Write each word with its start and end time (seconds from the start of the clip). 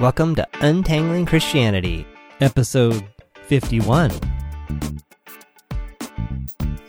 Welcome 0.00 0.36
to 0.36 0.46
Untangling 0.60 1.26
Christianity, 1.26 2.06
episode 2.40 3.04
51. 3.46 4.12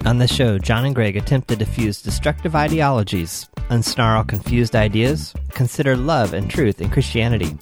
On 0.05 0.19
this 0.19 0.31
show, 0.31 0.59
John 0.59 0.85
and 0.85 0.93
Gregg 0.93 1.17
attempt 1.17 1.47
to 1.47 1.55
diffuse 1.55 2.03
destructive 2.03 2.55
ideologies, 2.55 3.49
unsnarl 3.71 4.27
confused 4.27 4.75
ideas, 4.75 5.33
consider 5.53 5.97
love 5.97 6.35
and 6.35 6.51
truth 6.51 6.81
in 6.81 6.91
Christianity. 6.91 7.57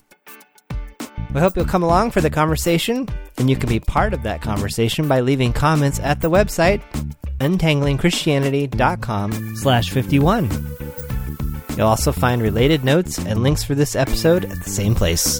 We 1.33 1.39
hope 1.39 1.55
you'll 1.55 1.63
come 1.63 1.83
along 1.83 2.11
for 2.11 2.19
the 2.19 2.29
conversation, 2.29 3.07
and 3.37 3.49
you 3.49 3.55
can 3.55 3.69
be 3.69 3.79
part 3.79 4.13
of 4.13 4.23
that 4.23 4.41
conversation 4.41 5.07
by 5.07 5.21
leaving 5.21 5.53
comments 5.53 6.01
at 6.01 6.19
the 6.19 6.29
website 6.29 6.81
untanglingchristianity.com 7.39 9.55
slash 9.55 9.91
51. 9.91 10.49
You'll 11.77 11.87
also 11.87 12.11
find 12.11 12.41
related 12.41 12.83
notes 12.83 13.19
and 13.19 13.43
links 13.43 13.63
for 13.63 13.75
this 13.75 13.95
episode 13.95 14.45
at 14.45 14.63
the 14.63 14.69
same 14.69 14.95
place. 14.95 15.39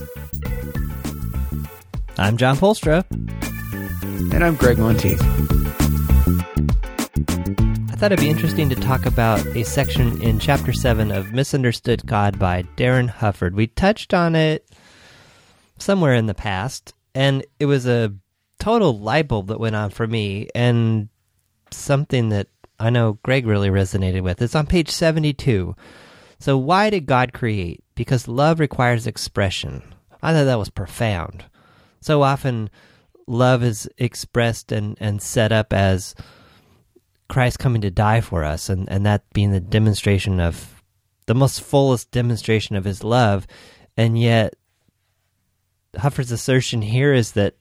I'm 2.20 2.38
John 2.38 2.58
Polstra. 2.58 3.04
And 4.32 4.44
I'm 4.44 4.55
Gregg 4.55 4.78
Monteith. 4.78 5.20
I 7.90 7.95
thought 7.95 8.12
it'd 8.12 8.20
be 8.20 8.30
interesting 8.30 8.70
to 8.70 8.76
talk 8.76 9.08
about 9.08 9.44
a 9.48 9.64
section 9.64 10.22
in 10.22 10.38
Chapter 10.38 10.73
7 10.73 11.12
of 11.12 11.34
Misunderstood 11.34 12.05
God 12.05 12.38
by 12.38 12.62
Darin 12.76 13.08
Hufford. 13.08 13.56
We 13.56 13.66
touched 13.66 14.14
on 14.14 14.36
it 14.36 14.70
somewhere 15.80 16.14
in 16.14 16.28
the 16.28 16.36
past, 16.36 16.94
and 17.16 17.44
it 17.59 17.66
was 17.66 17.88
a 17.88 18.14
total 18.59 19.00
light 19.00 19.28
bulb 19.28 19.48
that 19.48 19.59
went 19.59 19.76
on 19.76 19.90
for 19.90 20.06
me, 20.06 20.50
and 20.54 21.09
something 21.72 22.30
that 22.30 22.45
I 22.80 22.92
know 22.92 23.17
Gregg 23.23 23.48
really 23.48 23.70
resonated 23.70 24.22
with. 24.22 24.40
It's 24.40 24.54
on 24.54 24.67
page 24.67 24.90
72. 24.92 25.76
So, 26.40 26.58
why 26.58 26.90
did 26.90 27.05
God 27.05 27.34
create? 27.34 27.84
Because 27.96 28.27
love 28.27 28.59
requires 28.59 29.08
expression. 29.08 29.81
I 30.22 30.34
thought 30.34 30.45
that 30.45 30.59
was 30.59 30.70
profound. 30.70 31.45
So 32.00 32.22
often, 32.22 32.70
love 33.28 33.64
is 33.64 33.89
expressed 33.98 34.72
and, 34.72 34.98
and 35.00 35.22
set 35.22 35.52
up 35.52 35.73
as 35.73 36.16
Christ 37.28 37.59
coming 37.59 37.81
to 37.81 37.92
die 37.92 38.22
for 38.22 38.44
us, 38.44 38.70
and, 38.70 38.89
and 38.89 39.06
that 39.06 39.23
being 39.34 39.52
the 39.52 39.59
demonstration 39.59 40.39
of 40.39 40.84
the 41.26 41.36
most 41.36 41.61
fullest 41.61 42.11
demonstration 42.11 42.76
of 42.76 42.86
his 42.86 43.04
love. 43.04 43.45
And 43.98 44.20
yet, 44.20 44.56
Hufford's 45.98 46.31
assertion 46.31 46.81
here 46.81 47.14
is 47.14 47.33
that 47.33 47.56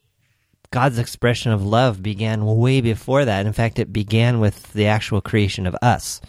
God's 0.70 0.98
expression 0.98 1.52
of 1.52 1.64
love 1.64 2.02
began 2.02 2.44
way 2.44 2.80
before 2.80 3.24
that. 3.24 3.46
In 3.46 3.52
fact, 3.52 3.78
it 3.78 3.92
began 3.92 4.40
with 4.40 4.72
the 4.72 4.86
actual 4.86 5.20
creation 5.20 5.66
of 5.66 5.76
us. 5.82 6.20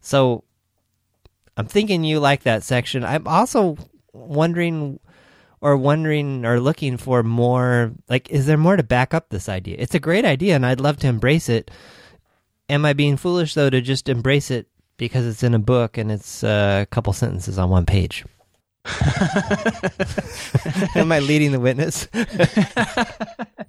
So, 0.00 0.44
I'm 1.60 1.66
thinking 1.66 2.04
you 2.04 2.20
like 2.20 2.44
that 2.44 2.62
section. 2.62 3.04
I'm 3.04 3.28
also 3.28 3.76
wondering 4.14 4.98
or 5.60 5.76
wondering 5.76 6.46
or 6.46 6.58
looking 6.58 6.96
for 6.96 7.22
more 7.22 7.92
like 8.08 8.30
is 8.30 8.46
there 8.46 8.56
more 8.56 8.76
to 8.76 8.82
back 8.82 9.12
up 9.12 9.28
this 9.28 9.46
idea? 9.46 9.76
It's 9.78 9.94
a 9.94 10.00
great 10.00 10.24
idea 10.24 10.56
and 10.56 10.64
I'd 10.64 10.80
love 10.80 10.96
to 11.00 11.06
embrace 11.06 11.50
it. 11.50 11.70
Am 12.70 12.86
I 12.86 12.94
being 12.94 13.18
foolish 13.18 13.52
though 13.52 13.68
to 13.68 13.82
just 13.82 14.08
embrace 14.08 14.50
it 14.50 14.68
because 14.96 15.26
it's 15.26 15.42
in 15.42 15.52
a 15.52 15.58
book 15.58 15.98
and 15.98 16.10
it's 16.10 16.42
a 16.42 16.86
couple 16.90 17.12
sentences 17.12 17.58
on 17.58 17.68
one 17.68 17.84
page? 17.84 18.24
Am 20.94 21.12
I 21.12 21.18
leading 21.18 21.52
the 21.52 21.60
witness? 21.60 22.08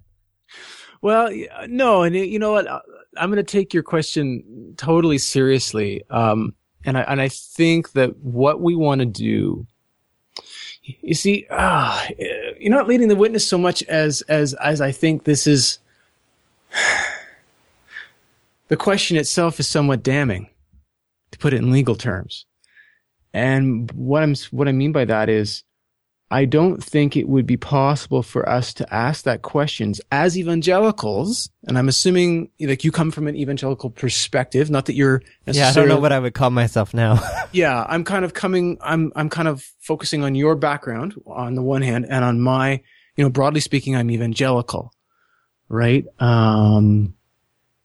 well, 1.02 1.30
no, 1.68 2.04
and 2.04 2.16
you 2.16 2.40
know 2.40 2.54
what? 2.54 2.70
I'm 3.18 3.30
going 3.30 3.36
to 3.36 3.44
take 3.44 3.74
your 3.74 3.84
question 3.84 4.76
totally 4.78 5.18
seriously. 5.18 6.04
Um, 6.10 6.56
and 6.86 6.98
I, 6.98 7.02
and 7.02 7.22
I 7.22 7.30
think 7.30 7.92
that 7.94 8.18
what 8.18 8.62
we 8.62 8.76
want 8.76 9.00
to 9.00 9.06
do, 9.06 9.68
you 10.84 11.14
see, 11.14 11.46
uh, 11.50 12.08
you're 12.60 12.72
not 12.72 12.88
leading 12.88 13.08
the 13.08 13.16
witness 13.16 13.48
so 13.48 13.58
much 13.58 13.84
as, 13.84 14.22
as, 14.24 14.54
as 14.56 14.82
I 14.82 14.92
think 14.92 15.24
this 15.24 15.46
is, 15.46 15.80
the 18.68 18.78
question 18.78 19.18
itself 19.18 19.60
is 19.60 19.68
somewhat 19.68 20.04
damning, 20.04 20.50
to 21.32 21.38
put 21.38 21.54
it 21.54 21.58
in 21.58 21.72
legal 21.72 21.96
terms. 21.96 22.46
And 23.34 23.92
what 23.92 24.24
I'm, 24.24 24.36
what 24.52 24.68
I 24.68 24.72
mean 24.72 24.92
by 24.92 25.06
that 25.06 25.30
is, 25.30 25.64
I 26.32 26.46
don't 26.46 26.82
think 26.82 27.18
it 27.18 27.28
would 27.28 27.46
be 27.46 27.58
possible 27.58 28.24
for 28.24 28.48
us 28.48 28.74
to 28.76 28.94
ask 28.94 29.26
that 29.26 29.42
questions 29.42 30.00
as 30.14 30.38
evangelicals. 30.38 31.50
And 31.68 31.78
I'm 31.78 31.90
assuming 31.90 32.50
like 32.58 32.86
you 32.86 32.92
come 32.92 33.12
from 33.12 33.28
an 33.28 33.36
evangelical 33.36 33.90
perspective, 33.90 34.70
not 34.70 34.86
that 34.86 34.96
you're 34.96 35.22
Yeah, 35.46 35.68
I 35.70 35.74
don't 35.74 35.90
know 35.90 36.00
what 36.00 36.14
I 36.14 36.20
would 36.20 36.34
call 36.34 36.50
myself 36.50 36.94
now. 36.94 37.20
yeah, 37.52 37.86
I'm 37.90 38.06
kind 38.06 38.24
of 38.24 38.34
coming, 38.34 38.78
I'm, 38.80 39.12
I'm 39.14 39.28
kind 39.30 39.50
of 39.50 39.62
focusing 39.82 40.24
on 40.24 40.34
your 40.34 40.56
background 40.56 41.16
on 41.28 41.56
the 41.56 41.62
one 41.62 41.82
hand 41.82 42.06
and 42.10 42.24
on 42.24 42.40
my, 42.40 42.82
you 43.18 43.26
know, 43.26 43.30
broadly 43.30 43.60
speaking, 43.60 43.98
I'm 43.98 44.10
evangelical, 44.10 44.94
right? 45.68 46.06
Um, 46.20 47.14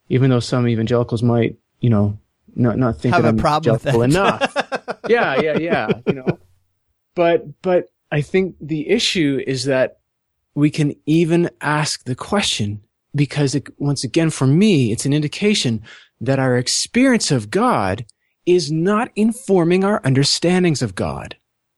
even 0.09 0.31
though 0.31 0.39
some 0.39 0.69
evangelicals 0.69 1.21
might, 1.21 1.57
you 1.81 1.91
know, 1.91 2.17
not, 2.55 2.79
not 2.79 3.01
think 3.01 3.13
Have 3.13 3.25
that 3.25 3.29
a 3.29 3.33
I'm 3.33 3.39
problem 3.39 3.73
with 3.73 3.83
that. 3.83 4.01
enough. 4.01 4.99
yeah, 5.09 5.41
yeah, 5.41 5.59
yeah, 5.59 5.89
you 6.07 6.13
know, 6.13 6.39
but, 7.17 7.61
but, 7.61 7.91
I 8.11 8.21
think 8.21 8.57
the 8.61 8.89
issue 8.89 9.43
is 9.47 9.65
that 9.65 9.99
we 10.55 10.71
can 10.71 10.95
even 11.07 11.51
ask 11.61 12.05
the 12.05 12.15
question 12.15 12.81
because 13.15 13.55
it, 13.55 13.69
once 13.79 14.05
again, 14.05 14.31
for 14.31 14.47
me, 14.47 14.93
it's 14.93 15.07
an 15.07 15.13
indication 15.13 15.83
that 16.21 16.39
our 16.39 16.57
experience 16.57 17.31
of 17.31 17.51
God 17.51 18.05
is 18.47 18.71
not 18.71 19.11
informing 19.17 19.85
our 19.85 20.01
understandings 20.05 20.83
of 20.83 20.95
God, 20.95 21.37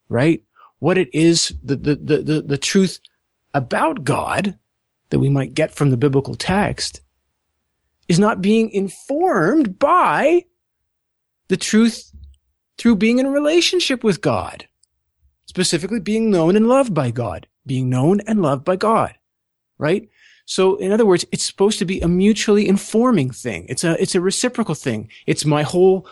right? 0.08 0.42
What 0.80 0.98
it 0.98 1.08
is, 1.12 1.54
the, 1.62 1.76
the, 1.76 1.96
the, 1.96 2.22
the, 2.22 2.42
the 2.42 2.58
truth 2.58 3.00
about 3.54 4.04
God 4.04 4.58
that 5.10 5.18
we 5.18 5.30
might 5.30 5.54
get 5.54 5.72
from 5.72 5.90
the 5.90 5.96
biblical 5.96 6.34
text 6.34 7.00
is 8.06 8.18
not 8.18 8.42
being 8.42 8.70
informed 8.70 9.78
by 9.78 10.44
the 11.48 11.56
truth 11.56 12.12
through 12.76 12.96
being 12.96 13.18
in 13.18 13.26
a 13.26 13.30
relationship 13.30 14.04
with 14.04 14.20
God 14.20 14.68
specifically 15.58 15.98
being 15.98 16.30
known 16.30 16.54
and 16.54 16.68
loved 16.68 16.94
by 16.94 17.10
God, 17.10 17.48
being 17.66 17.90
known 17.90 18.20
and 18.28 18.40
loved 18.40 18.64
by 18.64 18.76
God, 18.76 19.16
right? 19.76 20.08
So 20.44 20.76
in 20.76 20.92
other 20.92 21.04
words, 21.04 21.26
it's 21.32 21.42
supposed 21.42 21.80
to 21.80 21.84
be 21.84 22.00
a 22.00 22.06
mutually 22.06 22.68
informing 22.68 23.32
thing. 23.32 23.66
It's 23.68 23.82
a, 23.82 24.00
it's 24.00 24.14
a 24.14 24.20
reciprocal 24.20 24.76
thing. 24.76 25.10
It's 25.26 25.44
my 25.44 25.64
whole 25.64 26.06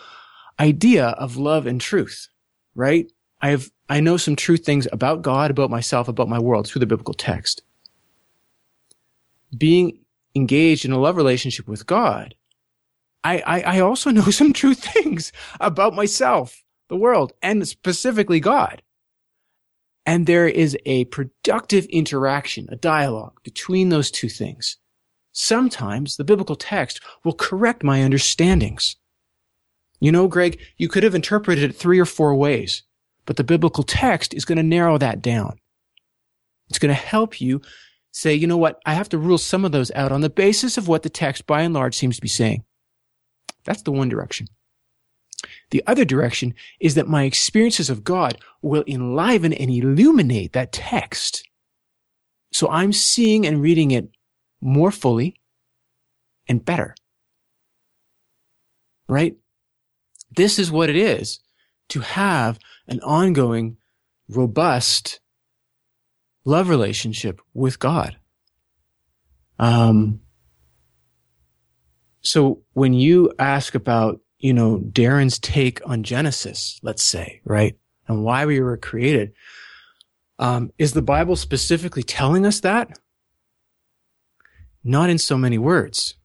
idea 0.59 1.05
of 1.11 1.37
love 1.37 1.65
and 1.65 1.79
truth, 1.79 2.27
right? 2.75 3.09
I 3.41 3.51
have, 3.51 3.71
I 3.87 4.01
know 4.01 4.17
some 4.17 4.35
true 4.35 4.57
things 4.57 4.85
about 4.91 5.21
God, 5.21 5.49
about 5.49 5.69
myself, 5.69 6.09
about 6.09 6.27
my 6.27 6.39
world 6.39 6.67
through 6.67 6.81
the 6.81 6.85
biblical 6.85 7.13
text. 7.13 7.61
Being 9.57 9.99
engaged 10.35 10.83
in 10.83 10.91
a 10.91 10.99
love 10.99 11.15
relationship 11.15 11.69
with 11.69 11.85
God, 11.85 12.35
I, 13.23 13.41
I, 13.45 13.61
I 13.61 13.79
also 13.79 14.11
know 14.11 14.23
some 14.29 14.51
true 14.51 14.73
things 14.73 15.31
about 15.61 15.93
myself, 15.93 16.65
the 16.89 16.97
world, 16.97 17.31
and 17.41 17.65
specifically 17.65 18.41
God. 18.41 18.81
And 20.07 20.25
there 20.25 20.47
is 20.47 20.77
a 20.85 21.03
productive 21.05 21.85
interaction, 21.87 22.67
a 22.71 22.77
dialogue 22.77 23.39
between 23.43 23.89
those 23.89 24.09
two 24.09 24.29
things. 24.29 24.77
Sometimes 25.33 26.15
the 26.15 26.23
biblical 26.23 26.55
text 26.55 27.01
will 27.25 27.33
correct 27.33 27.83
my 27.83 28.01
understandings. 28.01 28.95
You 29.99 30.13
know, 30.13 30.29
Gregg, 30.29 30.59
you 30.77 30.87
could 30.87 31.03
have 31.03 31.13
interpreted 31.13 31.69
it 31.69 31.75
three 31.75 31.99
or 31.99 32.05
four 32.05 32.33
ways, 32.35 32.83
but 33.25 33.35
the 33.35 33.43
biblical 33.43 33.83
text 33.83 34.33
is 34.33 34.45
going 34.45 34.57
to 34.57 34.63
narrow 34.63 34.97
that 34.97 35.21
down. 35.21 35.59
It's 36.69 36.79
going 36.79 36.95
to 36.95 37.01
help 37.01 37.41
you 37.41 37.61
say, 38.11 38.33
you 38.33 38.47
know 38.47 38.57
what? 38.57 38.79
I 38.85 38.93
have 38.93 39.09
to 39.09 39.17
rule 39.17 39.37
some 39.37 39.65
of 39.65 39.73
those 39.73 39.91
out 39.91 40.13
on 40.13 40.21
the 40.21 40.29
basis 40.29 40.77
of 40.77 40.87
what 40.87 41.03
the 41.03 41.09
text 41.09 41.45
by 41.45 41.63
and 41.63 41.73
large 41.73 41.95
seems 41.95 42.15
to 42.15 42.21
be 42.21 42.29
saying. 42.29 42.63
That's 43.65 43.81
the 43.81 43.91
one 43.91 44.07
direction. 44.07 44.47
The 45.69 45.83
other 45.85 46.05
direction 46.05 46.53
is 46.79 46.95
that 46.95 47.07
my 47.07 47.23
experiences 47.23 47.89
of 47.89 48.03
God 48.03 48.37
will 48.61 48.83
enliven 48.87 49.53
and 49.53 49.69
illuminate 49.69 50.53
that 50.53 50.71
text. 50.71 51.47
So 52.51 52.69
I'm 52.69 52.93
seeing 52.93 53.45
and 53.45 53.61
reading 53.61 53.91
it 53.91 54.09
more 54.61 54.91
fully 54.91 55.35
and 56.47 56.63
better. 56.63 56.95
Right? 59.09 59.35
This 60.35 60.59
is 60.59 60.71
what 60.71 60.89
it 60.89 60.95
is 60.95 61.39
to 61.89 61.99
have 62.01 62.59
an 62.87 63.01
ongoing, 63.01 63.77
robust 64.29 65.19
love 66.45 66.69
relationship 66.69 67.41
with 67.53 67.77
God. 67.77 68.17
Um, 69.59 70.21
so 72.21 72.61
when 72.73 72.93
you 72.93 73.33
ask 73.37 73.75
about 73.75 74.21
you 74.39 74.53
know, 74.53 74.79
Darin's 74.79 75.39
take 75.39 75.81
on 75.87 76.03
Genesis, 76.03 76.79
let's 76.83 77.03
say, 77.03 77.41
right? 77.43 77.75
And 78.07 78.23
why 78.23 78.45
we 78.45 78.61
were 78.61 78.77
created. 78.77 79.33
Um, 80.39 80.71
is 80.77 80.93
the 80.93 81.01
Bible 81.01 81.35
specifically 81.35 82.03
telling 82.03 82.45
us 82.45 82.59
that? 82.61 82.99
Not 84.83 85.09
in 85.09 85.17
so 85.17 85.37
many 85.37 85.57
words. 85.57 86.15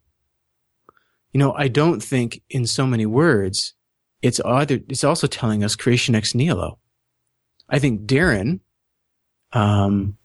You 1.33 1.39
know, 1.39 1.55
I 1.55 1.69
don't 1.69 2.03
think 2.03 2.43
in 2.51 2.67
so 2.67 2.87
many 2.87 3.07
words, 3.07 3.75
it's 4.21 4.39
either, 4.41 4.81
it's 4.89 5.05
also 5.05 5.27
telling 5.27 5.65
us 5.65 5.75
creation 5.75 6.15
ex 6.15 6.35
nihilo. 6.35 6.79
I 7.69 7.79
think 7.79 8.05
Darin 8.05 8.61
um, 9.53 10.19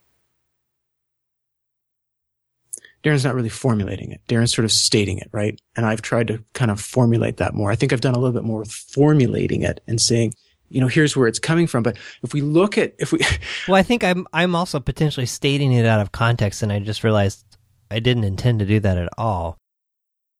Darin's 3.07 3.23
not 3.23 3.35
really 3.35 3.47
formulating 3.47 4.11
it. 4.11 4.19
Darin's 4.27 4.53
sort 4.53 4.65
of 4.65 4.71
stating 4.73 5.17
it, 5.17 5.29
right? 5.31 5.57
And 5.77 5.85
I've 5.85 6.01
tried 6.01 6.27
to 6.27 6.43
kind 6.51 6.69
of 6.69 6.81
formulate 6.81 7.37
that 7.37 7.53
more. 7.53 7.71
I 7.71 7.75
think 7.77 7.93
I've 7.93 8.01
done 8.01 8.15
a 8.15 8.19
little 8.19 8.33
bit 8.33 8.43
more 8.43 8.59
with 8.59 8.69
formulating 8.73 9.61
it 9.61 9.81
and 9.87 10.01
saying, 10.01 10.33
you 10.67 10.81
know, 10.81 10.87
here's 10.87 11.15
where 11.15 11.29
it's 11.29 11.39
coming 11.39 11.67
from. 11.67 11.83
But 11.83 11.95
if 12.21 12.33
we 12.33 12.41
look 12.41 12.77
at, 12.77 12.95
if 12.99 13.13
we, 13.13 13.19
well, 13.69 13.77
I 13.77 13.81
think 13.83 14.03
I'm, 14.03 14.27
I'm 14.33 14.55
also 14.55 14.81
potentially 14.81 15.25
stating 15.25 15.71
it 15.71 15.85
out 15.85 16.01
of 16.01 16.11
context 16.11 16.61
and 16.61 16.69
I 16.69 16.79
just 16.79 17.01
realized 17.01 17.45
I 17.89 17.99
didn't 17.99 18.25
intend 18.25 18.59
to 18.59 18.65
do 18.65 18.81
that 18.81 18.97
at 18.97 19.07
all. 19.17 19.57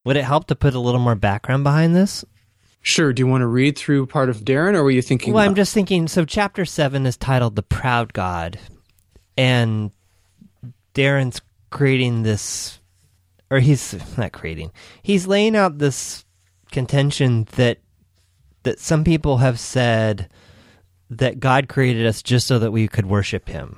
Would 0.04 0.18
it 0.18 0.26
help 0.26 0.48
to 0.48 0.56
put 0.56 0.74
a 0.74 0.80
little 0.80 1.00
more 1.00 1.16
background 1.16 1.64
behind 1.64 1.96
this? 1.96 2.26
Sure. 2.82 3.14
Do 3.14 3.22
you 3.22 3.28
want 3.28 3.44
to 3.44 3.48
read 3.48 3.78
through 3.78 4.08
part 4.08 4.28
of 4.28 4.44
Darin 4.44 4.76
or 4.76 4.84
were 4.84 4.92
you 4.92 5.02
thinking? 5.02 5.32
Well, 5.32 5.42
about- 5.42 5.52
I'm 5.52 5.56
just 5.56 5.74
thinking. 5.74 6.10
So 6.10 6.26
chapter 6.26 6.66
seven 6.66 7.06
is 7.06 7.16
titled 7.16 7.56
The 7.56 7.64
Proud 7.64 8.12
God 8.12 8.60
and 9.38 9.92
Darin's 10.94 11.40
creating 11.70 12.24
this, 12.24 12.80
or 13.50 13.60
he's 13.60 13.96
not 14.18 14.32
creating, 14.32 14.72
he's 15.02 15.28
laying 15.28 15.56
out 15.56 15.78
this 15.78 16.26
contention 16.72 17.48
that 17.56 17.80
that 18.64 18.80
some 18.80 19.06
people 19.06 19.38
have 19.38 19.60
said 19.60 20.30
that 21.10 21.40
God 21.40 21.70
created 21.70 22.06
us 22.06 22.22
just 22.22 22.48
so 22.48 22.60
that 22.60 22.72
we 22.72 22.88
could 22.88 23.06
worship 23.06 23.48
Him. 23.48 23.78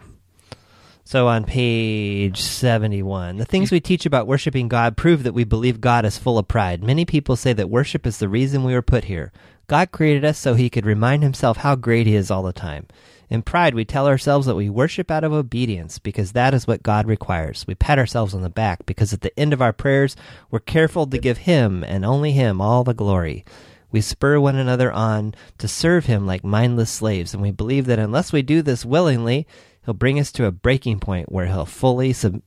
So 1.04 1.28
on 1.28 1.44
page 1.44 2.42
71, 2.42 3.38
the 3.38 3.46
things 3.46 3.72
we 3.72 3.80
teach 3.80 4.06
about 4.06 4.28
worshiping 4.28 4.68
God 4.68 4.96
prove 4.96 5.24
that 5.24 5.34
we 5.34 5.44
believe 5.44 5.82
God 5.82 6.06
is 6.06 6.18
full 6.18 6.38
of 6.38 6.48
pride. 6.48 6.84
Many 6.84 7.06
people 7.06 7.36
say 7.36 7.54
that 7.54 7.70
worship 7.70 8.06
is 8.06 8.18
the 8.18 8.30
reason 8.30 8.64
we 8.64 8.74
were 8.74 8.82
put 8.82 9.06
here. 9.06 9.32
God 9.68 9.92
created 9.92 10.26
us 10.26 10.38
so 10.38 10.54
he 10.54 10.70
could 10.70 10.86
remind 10.86 11.24
himself 11.24 11.58
how 11.58 11.76
great 11.76 12.08
he 12.08 12.16
is 12.16 12.30
all 12.30 12.44
the 12.44 12.54
time. 12.54 12.88
In 13.30 13.44
pride, 13.44 13.76
we 13.76 13.86
tell 13.86 14.08
ourselves 14.08 14.48
that 14.48 14.56
we 14.56 14.70
worship 14.70 15.12
out 15.12 15.24
of 15.24 15.32
obedience 15.32 16.00
because 16.00 16.32
that 16.32 16.56
is 16.56 16.66
what 16.66 16.82
God 16.82 17.06
requires. 17.06 17.66
We 17.68 17.76
pat 17.76 18.00
ourselves 18.00 18.34
on 18.34 18.42
the 18.42 18.50
back 18.50 18.88
because 18.88 19.14
at 19.14 19.22
the 19.22 19.38
end 19.40 19.54
of 19.54 19.62
our 19.62 19.72
prayers, 19.72 20.16
we're 20.50 20.60
careful 20.60 21.06
to 21.06 21.18
give 21.20 21.40
Him 21.40 21.84
and 21.84 22.04
only 22.04 22.32
Him 22.32 22.60
all 22.60 22.84
the 22.84 22.96
glory. 22.96 23.46
We 23.92 24.02
spur 24.02 24.40
one 24.40 24.56
another 24.56 24.92
on 24.92 25.36
to 25.60 25.68
serve 25.68 26.06
Him 26.08 26.26
like 26.26 26.44
mindless 26.44 26.90
slaves, 26.90 27.34
and 27.34 27.44
we 27.44 27.52
believe 27.52 27.86
that 27.86 28.00
unless 28.00 28.34
we 28.34 28.42
do 28.42 28.64
this 28.64 28.84
willingly, 28.84 29.46
He'll 29.86 29.94
bring 29.94 30.20
us 30.20 30.32
to 30.34 30.46
a 30.46 30.52
breaking 30.52 31.00
point 31.00 31.32
where 31.32 31.46
He'll 31.46 31.66
fully 31.66 32.14
sub- 32.14 32.42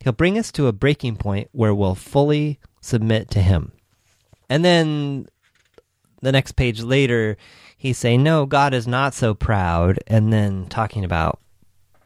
He'll 0.00 0.12
bring 0.12 0.36
us 0.36 0.52
to 0.52 0.66
a 0.66 0.72
breaking 0.72 1.16
point 1.16 1.48
where 1.52 1.74
we'll 1.74 1.94
fully 1.94 2.58
submit 2.82 3.30
to 3.30 3.40
Him. 3.40 3.72
And 4.50 4.62
then 4.62 5.26
the 6.20 6.32
next 6.32 6.52
page 6.52 6.82
later, 6.82 7.38
he's 7.82 7.98
saying, 7.98 8.22
No, 8.22 8.46
God 8.46 8.74
is 8.74 8.86
not 8.86 9.12
so 9.12 9.34
proud, 9.34 9.98
and 10.06 10.32
then 10.32 10.66
talking 10.68 11.04
about 11.04 11.40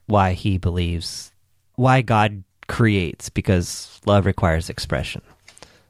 why 0.06 0.32
he 0.32 0.56
believes, 0.56 1.32
why 1.74 2.00
God 2.00 2.44
creates, 2.66 3.28
because 3.28 4.00
love 4.06 4.24
requires 4.24 4.70
expression. 4.70 5.20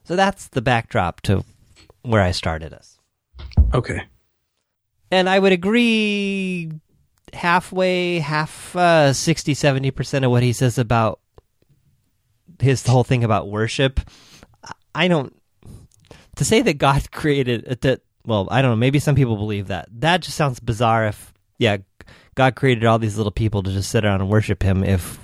So 0.02 0.16
that's 0.16 0.48
the 0.48 0.60
backdrop 0.60 1.20
to 1.22 1.44
where 2.02 2.20
I 2.20 2.32
started 2.32 2.74
us. 2.74 2.98
Okay. 3.72 4.02
And 5.12 5.28
I 5.28 5.38
would 5.38 5.52
agree 5.52 6.72
halfway, 7.32 8.18
half, 8.18 8.74
uh, 8.74 9.12
60, 9.12 9.54
70% 9.54 10.24
of 10.24 10.32
what 10.32 10.42
he 10.42 10.52
says 10.52 10.78
about 10.78 11.20
his 12.58 12.84
whole 12.84 13.04
thing 13.04 13.22
about 13.22 13.48
worship. 13.48 14.00
I 14.96 15.06
don't, 15.06 15.32
to 16.34 16.44
say 16.44 16.62
that 16.62 16.78
God 16.78 17.08
created, 17.12 17.82
that 17.82 18.00
well, 18.26 18.48
I 18.50 18.60
don't 18.60 18.72
know. 18.72 18.76
Maybe 18.76 18.98
some 18.98 19.14
people 19.14 19.36
believe 19.36 19.68
that. 19.68 19.88
That 20.00 20.22
just 20.22 20.36
sounds 20.36 20.60
bizarre. 20.60 21.06
If 21.06 21.32
yeah, 21.58 21.78
God 22.34 22.56
created 22.56 22.84
all 22.84 22.98
these 22.98 23.16
little 23.16 23.32
people 23.32 23.62
to 23.62 23.72
just 23.72 23.90
sit 23.90 24.04
around 24.04 24.20
and 24.20 24.30
worship 24.30 24.62
Him. 24.62 24.84
If 24.84 25.18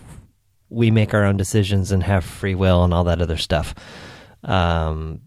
we 0.70 0.90
make 0.90 1.12
our 1.12 1.24
own 1.24 1.36
decisions 1.36 1.92
and 1.92 2.02
have 2.02 2.24
free 2.24 2.54
will 2.54 2.82
and 2.82 2.94
all 2.94 3.04
that 3.04 3.20
other 3.20 3.36
stuff. 3.36 3.74
Um, 4.42 5.20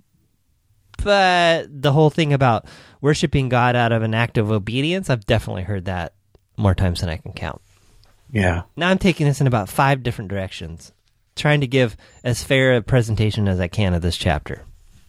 but 1.04 1.68
the 1.70 1.92
whole 1.92 2.10
thing 2.10 2.34
about 2.34 2.66
worshiping 3.00 3.50
God 3.50 3.76
out 3.76 3.92
of 3.92 4.02
an 4.02 4.16
act 4.16 4.38
of 4.38 4.52
obedience, 4.52 5.10
I've 5.10 5.26
definitely 5.26 5.64
heard 5.64 5.86
that 5.86 6.14
more 6.58 6.74
times 6.74 7.02
than 7.02 7.10
I 7.10 7.18
can 7.18 7.34
count. 7.34 7.62
Yeah. 8.32 8.64
Now 8.76 8.90
I'm 8.90 8.98
taking 8.98 9.28
this 9.28 9.40
in 9.40 9.48
about 9.48 9.70
five 9.70 10.02
different 10.02 10.30
directions, 10.30 10.92
trying 11.36 11.62
to 11.62 11.68
give 11.68 11.96
as 12.24 12.44
fair 12.44 12.76
a 12.76 12.82
presentation 12.82 13.48
as 13.48 13.60
I 13.60 13.68
can 13.68 13.94
of 13.94 14.02
this 14.02 14.18
chapter. 14.18 14.64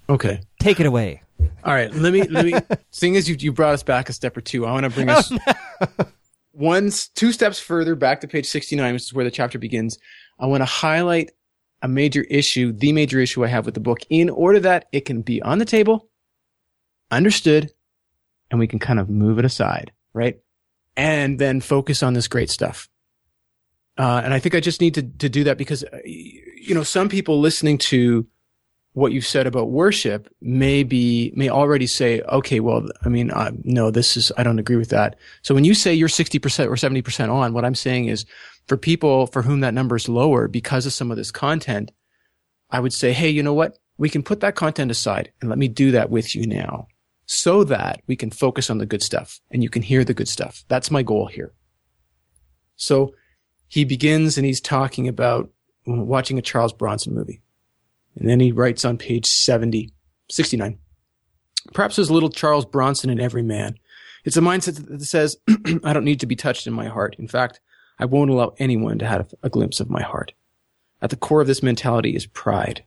Okay. 0.08 0.40
Take 0.60 0.80
it 0.80 0.86
away. 0.86 1.22
All 1.64 1.74
right, 1.74 1.92
let 1.94 2.12
me 2.12 2.22
let 2.24 2.44
me. 2.44 2.54
seeing 2.90 3.16
as 3.16 3.28
you 3.28 3.36
you 3.38 3.52
brought 3.52 3.74
us 3.74 3.82
back 3.82 4.08
a 4.08 4.12
step 4.12 4.36
or 4.36 4.40
two, 4.40 4.66
I 4.66 4.72
want 4.72 4.84
to 4.84 4.90
bring 4.90 5.08
us 5.08 5.32
oh, 5.32 5.38
no. 5.98 6.06
one 6.52 6.90
two 7.14 7.32
steps 7.32 7.58
further 7.58 7.94
back 7.94 8.20
to 8.20 8.28
page 8.28 8.46
sixty 8.46 8.76
nine, 8.76 8.92
which 8.92 9.02
is 9.02 9.14
where 9.14 9.24
the 9.24 9.30
chapter 9.30 9.58
begins. 9.58 9.98
I 10.38 10.46
want 10.46 10.60
to 10.60 10.66
highlight 10.66 11.32
a 11.82 11.88
major 11.88 12.22
issue, 12.22 12.72
the 12.72 12.92
major 12.92 13.18
issue 13.20 13.44
I 13.44 13.48
have 13.48 13.66
with 13.66 13.74
the 13.74 13.80
book, 13.80 14.00
in 14.08 14.30
order 14.30 14.60
that 14.60 14.86
it 14.92 15.04
can 15.04 15.22
be 15.22 15.42
on 15.42 15.58
the 15.58 15.64
table, 15.64 16.08
understood, 17.10 17.72
and 18.50 18.60
we 18.60 18.66
can 18.66 18.78
kind 18.78 18.98
of 18.98 19.10
move 19.10 19.38
it 19.38 19.44
aside, 19.44 19.92
right? 20.14 20.38
And 20.96 21.38
then 21.38 21.60
focus 21.60 22.02
on 22.02 22.14
this 22.14 22.28
great 22.28 22.48
stuff. 22.48 22.88
Uh, 23.98 24.20
and 24.24 24.32
I 24.32 24.38
think 24.38 24.54
I 24.54 24.60
just 24.60 24.80
need 24.80 24.94
to 24.94 25.02
to 25.02 25.28
do 25.28 25.44
that 25.44 25.58
because 25.58 25.82
uh, 25.82 25.98
you 26.04 26.74
know 26.74 26.82
some 26.82 27.08
people 27.08 27.40
listening 27.40 27.78
to 27.78 28.26
what 28.96 29.12
you've 29.12 29.26
said 29.26 29.46
about 29.46 29.68
worship 29.68 30.26
may 30.40 30.82
be 30.82 31.30
may 31.36 31.50
already 31.50 31.86
say, 31.86 32.22
okay, 32.22 32.60
well, 32.60 32.88
I 33.04 33.10
mean, 33.10 33.30
no, 33.62 33.90
this 33.90 34.16
is 34.16 34.32
I 34.38 34.42
don't 34.42 34.58
agree 34.58 34.76
with 34.76 34.88
that. 34.88 35.16
So 35.42 35.54
when 35.54 35.64
you 35.64 35.74
say 35.74 35.92
you're 35.92 36.08
sixty 36.08 36.38
percent 36.38 36.70
or 36.70 36.78
seventy 36.78 37.02
percent 37.02 37.30
on, 37.30 37.52
what 37.52 37.66
I'm 37.66 37.74
saying 37.74 38.06
is, 38.06 38.24
for 38.66 38.78
people 38.78 39.26
for 39.26 39.42
whom 39.42 39.60
that 39.60 39.74
number 39.74 39.96
is 39.96 40.08
lower 40.08 40.48
because 40.48 40.86
of 40.86 40.94
some 40.94 41.10
of 41.10 41.18
this 41.18 41.30
content, 41.30 41.92
I 42.70 42.80
would 42.80 42.94
say, 42.94 43.12
hey, 43.12 43.28
you 43.28 43.42
know 43.42 43.52
what? 43.52 43.78
We 43.98 44.08
can 44.08 44.22
put 44.22 44.40
that 44.40 44.54
content 44.54 44.90
aside 44.90 45.30
and 45.42 45.50
let 45.50 45.58
me 45.58 45.68
do 45.68 45.90
that 45.90 46.08
with 46.08 46.34
you 46.34 46.46
now, 46.46 46.88
so 47.26 47.64
that 47.64 48.00
we 48.06 48.16
can 48.16 48.30
focus 48.30 48.70
on 48.70 48.78
the 48.78 48.86
good 48.86 49.02
stuff 49.02 49.40
and 49.50 49.62
you 49.62 49.68
can 49.68 49.82
hear 49.82 50.04
the 50.04 50.14
good 50.14 50.28
stuff. 50.28 50.64
That's 50.68 50.90
my 50.90 51.02
goal 51.02 51.26
here. 51.26 51.52
So 52.76 53.14
he 53.68 53.84
begins 53.84 54.38
and 54.38 54.46
he's 54.46 54.62
talking 54.62 55.06
about 55.06 55.50
watching 55.86 56.38
a 56.38 56.42
Charles 56.42 56.72
Bronson 56.72 57.14
movie. 57.14 57.42
And 58.16 58.28
then 58.28 58.40
he 58.40 58.52
writes 58.52 58.84
on 58.84 58.98
page 58.98 59.26
70, 59.26 59.92
69. 60.30 60.78
Perhaps 61.72 61.96
there's 61.96 62.10
a 62.10 62.14
little 62.14 62.30
Charles 62.30 62.64
Bronson 62.64 63.10
in 63.10 63.20
every 63.20 63.42
man. 63.42 63.76
It's 64.24 64.36
a 64.36 64.40
mindset 64.40 64.86
that 64.88 65.04
says, 65.04 65.36
I 65.84 65.92
don't 65.92 66.04
need 66.04 66.20
to 66.20 66.26
be 66.26 66.36
touched 66.36 66.66
in 66.66 66.72
my 66.72 66.88
heart. 66.88 67.16
In 67.18 67.28
fact, 67.28 67.60
I 67.98 68.04
won't 68.04 68.30
allow 68.30 68.54
anyone 68.58 68.98
to 68.98 69.06
have 69.06 69.34
a 69.42 69.50
glimpse 69.50 69.80
of 69.80 69.90
my 69.90 70.02
heart. 70.02 70.32
At 71.00 71.10
the 71.10 71.16
core 71.16 71.42
of 71.42 71.46
this 71.46 71.62
mentality 71.62 72.16
is 72.16 72.26
pride. 72.26 72.84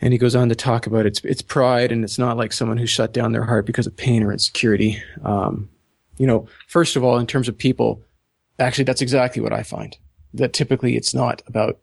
And 0.00 0.12
he 0.12 0.18
goes 0.18 0.36
on 0.36 0.48
to 0.50 0.54
talk 0.54 0.86
about 0.86 1.06
it's, 1.06 1.24
it's 1.24 1.40
pride 1.40 1.90
and 1.90 2.04
it's 2.04 2.18
not 2.18 2.36
like 2.36 2.52
someone 2.52 2.76
who 2.76 2.86
shut 2.86 3.14
down 3.14 3.32
their 3.32 3.44
heart 3.44 3.64
because 3.64 3.86
of 3.86 3.96
pain 3.96 4.22
or 4.22 4.32
insecurity. 4.32 5.02
Um, 5.24 5.70
you 6.18 6.26
know, 6.26 6.46
first 6.66 6.96
of 6.96 7.04
all, 7.04 7.18
in 7.18 7.26
terms 7.26 7.48
of 7.48 7.56
people, 7.56 8.02
actually, 8.58 8.84
that's 8.84 9.00
exactly 9.00 9.40
what 9.40 9.52
I 9.52 9.62
find. 9.62 9.96
That 10.34 10.52
typically 10.52 10.96
it's 10.96 11.14
not 11.14 11.42
about 11.46 11.78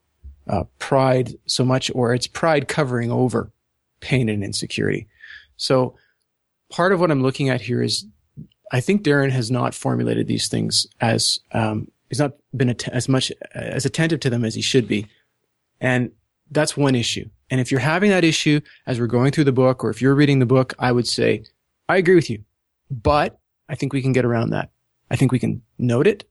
uh, 0.48 0.64
pride 0.80 1.34
so 1.46 1.64
much, 1.64 1.92
or 1.94 2.14
it's 2.14 2.28
pride 2.28 2.68
covering 2.68 3.12
over 3.12 3.52
pain 4.00 4.30
and 4.30 4.44
insecurity. 4.44 5.08
So 5.58 5.96
part 6.70 6.92
of 6.92 7.00
what 7.00 7.12
I'm 7.12 7.22
looking 7.22 7.50
at 7.50 7.62
here 7.62 7.82
is 7.82 8.06
I 8.72 8.82
think 8.82 9.04
Darin 9.04 9.30
has 9.32 9.52
not 9.52 9.74
formulated 9.74 10.28
these 10.28 10.48
things 10.48 10.88
as, 11.00 11.40
um, 11.52 11.88
he's 12.10 12.20
not 12.20 12.34
been 12.56 12.70
att- 12.70 12.90
as 12.90 13.08
much 13.08 13.32
as 13.54 13.86
attentive 13.86 14.20
to 14.22 14.30
them 14.30 14.44
as 14.44 14.56
he 14.56 14.62
should 14.62 14.88
be. 14.88 15.08
And 15.80 16.12
that's 16.52 16.76
one 16.76 16.96
issue. 16.96 17.30
And 17.50 17.62
if 17.62 17.72
you're 17.72 17.80
having 17.80 18.10
that 18.10 18.24
issue 18.24 18.62
as 18.88 19.00
we're 19.00 19.08
going 19.08 19.32
through 19.32 19.44
the 19.44 19.52
book, 19.52 19.84
or 19.84 19.90
if 19.90 20.02
you're 20.02 20.16
reading 20.16 20.40
the 20.40 20.46
book, 20.46 20.74
I 20.80 20.92
would 20.92 21.08
say, 21.08 21.44
I 21.88 21.98
agree 21.98 22.16
with 22.16 22.30
you, 22.30 22.44
but 22.90 23.40
I 23.70 23.76
think 23.76 23.94
we 23.94 24.02
can 24.02 24.14
get 24.14 24.26
around 24.26 24.50
that. 24.50 24.72
I 25.10 25.16
think 25.16 25.32
we 25.32 25.40
can 25.40 25.62
note 25.78 26.08
it, 26.08 26.28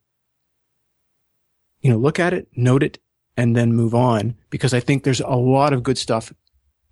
you 1.80 1.90
know, 1.90 1.96
look 1.96 2.18
at 2.18 2.32
it, 2.32 2.48
note 2.56 2.82
it, 2.82 2.98
and 3.36 3.56
then 3.56 3.72
move 3.72 3.94
on 3.94 4.36
because 4.50 4.74
I 4.74 4.80
think 4.80 5.04
there's 5.04 5.20
a 5.20 5.28
lot 5.30 5.72
of 5.72 5.82
good 5.82 5.98
stuff 5.98 6.32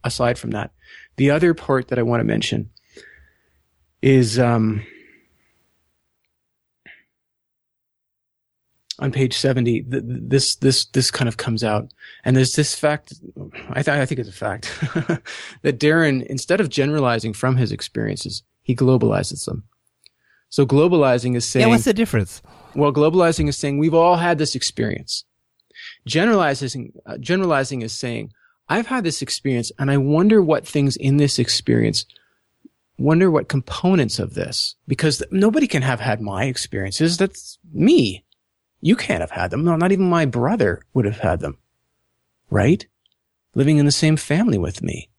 aside 0.04 0.38
from 0.38 0.50
that. 0.50 0.72
The 1.16 1.30
other 1.30 1.54
part 1.54 1.88
that 1.88 1.98
I 1.98 2.02
want 2.02 2.20
to 2.20 2.24
mention 2.24 2.70
is 4.02 4.38
um, 4.38 4.84
on 8.98 9.12
page 9.12 9.36
70 9.36 9.82
th- 9.82 10.02
this 10.06 10.56
this 10.56 10.86
this 10.86 11.10
kind 11.10 11.28
of 11.28 11.36
comes 11.36 11.62
out. 11.62 11.92
And 12.24 12.36
there's 12.36 12.54
this 12.54 12.74
fact 12.74 13.14
I, 13.70 13.82
th- 13.82 13.88
I 13.88 14.06
think 14.06 14.20
it's 14.20 14.28
a 14.28 14.32
fact 14.32 14.72
that 15.62 15.78
Darin 15.78 16.22
instead 16.22 16.60
of 16.60 16.68
generalizing 16.68 17.32
from 17.34 17.56
his 17.56 17.72
experiences 17.72 18.42
he 18.62 18.74
globalizes 18.74 19.44
them. 19.44 19.64
So 20.48 20.66
globalizing 20.66 21.36
is 21.36 21.44
saying 21.44 21.66
yeah 21.66 21.70
what's 21.70 21.84
the 21.84 21.92
difference? 21.94 22.40
Well 22.74 22.92
globalizing 22.92 23.48
is 23.48 23.58
saying 23.58 23.78
we've 23.78 23.94
all 23.94 24.16
had 24.16 24.38
this 24.38 24.54
experience 24.54 25.24
Generalizing, 26.06 26.92
uh, 27.06 27.18
generalizing 27.18 27.82
is 27.82 27.92
saying, 27.92 28.32
I've 28.68 28.86
had 28.86 29.04
this 29.04 29.22
experience 29.22 29.72
and 29.78 29.90
I 29.90 29.96
wonder 29.96 30.40
what 30.40 30.66
things 30.66 30.96
in 30.96 31.16
this 31.16 31.38
experience, 31.38 32.04
wonder 32.98 33.30
what 33.30 33.48
components 33.48 34.18
of 34.18 34.34
this, 34.34 34.76
because 34.86 35.22
nobody 35.30 35.66
can 35.66 35.82
have 35.82 36.00
had 36.00 36.20
my 36.20 36.44
experiences. 36.44 37.16
That's 37.16 37.58
me. 37.72 38.24
You 38.80 38.96
can't 38.96 39.20
have 39.20 39.32
had 39.32 39.50
them. 39.50 39.64
No, 39.64 39.76
not 39.76 39.92
even 39.92 40.08
my 40.08 40.24
brother 40.24 40.82
would 40.94 41.04
have 41.04 41.18
had 41.18 41.40
them. 41.40 41.58
Right? 42.48 42.86
Living 43.54 43.78
in 43.78 43.86
the 43.86 43.92
same 43.92 44.16
family 44.16 44.58
with 44.58 44.82
me. 44.82 45.10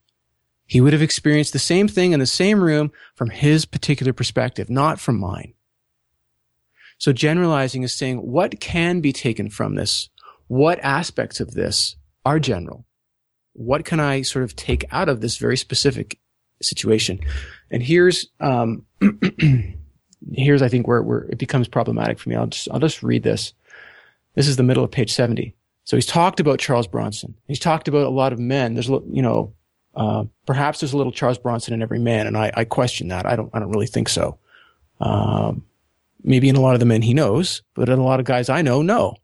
He 0.65 0.79
would 0.79 0.93
have 0.93 1.01
experienced 1.01 1.51
the 1.51 1.59
same 1.59 1.89
thing 1.89 2.13
in 2.13 2.21
the 2.21 2.25
same 2.25 2.63
room 2.63 2.93
from 3.15 3.29
his 3.29 3.65
particular 3.65 4.13
perspective, 4.13 4.69
not 4.69 5.01
from 5.01 5.19
mine. 5.19 5.53
So 6.97 7.11
generalizing 7.11 7.83
is 7.83 7.93
saying 7.93 8.19
what 8.19 8.61
can 8.61 9.01
be 9.01 9.11
taken 9.11 9.49
from 9.49 9.75
this? 9.75 10.09
What 10.51 10.79
aspects 10.79 11.39
of 11.39 11.53
this 11.53 11.95
are 12.25 12.37
general? 12.37 12.85
What 13.53 13.85
can 13.85 14.01
I 14.01 14.21
sort 14.23 14.43
of 14.43 14.53
take 14.53 14.83
out 14.91 15.07
of 15.07 15.21
this 15.21 15.37
very 15.37 15.55
specific 15.55 16.19
situation? 16.61 17.21
And 17.69 17.81
here's, 17.81 18.27
um, 18.41 18.85
here's, 20.33 20.61
I 20.61 20.67
think, 20.67 20.89
where, 20.89 21.01
where 21.03 21.21
it 21.29 21.37
becomes 21.37 21.69
problematic 21.69 22.19
for 22.19 22.27
me. 22.27 22.35
I'll 22.35 22.47
just, 22.47 22.67
I'll 22.69 22.81
just 22.81 23.01
read 23.01 23.23
this. 23.23 23.53
This 24.35 24.49
is 24.49 24.57
the 24.57 24.63
middle 24.63 24.83
of 24.83 24.91
page 24.91 25.13
70. 25.13 25.55
So 25.85 25.95
he's 25.95 26.05
talked 26.05 26.41
about 26.41 26.59
Charles 26.59 26.85
Bronson. 26.85 27.33
He's 27.47 27.57
talked 27.57 27.87
about 27.87 28.05
a 28.05 28.09
lot 28.09 28.33
of 28.33 28.39
men. 28.39 28.73
There's, 28.73 28.89
a 28.89 28.91
little 28.91 29.07
you 29.09 29.21
know, 29.21 29.53
uh, 29.95 30.25
perhaps 30.45 30.81
there's 30.81 30.91
a 30.91 30.97
little 30.97 31.13
Charles 31.13 31.37
Bronson 31.37 31.73
in 31.73 31.81
every 31.81 31.99
man, 31.99 32.27
and 32.27 32.37
I, 32.37 32.51
I 32.53 32.65
question 32.65 33.07
that. 33.07 33.25
I 33.25 33.37
don't, 33.37 33.49
I 33.53 33.59
don't 33.59 33.71
really 33.71 33.87
think 33.87 34.09
so. 34.09 34.37
Um, 34.99 35.63
maybe 36.21 36.49
in 36.49 36.57
a 36.57 36.61
lot 36.61 36.73
of 36.73 36.81
the 36.81 36.85
men 36.85 37.03
he 37.03 37.13
knows, 37.13 37.61
but 37.73 37.87
in 37.87 37.99
a 37.99 38.03
lot 38.03 38.19
of 38.19 38.25
guys 38.25 38.49
I 38.49 38.61
know, 38.61 38.81
no. 38.81 39.15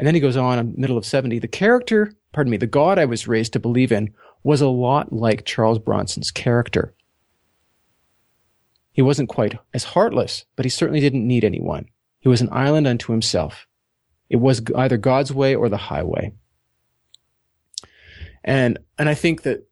And 0.00 0.06
then 0.06 0.14
he 0.14 0.20
goes 0.22 0.38
on 0.38 0.72
middle 0.78 0.96
of 0.96 1.04
70. 1.04 1.40
The 1.40 1.46
character, 1.46 2.14
pardon 2.32 2.50
me, 2.50 2.56
the 2.56 2.66
God 2.66 2.98
I 2.98 3.04
was 3.04 3.28
raised 3.28 3.52
to 3.52 3.60
believe 3.60 3.92
in 3.92 4.14
was 4.42 4.62
a 4.62 4.68
lot 4.68 5.12
like 5.12 5.44
Charles 5.44 5.78
Bronson's 5.78 6.30
character. 6.30 6.94
He 8.92 9.02
wasn't 9.02 9.28
quite 9.28 9.58
as 9.74 9.84
heartless, 9.84 10.46
but 10.56 10.64
he 10.64 10.70
certainly 10.70 11.00
didn't 11.00 11.28
need 11.28 11.44
anyone. 11.44 11.84
He 12.18 12.30
was 12.30 12.40
an 12.40 12.48
island 12.50 12.86
unto 12.86 13.12
himself. 13.12 13.66
It 14.30 14.36
was 14.36 14.62
either 14.74 14.96
God's 14.96 15.34
way 15.34 15.54
or 15.54 15.68
the 15.68 15.76
highway. 15.76 16.32
And, 18.42 18.78
and 18.98 19.06
I 19.06 19.12
think 19.12 19.42
that 19.42 19.68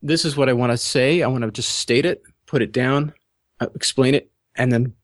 this 0.00 0.24
is 0.24 0.34
what 0.34 0.48
I 0.48 0.54
want 0.54 0.72
to 0.72 0.78
say. 0.78 1.22
I 1.22 1.26
want 1.26 1.44
to 1.44 1.50
just 1.50 1.78
state 1.78 2.06
it, 2.06 2.22
put 2.46 2.62
it 2.62 2.72
down, 2.72 3.12
uh, 3.60 3.66
explain 3.74 4.14
it, 4.14 4.30
and 4.56 4.72
then 4.72 4.94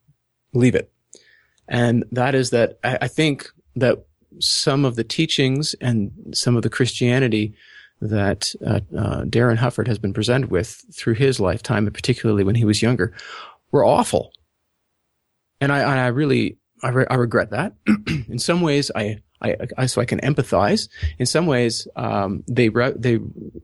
leave 0.55 0.75
it. 0.75 0.91
And 1.69 2.07
that 2.13 2.35
is 2.35 2.49
that 2.49 2.79
I, 2.83 2.97
I 3.03 3.09
think 3.09 3.51
that 3.77 4.07
some 4.39 4.85
of 4.85 4.97
the 4.97 5.05
teachings 5.05 5.75
and 5.81 6.13
some 6.33 6.57
of 6.57 6.63
the 6.63 6.71
Christianity 6.71 7.55
that 8.01 8.55
uh, 8.67 8.81
uh, 8.97 9.25
Darin 9.25 9.57
Hufford 9.57 9.87
has 9.87 9.99
been 9.99 10.13
presented 10.13 10.51
with 10.51 10.85
through 10.93 11.15
his 11.15 11.41
lifetime, 11.41 11.87
and 11.87 11.95
particularly 11.95 12.45
when 12.45 12.55
he 12.55 12.65
was 12.65 12.83
younger, 12.83 13.15
were 13.71 13.85
awful. 13.85 14.33
And 15.61 15.73
I, 15.73 15.81
I 15.81 16.07
really, 16.09 16.59
I, 16.83 16.89
re- 16.91 17.07
I, 17.09 17.15
regret 17.15 17.51
that. 17.51 17.75
In 18.29 18.39
some 18.39 18.61
ways, 18.61 18.91
I, 18.95 19.21
I, 19.41 19.87
so 19.87 20.01
I 20.01 20.05
can 20.05 20.21
empathize. 20.21 20.89
In 21.19 21.27
some 21.27 21.47
ways, 21.47 21.87
um, 21.97 22.45
they 22.49 22.69
re- 22.69 22.95
they 22.97 23.19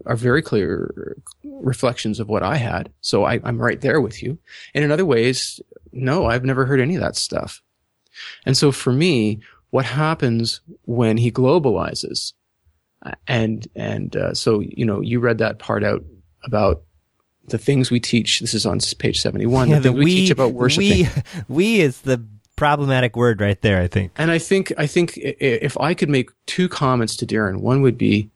are 0.06 0.16
very 0.16 0.42
clear 0.42 1.16
reflections 1.42 2.20
of 2.20 2.28
what 2.28 2.42
I 2.42 2.56
had. 2.56 2.92
So 3.00 3.24
I, 3.24 3.40
I'm 3.44 3.58
right 3.58 3.80
there 3.80 4.00
with 4.00 4.22
you. 4.22 4.38
And 4.74 4.84
in 4.84 4.92
other 4.92 5.06
ways, 5.06 5.60
no, 5.92 6.26
I've 6.26 6.44
never 6.44 6.66
heard 6.66 6.80
any 6.80 6.94
of 6.94 7.02
that 7.02 7.16
stuff. 7.16 7.62
And 8.44 8.56
so 8.56 8.72
for 8.72 8.92
me, 8.92 9.40
what 9.70 9.84
happens 9.84 10.60
when 10.84 11.16
he 11.16 11.30
globalizes? 11.30 12.32
And, 13.26 13.66
and, 13.74 14.14
uh, 14.14 14.34
so, 14.34 14.60
you 14.60 14.84
know, 14.84 15.00
you 15.00 15.20
read 15.20 15.38
that 15.38 15.58
part 15.58 15.84
out 15.84 16.04
about 16.44 16.82
the 17.48 17.58
things 17.58 17.90
we 17.90 18.00
teach. 18.00 18.40
This 18.40 18.52
is 18.54 18.66
on 18.66 18.78
page 18.98 19.20
71. 19.20 19.70
Yeah, 19.70 19.78
the 19.78 19.92
we, 19.92 20.04
we 20.04 20.14
teach 20.14 20.30
about 20.30 20.52
worshiping. 20.52 21.06
We, 21.06 21.08
we 21.48 21.80
is 21.80 22.02
the 22.02 22.24
problematic 22.56 23.16
word 23.16 23.40
right 23.40 23.60
there, 23.62 23.80
I 23.80 23.86
think. 23.86 24.12
And 24.16 24.30
I 24.30 24.38
think, 24.38 24.72
I 24.76 24.86
think 24.86 25.16
if 25.16 25.78
I 25.80 25.94
could 25.94 26.10
make 26.10 26.30
two 26.46 26.68
comments 26.68 27.16
to 27.16 27.26
Darin, 27.26 27.60
one 27.60 27.80
would 27.80 27.96
be 27.96 28.30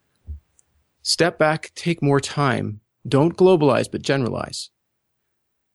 step 1.02 1.38
back, 1.38 1.72
take 1.74 2.02
more 2.02 2.20
time. 2.20 2.80
Don't 3.06 3.36
globalize, 3.36 3.90
but 3.90 4.00
generalize. 4.00 4.70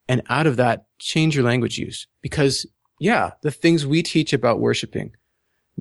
And 0.07 0.23
out 0.29 0.47
of 0.47 0.57
that, 0.57 0.87
change 0.97 1.35
your 1.35 1.45
language 1.45 1.77
use 1.77 2.07
because 2.21 2.65
yeah, 2.99 3.31
the 3.41 3.51
things 3.51 3.87
we 3.87 4.03
teach 4.03 4.33
about 4.33 4.59
worshiping, 4.59 5.15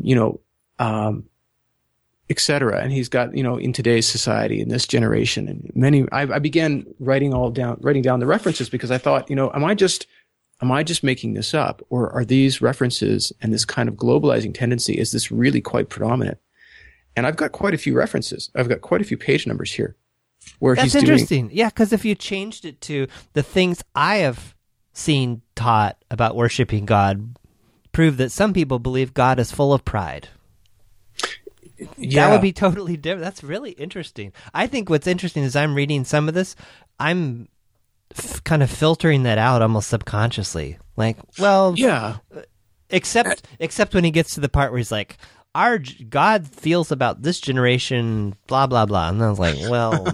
you 0.03 0.15
know, 0.15 0.41
um, 0.79 1.25
etc. 2.31 2.81
And 2.81 2.93
he's 2.93 3.09
got, 3.09 3.37
you 3.37 3.43
know, 3.43 3.57
in 3.57 3.73
today's 3.73 4.07
society, 4.07 4.61
in 4.61 4.69
this 4.69 4.87
generation, 4.87 5.49
and 5.49 5.71
many, 5.75 6.07
I, 6.13 6.23
I, 6.23 6.39
began 6.39 6.87
writing 6.99 7.33
all 7.33 7.51
down, 7.51 7.79
writing 7.81 8.03
down 8.03 8.21
the 8.21 8.27
references 8.27 8.69
because 8.69 8.91
I 8.91 8.99
thought, 8.99 9.31
you 9.31 9.37
know, 9.37 9.51
am 9.55 9.65
I 9.65 9.75
just, 9.75 10.07
am 10.61 10.71
I 10.71 10.83
just 10.83 11.03
making 11.03 11.35
this 11.35 11.55
up, 11.55 11.83
or 11.89 12.11
are 12.13 12.25
these 12.25 12.61
references 12.61 13.33
and 13.41 13.53
this 13.53 13.65
kind 13.65 13.89
of 13.89 13.95
globalizing 13.95 14.55
tendency 14.55 14.99
is 14.99 15.13
this 15.13 15.31
really 15.31 15.61
quite 15.61 15.89
predominant? 15.89 16.39
And 17.17 17.27
I've 17.27 17.37
got 17.37 17.53
quite 17.53 17.75
a 17.75 17.79
few 17.79 17.97
references. 17.97 18.51
I've 18.55 18.69
got 18.69 18.81
quite 18.81 19.01
a 19.01 19.05
few 19.05 19.17
page 19.17 19.47
numbers 19.47 19.73
here. 19.73 19.97
Where 20.61 20.75
That's 20.75 20.93
he's 20.93 21.03
interesting. 21.03 21.49
Doing, 21.49 21.57
yeah, 21.57 21.69
because 21.69 21.93
if 21.93 22.05
you 22.05 22.15
changed 22.15 22.65
it 22.65 22.81
to 22.83 23.09
the 23.33 23.43
things 23.43 23.83
I 23.95 24.19
have 24.19 24.55
seen 24.93 25.43
taught 25.55 25.97
about 26.11 26.37
worshiping 26.37 26.85
God 26.85 27.37
prove 27.99 28.17
that 28.17 28.31
some 28.31 28.53
people 28.53 28.79
believe 28.79 29.13
God 29.13 29.41
is 29.41 29.51
full 29.51 29.75
of 29.75 29.85
pride. 29.85 30.29
Yeah. 31.97 32.27
That 32.29 32.31
would 32.33 32.43
be 32.43 32.53
totally 32.53 32.97
different. 32.97 33.25
That's 33.25 33.43
really 33.43 33.73
interesting. 33.73 34.33
I 34.55 34.69
think 34.69 34.89
what's 34.89 35.09
interesting 35.09 35.43
is 35.43 35.57
I'm 35.57 35.75
reading 35.75 36.05
some 36.05 36.29
of 36.29 36.35
this, 36.35 36.55
I'm 37.01 37.49
f- 38.17 38.45
kind 38.45 38.63
of 38.63 38.71
filtering 38.71 39.25
that 39.25 39.37
out 39.37 39.63
almost 39.63 39.89
subconsciously. 39.89 40.79
Like, 40.97 41.17
well, 41.41 41.75
yeah. 41.77 42.19
Uh, 42.33 42.43
except 42.89 43.45
except 43.59 43.95
when 43.95 44.05
he 44.05 44.13
gets 44.13 44.35
to 44.35 44.41
the 44.41 44.49
part 44.49 44.71
where 44.71 44.79
he's 44.79 44.93
like, 44.93 45.17
our 45.57 45.81
God 46.09 46.47
feels 46.47 46.93
about 46.93 47.23
this 47.23 47.41
generation, 47.41 48.37
blah 48.47 48.69
blah 48.69 48.87
blah, 48.87 49.09
and 49.09 49.21
then 49.21 49.27
I 49.27 49.31
was 49.31 49.41
like, 49.41 49.57
well, 49.69 50.07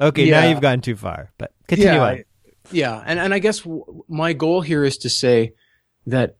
okay, 0.00 0.24
yeah. 0.24 0.40
now 0.40 0.48
you've 0.48 0.60
gone 0.60 0.80
too 0.80 0.96
far. 0.96 1.30
But 1.38 1.52
continue 1.68 1.92
yeah, 1.92 2.04
on. 2.04 2.24
Yeah, 2.72 3.00
and 3.06 3.20
and 3.20 3.32
I 3.32 3.38
guess 3.38 3.60
w- 3.60 4.02
my 4.08 4.32
goal 4.32 4.60
here 4.60 4.82
is 4.82 4.96
to 4.98 5.08
say 5.08 5.52
that 6.06 6.36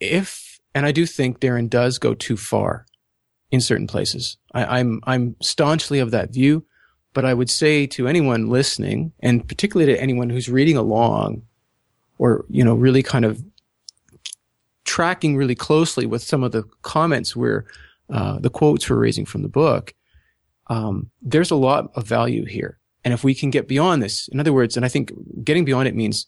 if, 0.00 0.58
and 0.74 0.86
I 0.86 0.92
do 0.92 1.06
think 1.06 1.40
Darin 1.40 1.68
does 1.68 1.98
go 1.98 2.14
too 2.14 2.36
far 2.36 2.86
in 3.50 3.60
certain 3.60 3.86
places. 3.86 4.36
I, 4.54 4.78
I'm 4.78 5.00
I'm 5.04 5.36
staunchly 5.40 5.98
of 5.98 6.10
that 6.10 6.32
view, 6.32 6.64
but 7.12 7.24
I 7.24 7.34
would 7.34 7.50
say 7.50 7.86
to 7.88 8.08
anyone 8.08 8.48
listening, 8.48 9.12
and 9.20 9.46
particularly 9.46 9.92
to 9.92 10.00
anyone 10.00 10.30
who's 10.30 10.48
reading 10.48 10.76
along, 10.76 11.42
or 12.18 12.44
you 12.48 12.64
know, 12.64 12.74
really 12.74 13.02
kind 13.02 13.24
of 13.24 13.42
tracking 14.84 15.36
really 15.36 15.54
closely 15.54 16.06
with 16.06 16.22
some 16.22 16.42
of 16.42 16.52
the 16.52 16.64
comments 16.82 17.36
where 17.36 17.66
uh, 18.08 18.38
the 18.38 18.50
quotes 18.50 18.88
we're 18.88 18.96
raising 18.96 19.26
from 19.26 19.42
the 19.42 19.48
book, 19.48 19.94
um, 20.68 21.10
there's 21.22 21.50
a 21.50 21.56
lot 21.56 21.90
of 21.94 22.06
value 22.06 22.44
here. 22.44 22.78
And 23.04 23.14
if 23.14 23.24
we 23.24 23.34
can 23.34 23.50
get 23.50 23.68
beyond 23.68 24.02
this, 24.02 24.28
in 24.28 24.40
other 24.40 24.52
words, 24.52 24.76
and 24.76 24.84
I 24.84 24.88
think 24.88 25.12
getting 25.44 25.64
beyond 25.64 25.88
it 25.88 25.94
means 25.94 26.26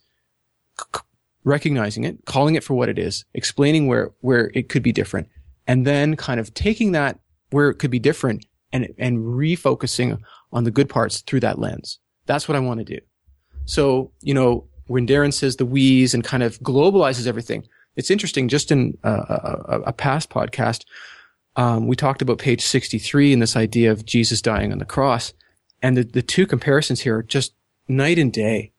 c- 0.79 1.01
recognizing 1.45 2.05
it, 2.05 2.25
calling 2.25 2.55
it 2.55 2.65
for 2.65 2.75
what 2.75 2.89
it 2.89 2.99
is, 2.99 3.25
explaining 3.35 3.87
where, 3.87 4.13
where 4.21 4.51
it 4.55 4.69
could 4.69 4.83
be 4.83 4.93
different, 4.93 5.29
and 5.67 5.87
then 5.87 6.17
kind 6.17 6.41
of 6.41 6.55
taking 6.55 6.93
that 6.93 7.19
where 7.51 7.69
it 7.69 7.75
could 7.75 7.91
be 7.91 7.99
different 7.99 8.47
and, 8.73 8.89
and 8.99 9.19
refocusing 9.19 10.19
on 10.53 10.65
the 10.65 10.71
good 10.71 10.89
parts 10.89 11.21
through 11.21 11.41
that 11.41 11.59
lens. 11.59 11.99
That's 12.27 12.49
what 12.49 12.57
I 12.57 12.61
want 12.61 12.79
to 12.79 12.85
do. 12.85 12.99
So, 13.65 14.13
you 14.21 14.35
know, 14.35 14.67
when 14.87 15.07
Darin 15.07 15.33
says 15.33 15.57
the 15.57 15.67
wheeze 15.67 16.15
and 16.15 16.25
kind 16.25 16.43
of 16.43 16.59
globalizes 16.61 17.27
everything, 17.27 17.67
it's 17.97 18.11
interesting. 18.11 18.49
Just 18.49 18.71
in 18.71 18.97
a, 19.03 19.11
a, 19.11 19.81
a 19.87 19.93
past 19.93 20.31
podcast, 20.31 20.85
um, 21.57 21.87
we 21.87 21.97
talked 21.97 22.23
about 22.23 22.39
page 22.39 22.63
63 22.63 23.33
and 23.33 23.43
this 23.43 23.57
idea 23.57 23.93
of 23.93 24.07
Jesus 24.07 24.41
dying 24.41 24.73
on 24.73 24.79
the 24.79 24.85
cross. 24.85 25.33
And 25.83 25.97
the, 25.97 26.05
the 26.05 26.23
two 26.23 26.47
comparisons 26.47 27.01
here 27.01 27.19
are 27.19 27.23
just 27.23 27.55
night 27.89 28.19
and 28.19 28.33
day. 28.33 28.73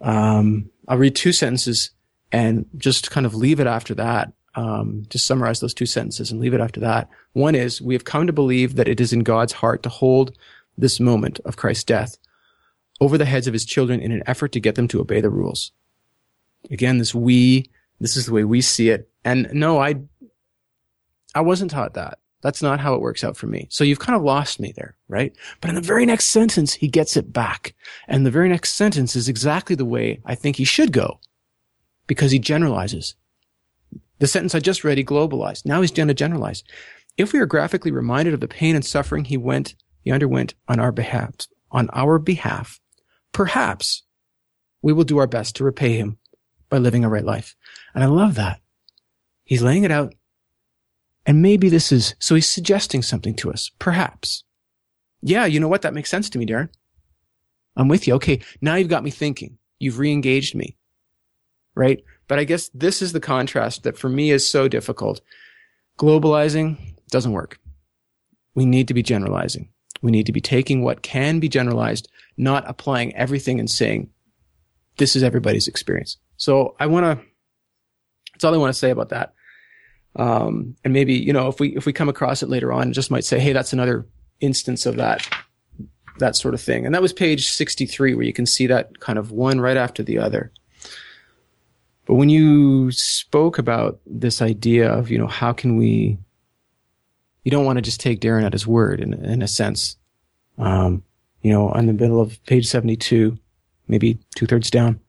Um, 0.00 0.69
I'll 0.90 0.98
read 0.98 1.14
two 1.14 1.32
sentences 1.32 1.92
and 2.32 2.66
just 2.76 3.12
kind 3.12 3.24
of 3.24 3.34
leave 3.34 3.60
it 3.60 3.68
after 3.68 3.94
that. 3.94 4.32
Um, 4.56 5.04
just 5.08 5.24
summarize 5.24 5.60
those 5.60 5.72
two 5.72 5.86
sentences 5.86 6.32
and 6.32 6.40
leave 6.40 6.52
it 6.52 6.60
after 6.60 6.80
that. 6.80 7.08
One 7.32 7.54
is, 7.54 7.80
we 7.80 7.94
have 7.94 8.04
come 8.04 8.26
to 8.26 8.32
believe 8.32 8.74
that 8.74 8.88
it 8.88 9.00
is 9.00 9.12
in 9.12 9.20
God's 9.20 9.52
heart 9.52 9.84
to 9.84 9.88
hold 9.88 10.36
this 10.76 10.98
moment 10.98 11.38
of 11.44 11.56
Christ's 11.56 11.84
death 11.84 12.18
over 13.00 13.16
the 13.16 13.24
heads 13.24 13.46
of 13.46 13.52
his 13.52 13.64
children 13.64 14.00
in 14.00 14.10
an 14.10 14.24
effort 14.26 14.50
to 14.52 14.60
get 14.60 14.74
them 14.74 14.88
to 14.88 15.00
obey 15.00 15.20
the 15.20 15.30
rules. 15.30 15.70
Again, 16.72 16.98
this 16.98 17.14
we, 17.14 17.70
this 18.00 18.16
is 18.16 18.26
the 18.26 18.32
way 18.32 18.42
we 18.42 18.60
see 18.60 18.90
it. 18.90 19.08
And 19.24 19.48
no, 19.52 19.80
I, 19.80 19.94
I 21.36 21.42
wasn't 21.42 21.70
taught 21.70 21.94
that. 21.94 22.18
That's 22.42 22.62
not 22.62 22.80
how 22.80 22.94
it 22.94 23.02
works 23.02 23.22
out 23.22 23.36
for 23.36 23.46
me. 23.46 23.66
So 23.70 23.84
you've 23.84 23.98
kind 23.98 24.16
of 24.16 24.22
lost 24.22 24.60
me 24.60 24.72
there, 24.74 24.96
right? 25.08 25.34
But 25.60 25.68
in 25.68 25.74
the 25.74 25.82
very 25.82 26.06
next 26.06 26.28
sentence, 26.28 26.72
he 26.72 26.88
gets 26.88 27.16
it 27.16 27.32
back. 27.32 27.74
And 28.08 28.24
the 28.24 28.30
very 28.30 28.48
next 28.48 28.72
sentence 28.72 29.14
is 29.14 29.28
exactly 29.28 29.76
the 29.76 29.84
way 29.84 30.20
I 30.24 30.34
think 30.34 30.56
he 30.56 30.64
should 30.64 30.92
go 30.92 31.20
because 32.06 32.30
he 32.30 32.38
generalizes. 32.38 33.14
The 34.18 34.26
sentence 34.26 34.54
I 34.54 34.60
just 34.60 34.84
read, 34.84 34.98
he 34.98 35.04
globalized. 35.04 35.66
Now 35.66 35.80
he's 35.80 35.90
going 35.90 36.08
to 36.08 36.14
generalize. 36.14 36.64
If 37.16 37.32
we 37.32 37.38
are 37.38 37.46
graphically 37.46 37.90
reminded 37.90 38.32
of 38.32 38.40
the 38.40 38.48
pain 38.48 38.74
and 38.74 38.84
suffering 38.84 39.26
he 39.26 39.36
went, 39.36 39.74
he 40.02 40.10
underwent 40.10 40.54
on 40.68 40.80
our 40.80 40.92
behalf, 40.92 41.46
on 41.70 41.90
our 41.90 42.18
behalf, 42.18 42.80
perhaps 43.32 44.02
we 44.82 44.92
will 44.92 45.04
do 45.04 45.18
our 45.18 45.26
best 45.26 45.56
to 45.56 45.64
repay 45.64 45.96
him 45.96 46.18
by 46.70 46.78
living 46.78 47.04
a 47.04 47.08
right 47.08 47.24
life. 47.24 47.54
And 47.94 48.02
I 48.02 48.06
love 48.06 48.36
that. 48.36 48.60
He's 49.44 49.62
laying 49.62 49.84
it 49.84 49.90
out 49.90 50.14
And 51.26 51.42
maybe 51.42 51.68
this 51.68 51.92
is, 51.92 52.14
so 52.18 52.34
he's 52.34 52.48
suggesting 52.48 53.02
something 53.02 53.34
to 53.36 53.52
us, 53.52 53.70
perhaps. 53.78 54.44
Yeah, 55.22 55.44
you 55.44 55.60
know 55.60 55.68
what? 55.68 55.82
That 55.82 55.94
makes 55.94 56.10
sense 56.10 56.30
to 56.30 56.38
me, 56.38 56.46
Darin. 56.46 56.70
I'm 57.76 57.88
with 57.88 58.06
you. 58.06 58.14
Okay. 58.14 58.40
Now 58.60 58.76
you've 58.76 58.88
got 58.88 59.04
me 59.04 59.10
thinking. 59.10 59.58
You've 59.78 59.98
re-engaged 59.98 60.54
me. 60.54 60.76
Right. 61.74 62.02
But 62.26 62.38
I 62.38 62.44
guess 62.44 62.68
this 62.74 63.02
is 63.02 63.12
the 63.12 63.20
contrast 63.20 63.82
that 63.82 63.98
for 63.98 64.08
me 64.08 64.30
is 64.30 64.48
so 64.48 64.66
difficult. 64.66 65.20
Globalizing 65.98 66.96
doesn't 67.10 67.32
work. 67.32 67.58
We 68.54 68.64
need 68.64 68.88
to 68.88 68.94
be 68.94 69.02
generalizing. 69.02 69.68
We 70.02 70.10
need 70.10 70.26
to 70.26 70.32
be 70.32 70.40
taking 70.40 70.82
what 70.82 71.02
can 71.02 71.38
be 71.38 71.48
generalized, 71.48 72.08
not 72.36 72.64
applying 72.66 73.14
everything 73.14 73.60
and 73.60 73.70
saying, 73.70 74.08
this 74.96 75.14
is 75.14 75.22
everybody's 75.22 75.68
experience. 75.68 76.16
So 76.36 76.74
I 76.80 76.86
want 76.86 77.04
to, 77.04 77.24
that's 78.32 78.44
all 78.44 78.54
I 78.54 78.58
want 78.58 78.72
to 78.72 78.78
say 78.78 78.90
about 78.90 79.10
that. 79.10 79.34
Um, 80.16 80.76
and 80.84 80.92
maybe, 80.92 81.14
you 81.14 81.32
know, 81.32 81.48
if 81.48 81.60
we, 81.60 81.76
if 81.76 81.86
we 81.86 81.92
come 81.92 82.08
across 82.08 82.42
it 82.42 82.48
later 82.48 82.72
on, 82.72 82.92
just 82.92 83.10
might 83.10 83.24
say, 83.24 83.38
Hey, 83.38 83.52
that's 83.52 83.72
another 83.72 84.06
instance 84.40 84.86
of 84.86 84.96
that, 84.96 85.26
that 86.18 86.36
sort 86.36 86.54
of 86.54 86.60
thing. 86.60 86.84
And 86.84 86.94
that 86.94 87.02
was 87.02 87.12
page 87.12 87.48
63 87.48 88.14
where 88.14 88.24
you 88.24 88.32
can 88.32 88.46
see 88.46 88.66
that 88.66 89.00
kind 89.00 89.18
of 89.18 89.30
one 89.30 89.60
right 89.60 89.76
after 89.76 90.02
the 90.02 90.18
other. 90.18 90.52
But 92.06 92.14
when 92.14 92.28
you 92.28 92.90
spoke 92.90 93.58
about 93.58 94.00
this 94.04 94.42
idea 94.42 94.92
of, 94.92 95.10
you 95.10 95.18
know, 95.18 95.28
how 95.28 95.52
can 95.52 95.76
we, 95.76 96.18
you 97.44 97.50
don't 97.50 97.64
want 97.64 97.76
to 97.76 97.82
just 97.82 98.00
take 98.00 98.20
Darin 98.20 98.44
at 98.44 98.52
his 98.52 98.66
word 98.66 99.00
in, 99.00 99.14
in 99.24 99.42
a 99.42 99.48
sense. 99.48 99.96
Um, 100.58 101.04
you 101.42 101.52
know, 101.52 101.72
in 101.72 101.86
the 101.86 101.92
middle 101.92 102.20
of 102.20 102.42
page 102.44 102.66
72, 102.66 103.38
maybe 103.86 104.18
two 104.34 104.46
thirds 104.46 104.70
down. 104.70 105.00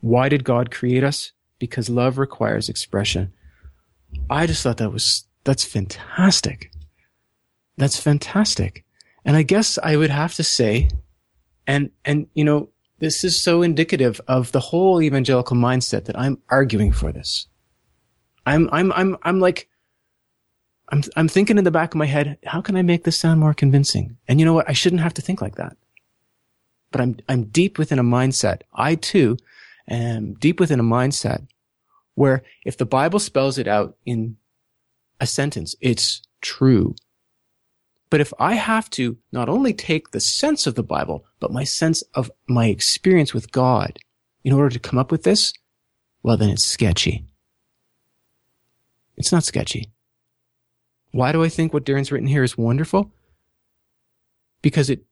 Why 0.00 0.28
did 0.28 0.44
God 0.44 0.70
create 0.70 1.04
us? 1.04 1.32
Because 1.58 1.88
love 1.88 2.18
requires 2.18 2.68
expression. 2.68 3.32
I 4.28 4.46
just 4.46 4.62
thought 4.62 4.78
that 4.78 4.92
was, 4.92 5.24
that's 5.44 5.64
fantastic. 5.64 6.70
That's 7.76 8.00
fantastic. 8.00 8.84
And 9.24 9.36
I 9.36 9.42
guess 9.42 9.78
I 9.82 9.96
would 9.96 10.10
have 10.10 10.34
to 10.34 10.44
say, 10.44 10.88
and, 11.66 11.90
and, 12.04 12.28
you 12.34 12.44
know, 12.44 12.70
this 12.98 13.24
is 13.24 13.40
so 13.40 13.62
indicative 13.62 14.20
of 14.26 14.52
the 14.52 14.60
whole 14.60 15.02
evangelical 15.02 15.56
mindset 15.56 16.06
that 16.06 16.18
I'm 16.18 16.38
arguing 16.48 16.92
for 16.92 17.12
this. 17.12 17.46
I'm, 18.46 18.68
I'm, 18.72 18.92
I'm, 18.92 19.16
I'm 19.22 19.40
like, 19.40 19.68
I'm, 20.88 21.02
I'm 21.16 21.28
thinking 21.28 21.58
in 21.58 21.64
the 21.64 21.70
back 21.70 21.94
of 21.94 21.98
my 21.98 22.06
head, 22.06 22.38
how 22.46 22.60
can 22.60 22.76
I 22.76 22.82
make 22.82 23.04
this 23.04 23.18
sound 23.18 23.40
more 23.40 23.54
convincing? 23.54 24.16
And 24.28 24.38
you 24.38 24.46
know 24.46 24.54
what? 24.54 24.68
I 24.68 24.72
shouldn't 24.72 25.02
have 25.02 25.14
to 25.14 25.22
think 25.22 25.42
like 25.42 25.56
that. 25.56 25.76
But 26.92 27.00
I'm, 27.00 27.16
I'm 27.28 27.44
deep 27.44 27.78
within 27.78 27.98
a 27.98 28.04
mindset. 28.04 28.62
I 28.72 28.94
too 28.94 29.36
am 29.88 30.34
deep 30.34 30.60
within 30.60 30.80
a 30.80 30.84
mindset 30.84 31.46
where 32.16 32.42
if 32.64 32.76
the 32.76 32.86
Bible 32.86 33.20
spells 33.20 33.58
it 33.58 33.68
out 33.68 33.96
in 34.04 34.36
a 35.20 35.26
sentence, 35.26 35.76
it's 35.80 36.22
true. 36.40 36.96
But 38.10 38.20
if 38.20 38.32
I 38.38 38.54
have 38.54 38.90
to 38.90 39.18
not 39.32 39.48
only 39.48 39.72
take 39.72 40.10
the 40.10 40.20
sense 40.20 40.66
of 40.66 40.74
the 40.74 40.82
Bible, 40.82 41.24
but 41.38 41.52
my 41.52 41.64
sense 41.64 42.02
of 42.14 42.30
my 42.48 42.66
experience 42.66 43.32
with 43.32 43.52
God 43.52 43.98
in 44.42 44.52
order 44.52 44.70
to 44.70 44.78
come 44.78 44.98
up 44.98 45.12
with 45.12 45.22
this, 45.22 45.52
well, 46.22 46.36
then 46.36 46.50
it's 46.50 46.64
sketchy. 46.64 47.24
It's 49.16 49.32
not 49.32 49.44
sketchy. 49.44 49.92
Why 51.12 51.32
do 51.32 51.42
I 51.42 51.48
think 51.48 51.72
what 51.72 51.84
Darin's 51.84 52.10
written 52.10 52.28
here 52.28 52.44
is 52.44 52.58
wonderful? 52.58 53.12
Because 54.62 54.88
it, 54.88 55.04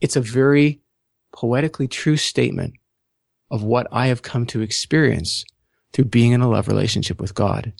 it's 0.00 0.16
a 0.16 0.20
very 0.20 0.80
poetically 1.32 1.86
true 1.86 2.16
statement 2.16 2.74
of 3.50 3.62
what 3.62 3.86
I 3.90 4.08
have 4.08 4.22
come 4.22 4.46
to 4.46 4.60
experience 4.60 5.44
through 5.92 6.06
being 6.06 6.32
in 6.32 6.40
a 6.40 6.48
love 6.48 6.68
relationship 6.68 7.20
with 7.20 7.34
God. 7.34 7.72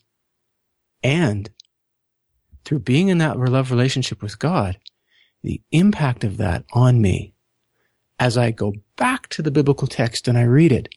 And 1.03 1.51
through 2.65 2.81
being 2.81 3.09
in 3.09 3.19
that 3.19 3.39
love 3.39 3.71
relationship 3.71 4.23
with 4.23 4.39
God, 4.39 4.79
the 5.43 5.63
impact 5.71 6.25
of 6.25 6.37
that 6.39 6.65
on 6.73 7.01
me 7.01 7.35
as 8.19 8.37
I 8.37 8.51
go 8.51 8.75
back 8.97 9.29
to 9.29 9.43
the 9.43 9.51
biblical 9.51 9.87
text 9.87 10.27
and 10.27 10.37
I 10.37 10.43
read 10.43 10.73
it 10.73 10.89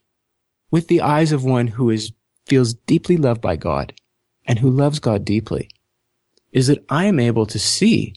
with 0.72 0.88
the 0.88 1.02
eyes 1.02 1.32
of 1.32 1.44
one 1.44 1.68
who 1.68 1.90
is, 1.90 2.12
feels 2.48 2.74
deeply 2.74 3.18
loved 3.18 3.42
by 3.42 3.56
God 3.56 3.94
and 4.46 4.60
who 4.60 4.70
loves 4.70 5.00
God 5.00 5.24
deeply 5.24 5.70
is 6.52 6.68
that 6.68 6.84
I 6.90 7.06
am 7.06 7.20
able 7.20 7.46
to 7.46 7.60
see 7.60 8.16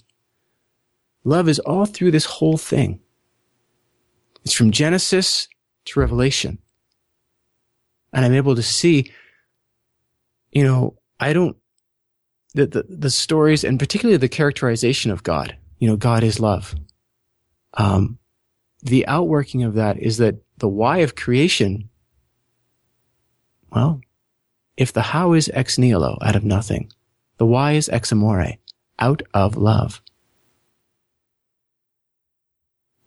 love 1.24 1.48
is 1.48 1.58
all 1.60 1.86
through 1.86 2.10
this 2.10 2.24
whole 2.24 2.56
thing. 2.56 3.00
It's 4.44 4.54
from 4.54 4.70
Genesis 4.70 5.48
to 5.86 6.00
Revelation. 6.00 6.58
And 8.12 8.24
I'm 8.24 8.34
able 8.34 8.54
to 8.56 8.62
see, 8.62 9.12
you 10.52 10.64
know, 10.64 10.96
I 11.18 11.32
don't 11.32 11.56
the, 12.54 12.66
the, 12.66 12.86
the 12.88 13.10
stories 13.10 13.64
and 13.64 13.78
particularly 13.78 14.16
the 14.16 14.28
characterization 14.28 15.10
of 15.10 15.22
God. 15.22 15.56
You 15.78 15.88
know, 15.88 15.96
God 15.96 16.22
is 16.22 16.40
love. 16.40 16.74
Um, 17.74 18.18
the 18.82 19.06
outworking 19.06 19.64
of 19.64 19.74
that 19.74 19.98
is 19.98 20.18
that 20.18 20.36
the 20.58 20.68
why 20.68 20.98
of 20.98 21.16
creation, 21.16 21.88
well, 23.70 24.00
if 24.76 24.92
the 24.92 25.02
how 25.02 25.32
is 25.32 25.50
ex 25.52 25.78
nihilo, 25.78 26.18
out 26.22 26.36
of 26.36 26.44
nothing, 26.44 26.90
the 27.38 27.46
why 27.46 27.72
is 27.72 27.88
ex 27.88 28.12
amore, 28.12 28.52
out 28.98 29.22
of 29.32 29.56
love. 29.56 30.00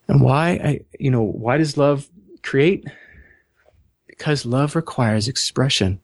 And 0.10 0.22
why, 0.22 0.50
I, 0.52 0.80
you 1.00 1.12
know, 1.12 1.24
why 1.24 1.58
does 1.58 1.78
love 1.78 2.10
create? 2.48 2.86
Because 4.08 4.46
love 4.46 4.76
requires 4.76 5.28
expression. 5.28 6.00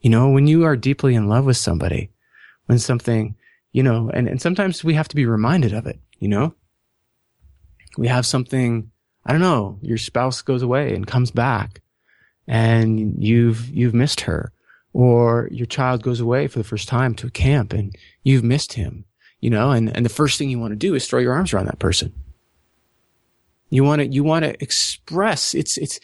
You 0.00 0.10
know, 0.10 0.30
when 0.30 0.46
you 0.46 0.64
are 0.64 0.76
deeply 0.76 1.14
in 1.14 1.28
love 1.28 1.44
with 1.44 1.56
somebody, 1.56 2.10
when 2.66 2.78
something, 2.78 3.34
you 3.72 3.82
know, 3.82 4.10
and, 4.12 4.28
and 4.28 4.40
sometimes 4.40 4.84
we 4.84 4.94
have 4.94 5.08
to 5.08 5.16
be 5.16 5.26
reminded 5.26 5.72
of 5.72 5.86
it, 5.86 5.98
you 6.18 6.28
know? 6.28 6.54
We 7.98 8.08
have 8.08 8.24
something, 8.24 8.90
I 9.26 9.32
don't 9.32 9.40
know, 9.40 9.78
your 9.82 9.98
spouse 9.98 10.42
goes 10.42 10.62
away 10.62 10.94
and 10.94 11.06
comes 11.06 11.30
back 11.30 11.82
and 12.46 13.22
you've, 13.22 13.68
you've 13.70 13.94
missed 13.94 14.22
her 14.22 14.52
or 14.92 15.48
your 15.50 15.66
child 15.66 16.02
goes 16.02 16.20
away 16.20 16.46
for 16.46 16.58
the 16.58 16.64
first 16.64 16.88
time 16.88 17.14
to 17.16 17.26
a 17.26 17.30
camp 17.30 17.72
and 17.72 17.96
you've 18.22 18.44
missed 18.44 18.74
him, 18.74 19.04
you 19.40 19.50
know, 19.50 19.70
and, 19.70 19.94
and 19.94 20.04
the 20.04 20.10
first 20.10 20.38
thing 20.38 20.50
you 20.50 20.58
want 20.58 20.72
to 20.72 20.76
do 20.76 20.94
is 20.94 21.06
throw 21.06 21.20
your 21.20 21.34
arms 21.34 21.52
around 21.52 21.66
that 21.66 21.78
person. 21.78 22.12
You 23.70 23.84
want 23.84 24.00
to, 24.00 24.06
you 24.06 24.24
want 24.24 24.44
to 24.44 24.62
express, 24.62 25.54
it's, 25.54 25.78
it's, 25.78 26.00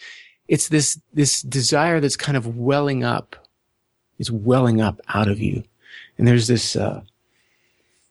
it's 0.48 0.68
this, 0.68 1.00
this 1.12 1.42
desire 1.42 2.00
that's 2.00 2.16
kind 2.16 2.36
of 2.36 2.56
welling 2.56 3.02
up 3.04 3.36
is 4.18 4.30
welling 4.30 4.80
up 4.80 5.00
out 5.08 5.28
of 5.28 5.40
you. 5.40 5.64
And 6.16 6.26
there's 6.26 6.46
this, 6.46 6.76
uh, 6.76 7.02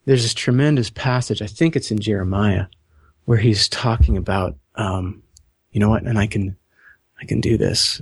there's 0.06 0.24
this 0.24 0.34
tremendous 0.34 0.90
passage. 0.90 1.42
I 1.42 1.48
think 1.48 1.76
it's 1.76 1.92
in 1.92 2.00
Jeremiah 2.00 2.68
where 3.26 3.38
he's 3.38 3.68
talking 3.68 4.18
about, 4.18 4.56
um, 4.76 5.24
you 5.72 5.80
know 5.80 5.90
what? 5.90 6.04
And 6.04 6.20
I 6.20 6.28
can, 6.28 6.56
I 7.20 7.26
can 7.26 7.42
do 7.42 7.58
this. 7.58 8.02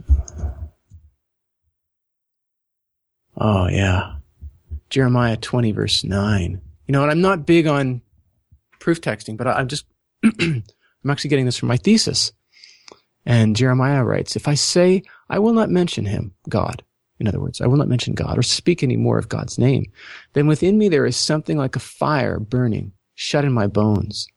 Oh 3.37 3.67
yeah. 3.67 4.15
Jeremiah 4.89 5.37
20 5.37 5.71
verse 5.71 6.03
9. 6.03 6.61
You 6.87 6.91
know 6.91 7.01
what? 7.01 7.09
I'm 7.09 7.21
not 7.21 7.45
big 7.45 7.67
on 7.67 8.01
proof 8.79 8.99
texting, 8.99 9.37
but 9.37 9.47
I, 9.47 9.53
I'm 9.53 9.67
just, 9.67 9.85
I'm 11.03 11.09
actually 11.09 11.29
getting 11.29 11.45
this 11.45 11.57
from 11.57 11.69
my 11.69 11.77
thesis. 11.77 12.31
And 13.25 13.55
Jeremiah 13.55 14.03
writes, 14.03 14.35
if 14.35 14.47
I 14.47 14.53
say 14.53 15.03
I 15.29 15.39
will 15.39 15.53
not 15.53 15.69
mention 15.69 16.05
him, 16.05 16.33
God, 16.49 16.83
in 17.19 17.27
other 17.27 17.39
words, 17.39 17.61
I 17.61 17.67
will 17.67 17.77
not 17.77 17.87
mention 17.87 18.13
God 18.13 18.37
or 18.37 18.43
speak 18.43 18.83
any 18.83 18.97
more 18.97 19.17
of 19.17 19.29
God's 19.29 19.57
name. 19.57 19.91
Then 20.33 20.47
within 20.47 20.77
me 20.77 20.89
there 20.89 21.05
is 21.05 21.15
something 21.15 21.57
like 21.57 21.75
a 21.75 21.79
fire 21.79 22.39
burning, 22.39 22.91
shut 23.15 23.45
in 23.45 23.53
my 23.53 23.67
bones. 23.67 24.27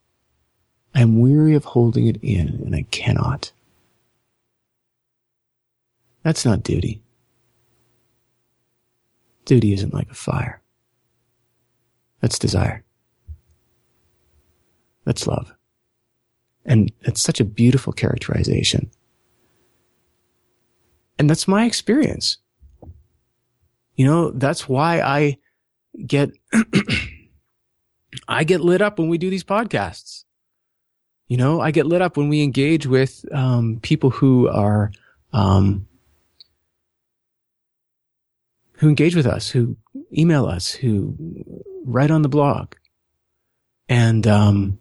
I 0.94 1.00
am 1.00 1.20
weary 1.20 1.55
of 1.55 1.64
holding 1.64 2.07
it 2.07 2.18
in 2.22 2.61
and 2.64 2.74
I 2.74 2.83
cannot. 2.90 3.50
That's 6.22 6.44
not 6.44 6.62
duty. 6.62 7.02
Duty 9.44 9.72
isn't 9.72 9.94
like 9.94 10.11
a 10.11 10.14
fire. 10.14 10.61
That's 12.20 12.38
desire. 12.38 12.85
That's 15.05 15.26
love. 15.26 15.56
And 16.66 16.92
it's 17.02 17.22
such 17.22 17.40
a 17.40 17.44
beautiful 17.44 17.92
characterization. 17.92 18.90
And 21.18 21.31
that's 21.31 21.48
my 21.48 21.64
experience. 21.64 22.38
You 23.94 24.05
know, 24.05 24.31
that's 24.33 24.68
why 24.68 25.00
I 25.00 25.38
get, 26.05 26.31
I 28.29 28.44
get 28.44 28.61
lit 28.61 28.83
up 28.83 28.98
when 28.98 29.09
we 29.09 29.16
do 29.16 29.31
these 29.31 29.44
podcasts. 29.44 30.24
You 31.29 31.37
know, 31.38 31.61
I 31.61 31.70
get 31.70 31.87
lit 31.87 32.02
up 32.02 32.16
when 32.16 32.29
we 32.29 32.42
engage 32.42 32.87
with 32.87 33.24
um, 33.33 33.79
people 33.81 34.11
who 34.11 34.48
are, 34.48 34.92
um, 35.33 35.87
who 38.72 38.88
engage 38.88 39.16
with 39.16 39.26
us, 39.26 39.48
who 39.48 39.76
email 40.16 40.46
us, 40.46 40.70
who 40.72 41.14
write 41.85 42.11
on 42.11 42.22
the 42.22 42.29
blog. 42.29 42.74
And, 43.88 44.26
um, 44.26 44.79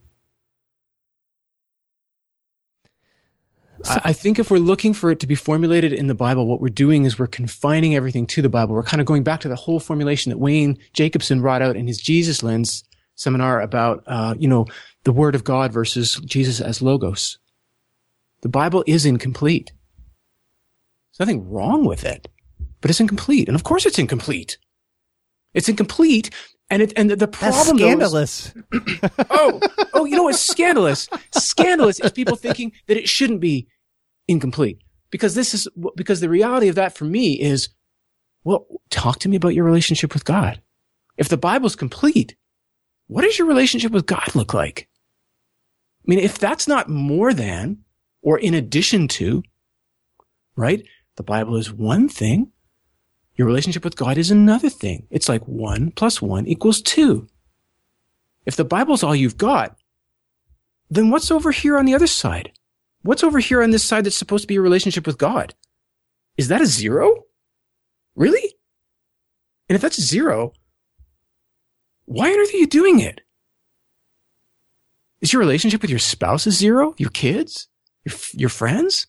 I, 3.88 4.02
I 4.06 4.14
think 4.14 4.40
if 4.40 4.52
we're 4.52 4.58
looking 4.58 4.94
for 4.94 5.12
it 5.12 5.20
to 5.20 5.28
be 5.28 5.36
formulated 5.36 5.94
in 5.94 6.08
the 6.08 6.16
Bible, 6.16 6.48
what 6.48 6.62
we're 6.62 6.70
doing 6.70 7.06
is 7.06 7.20
we're 7.20 7.28
confining 7.28 7.96
everything 7.96 8.26
to 8.28 8.42
the 8.42 8.50
Bible. 8.50 8.76
We're 8.76 8.84
kind 8.84 9.02
of 9.02 9.08
going 9.08 9.24
back 9.24 9.42
to 9.42 9.50
the 9.50 9.56
whole 9.56 9.80
formulation 9.80 10.30
that 10.30 10.38
Wayne 10.38 10.78
Jacobsen 10.94 11.42
brought 11.42 11.62
out 11.62 11.76
in 11.76 11.88
his 11.88 12.00
Jesus 12.00 12.44
lens 12.44 12.84
seminar 13.16 13.62
about, 13.62 14.04
uh, 14.08 14.36
you 14.38 14.48
know, 14.48 14.66
the 15.04 15.12
Word 15.12 15.36
of 15.36 15.44
God 15.44 15.72
versus 15.72 16.16
Jesus 16.26 16.60
as 16.60 16.82
Logos. 16.82 17.38
The 18.42 18.50
Bible 18.50 18.84
is 18.86 19.06
incomplete. 19.06 19.72
There's 21.12 21.28
nothing 21.28 21.50
wrong 21.50 21.86
with 21.86 22.04
it, 22.04 22.28
but 22.82 22.92
it's 22.92 23.00
incomplete. 23.00 23.48
And 23.48 23.56
of 23.56 23.64
course 23.64 23.86
it's 23.86 24.00
incomplete. 24.00 24.58
It's 25.54 25.70
incomplete. 25.70 26.30
And 26.70 26.82
it, 26.82 26.94
and 26.98 27.10
the, 27.12 27.16
the 27.16 27.28
problem 27.28 27.78
That's 27.78 27.84
scandalous. 27.86 28.54
Is, 28.72 29.00
oh, 29.30 29.62
oh, 29.94 30.06
you 30.06 30.16
know 30.16 30.24
what's 30.24 30.42
scandalous? 30.42 31.08
Scandalous 31.32 32.00
is 32.00 32.12
people 32.12 32.36
thinking 32.36 32.72
that 32.88 32.98
it 32.98 33.08
shouldn't 33.08 33.40
be 33.40 33.68
incomplete 34.28 34.80
because 35.12 35.36
this 35.36 35.54
is, 35.54 35.68
because 35.96 36.20
the 36.20 36.30
reality 36.30 36.68
of 36.68 36.76
that 36.76 36.98
for 36.98 37.06
me 37.06 37.34
is, 37.34 37.70
well, 38.44 38.68
talk 38.90 39.20
to 39.20 39.30
me 39.30 39.38
about 39.38 39.56
your 39.56 39.66
relationship 39.66 40.14
with 40.14 40.26
God. 40.26 40.62
If 41.18 41.30
the 41.30 41.38
Bible's 41.38 41.76
complete, 41.76 42.36
what 43.08 43.22
does 43.22 43.38
your 43.38 43.48
relationship 43.48 43.92
with 43.92 44.06
God 44.06 44.36
look 44.36 44.54
like? 44.54 44.88
I 46.04 46.06
mean, 46.08 46.20
if 46.20 46.38
that's 46.38 46.68
not 46.68 46.90
more 46.90 47.34
than 47.34 47.80
or 48.22 48.38
in 48.40 48.54
addition 48.54 49.08
to, 49.08 49.44
right? 50.56 50.86
The 51.16 51.24
Bible 51.24 51.56
is 51.58 51.72
one 51.72 52.10
thing. 52.10 52.52
Your 53.36 53.48
relationship 53.48 53.84
with 53.84 53.96
God 53.96 54.18
is 54.18 54.32
another 54.32 54.70
thing. 54.70 55.08
It's 55.10 55.30
like 55.30 55.48
one 55.48 55.92
plus 55.92 56.22
one 56.22 56.48
equals 56.48 56.82
two. 56.82 57.28
If 58.46 58.56
the 58.56 58.66
Bible's 58.66 59.04
all 59.04 59.16
you've 59.16 59.38
got, 59.38 59.78
then 60.90 61.10
what's 61.10 61.32
over 61.32 61.52
here 61.52 61.78
on 61.78 61.86
the 61.86 61.96
other 61.96 62.08
side? 62.08 62.52
What's 63.06 63.24
over 63.24 63.38
here 63.38 63.62
on 63.62 63.70
this 63.70 63.84
side 63.84 64.04
that's 64.04 64.18
supposed 64.18 64.42
to 64.42 64.48
be 64.48 64.56
your 64.56 64.64
relationship 64.64 65.06
with 65.06 65.20
God? 65.20 65.54
Is 66.38 66.48
that 66.48 66.62
a 66.62 66.66
zero? 66.66 67.26
Really? 68.16 68.56
And 69.70 69.76
if 69.76 69.82
that's 69.84 70.00
a 70.00 70.02
zero, 70.02 70.54
why 72.06 72.32
on 72.32 72.40
earth 72.40 72.52
are 72.52 72.58
you 72.58 72.66
doing 72.66 73.00
it? 73.00 73.22
Is 75.22 75.32
your 75.32 75.40
relationship 75.40 75.84
with 75.84 75.92
your 75.92 76.00
spouse 76.00 76.48
a 76.48 76.52
zero? 76.52 76.96
Your 76.98 77.12
kids? 77.12 77.68
Your, 78.06 78.16
your 78.34 78.50
friends? 78.50 79.06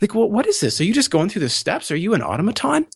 Like, 0.00 0.14
well, 0.14 0.30
what 0.30 0.46
is 0.46 0.60
this? 0.60 0.80
Are 0.80 0.84
you 0.84 0.94
just 0.94 1.10
going 1.10 1.28
through 1.28 1.42
the 1.42 1.50
steps? 1.50 1.90
Are 1.90 1.96
you 1.96 2.14
an 2.14 2.22
automaton? 2.22 2.86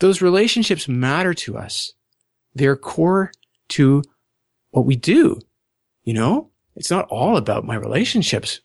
Those 0.00 0.20
relationships 0.20 0.88
matter 0.88 1.32
to 1.32 1.56
us. 1.56 1.94
They're 2.54 2.76
core 2.76 3.32
to 3.70 4.02
what 4.72 4.84
we 4.84 4.96
do. 4.96 5.40
You 6.02 6.12
know, 6.12 6.50
it's 6.78 6.90
not 6.90 7.08
all 7.08 7.36
about 7.36 7.64
my 7.64 7.74
relationships. 7.74 8.60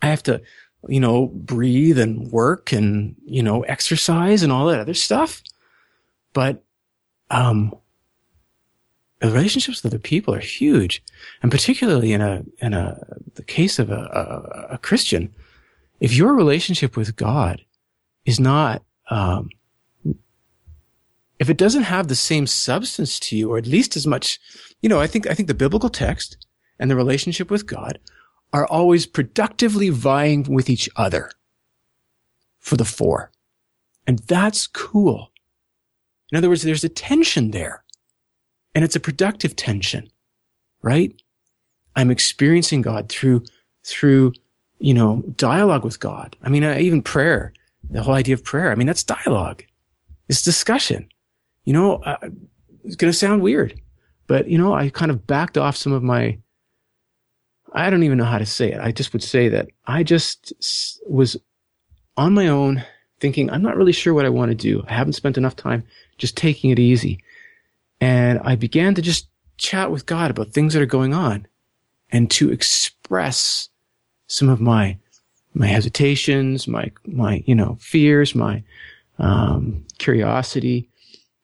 I 0.00 0.06
have 0.06 0.22
to, 0.24 0.40
you 0.88 1.00
know, 1.00 1.26
breathe 1.26 1.98
and 1.98 2.32
work 2.32 2.72
and, 2.72 3.14
you 3.26 3.42
know, 3.42 3.62
exercise 3.62 4.42
and 4.42 4.50
all 4.50 4.66
that 4.66 4.80
other 4.80 4.94
stuff. 4.94 5.42
But, 6.32 6.64
um, 7.30 7.74
relationships 9.22 9.82
with 9.82 9.92
other 9.92 10.00
people 10.00 10.34
are 10.34 10.40
huge. 10.40 11.02
And 11.42 11.52
particularly 11.52 12.12
in 12.12 12.22
a, 12.22 12.42
in 12.58 12.72
a, 12.72 12.98
the 13.34 13.44
case 13.44 13.78
of 13.78 13.90
a, 13.90 14.68
a, 14.70 14.74
a 14.74 14.78
Christian, 14.78 15.34
if 16.00 16.14
your 16.14 16.34
relationship 16.34 16.96
with 16.96 17.16
God 17.16 17.62
is 18.24 18.40
not, 18.40 18.82
um, 19.10 19.50
if 21.38 21.50
it 21.50 21.58
doesn't 21.58 21.82
have 21.82 22.08
the 22.08 22.14
same 22.14 22.46
substance 22.46 23.20
to 23.20 23.36
you, 23.36 23.50
or 23.50 23.58
at 23.58 23.66
least 23.66 23.96
as 23.96 24.06
much, 24.06 24.38
you 24.80 24.88
know, 24.88 25.00
I 25.00 25.06
think, 25.06 25.26
I 25.26 25.34
think 25.34 25.48
the 25.48 25.54
biblical 25.54 25.90
text 25.90 26.38
and 26.78 26.90
the 26.90 26.96
relationship 26.96 27.50
with 27.50 27.66
God 27.66 27.98
are 28.52 28.66
always 28.66 29.06
productively 29.06 29.90
vying 29.90 30.44
with 30.44 30.70
each 30.70 30.88
other 30.96 31.30
for 32.58 32.76
the 32.76 32.84
four. 32.84 33.30
And 34.06 34.20
that's 34.20 34.66
cool. 34.66 35.32
In 36.30 36.38
other 36.38 36.48
words, 36.48 36.62
there's 36.62 36.84
a 36.84 36.88
tension 36.88 37.50
there 37.50 37.84
and 38.74 38.84
it's 38.84 38.96
a 38.96 39.00
productive 39.00 39.56
tension, 39.56 40.08
right? 40.82 41.14
I'm 41.96 42.10
experiencing 42.10 42.82
God 42.82 43.08
through, 43.08 43.44
through 43.84 44.32
you 44.78 44.94
know, 44.94 45.22
dialogue 45.36 45.84
with 45.84 46.00
God. 46.00 46.36
I 46.42 46.48
mean, 46.48 46.64
uh, 46.64 46.76
even 46.78 47.02
prayer, 47.02 47.52
the 47.88 48.02
whole 48.02 48.14
idea 48.14 48.34
of 48.34 48.44
prayer. 48.44 48.70
I 48.70 48.74
mean, 48.74 48.86
that's 48.86 49.04
dialogue. 49.04 49.64
It's 50.28 50.42
discussion. 50.42 51.08
You 51.64 51.72
know, 51.72 51.96
uh, 51.98 52.18
it's 52.84 52.96
going 52.96 53.10
to 53.12 53.18
sound 53.18 53.42
weird, 53.42 53.80
but 54.26 54.48
you 54.48 54.58
know, 54.58 54.74
I 54.74 54.90
kind 54.90 55.10
of 55.10 55.26
backed 55.26 55.56
off 55.56 55.76
some 55.76 55.92
of 55.92 56.02
my, 56.02 56.38
I 57.74 57.90
don't 57.90 58.04
even 58.04 58.18
know 58.18 58.24
how 58.24 58.38
to 58.38 58.46
say 58.46 58.72
it. 58.72 58.80
I 58.80 58.92
just 58.92 59.12
would 59.12 59.22
say 59.22 59.48
that 59.48 59.68
I 59.86 60.02
just 60.04 60.52
was 61.08 61.36
on 62.16 62.32
my 62.32 62.46
own 62.48 62.84
thinking, 63.20 63.50
I'm 63.50 63.62
not 63.62 63.76
really 63.76 63.92
sure 63.92 64.14
what 64.14 64.24
I 64.24 64.30
want 64.30 64.50
to 64.50 64.54
do. 64.54 64.84
I 64.86 64.94
haven't 64.94 65.14
spent 65.14 65.36
enough 65.36 65.56
time 65.56 65.82
just 66.18 66.36
taking 66.36 66.70
it 66.70 66.78
easy. 66.78 67.18
And 68.00 68.38
I 68.44 68.54
began 68.54 68.94
to 68.94 69.02
just 69.02 69.28
chat 69.56 69.90
with 69.90 70.06
God 70.06 70.30
about 70.30 70.52
things 70.52 70.74
that 70.74 70.82
are 70.82 70.86
going 70.86 71.14
on 71.14 71.46
and 72.10 72.30
to 72.32 72.50
express 72.50 73.68
some 74.26 74.48
of 74.48 74.60
my 74.60 74.96
my 75.56 75.66
hesitations, 75.66 76.66
my 76.66 76.90
my 77.06 77.42
you 77.46 77.54
know 77.54 77.76
fears, 77.80 78.34
my 78.34 78.62
um, 79.18 79.84
curiosity, 79.98 80.88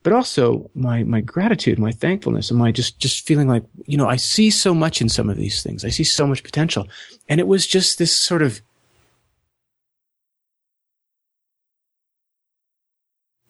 but 0.02 0.12
also 0.12 0.70
my 0.74 1.02
my 1.04 1.20
gratitude, 1.20 1.78
my 1.78 1.92
thankfulness, 1.92 2.50
and 2.50 2.58
my 2.58 2.72
just 2.72 2.98
just 2.98 3.26
feeling 3.26 3.48
like 3.48 3.64
you 3.86 3.96
know 3.96 4.08
I 4.08 4.16
see 4.16 4.50
so 4.50 4.74
much 4.74 5.00
in 5.00 5.08
some 5.08 5.28
of 5.28 5.36
these 5.36 5.62
things. 5.62 5.84
I 5.84 5.90
see 5.90 6.04
so 6.04 6.26
much 6.26 6.42
potential, 6.42 6.88
and 7.28 7.40
it 7.40 7.46
was 7.46 7.66
just 7.66 7.98
this 7.98 8.14
sort 8.14 8.42
of. 8.42 8.62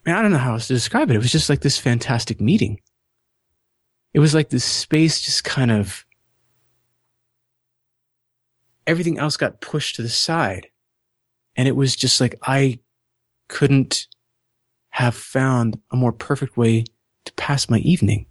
I 0.07 0.23
don't 0.23 0.33
know 0.33 0.39
how 0.39 0.55
else 0.55 0.67
to 0.69 0.75
describe 0.75 1.11
it. 1.11 1.15
It 1.15 1.19
was 1.19 1.31
just 1.31 1.49
like 1.49 1.61
this 1.61 1.79
fantastic 1.79 2.41
meeting. 2.41 2.81
It 4.13 4.19
was 4.19 4.35
like 4.35 4.49
this 4.49 4.65
space 4.65 5.21
just 5.21 5.45
kind 5.45 5.71
of 5.71 6.05
everything 8.91 9.19
else 9.19 9.37
got 9.37 9.61
pushed 9.61 9.97
to 9.97 10.03
the 10.03 10.09
side. 10.09 10.67
And 11.57 11.69
it 11.69 11.77
was 11.77 11.95
just 11.95 12.21
like, 12.21 12.35
I 12.43 12.81
couldn't 13.49 14.09
have 14.91 15.15
found 15.15 15.81
a 15.91 15.97
more 15.97 16.13
perfect 16.13 16.57
way 16.57 16.85
to 17.25 17.33
pass 17.35 17.69
my 17.69 17.79
evening. 17.79 18.27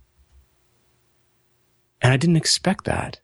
And 2.01 2.13
I 2.13 2.17
didn't 2.17 2.37
expect 2.37 2.85
that. 2.85 3.19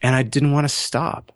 And 0.00 0.14
I 0.14 0.22
didn't 0.22 0.52
want 0.52 0.64
to 0.64 0.74
stop. 0.74 1.32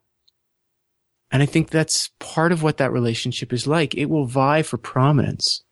And 1.30 1.42
I 1.42 1.46
think 1.46 1.70
that's 1.70 2.10
part 2.18 2.52
of 2.52 2.62
what 2.62 2.78
that 2.78 2.92
relationship 2.92 3.52
is 3.52 3.66
like. 3.66 3.94
It 3.94 4.06
will 4.06 4.26
vie 4.26 4.62
for 4.62 4.78
prominence 4.78 5.62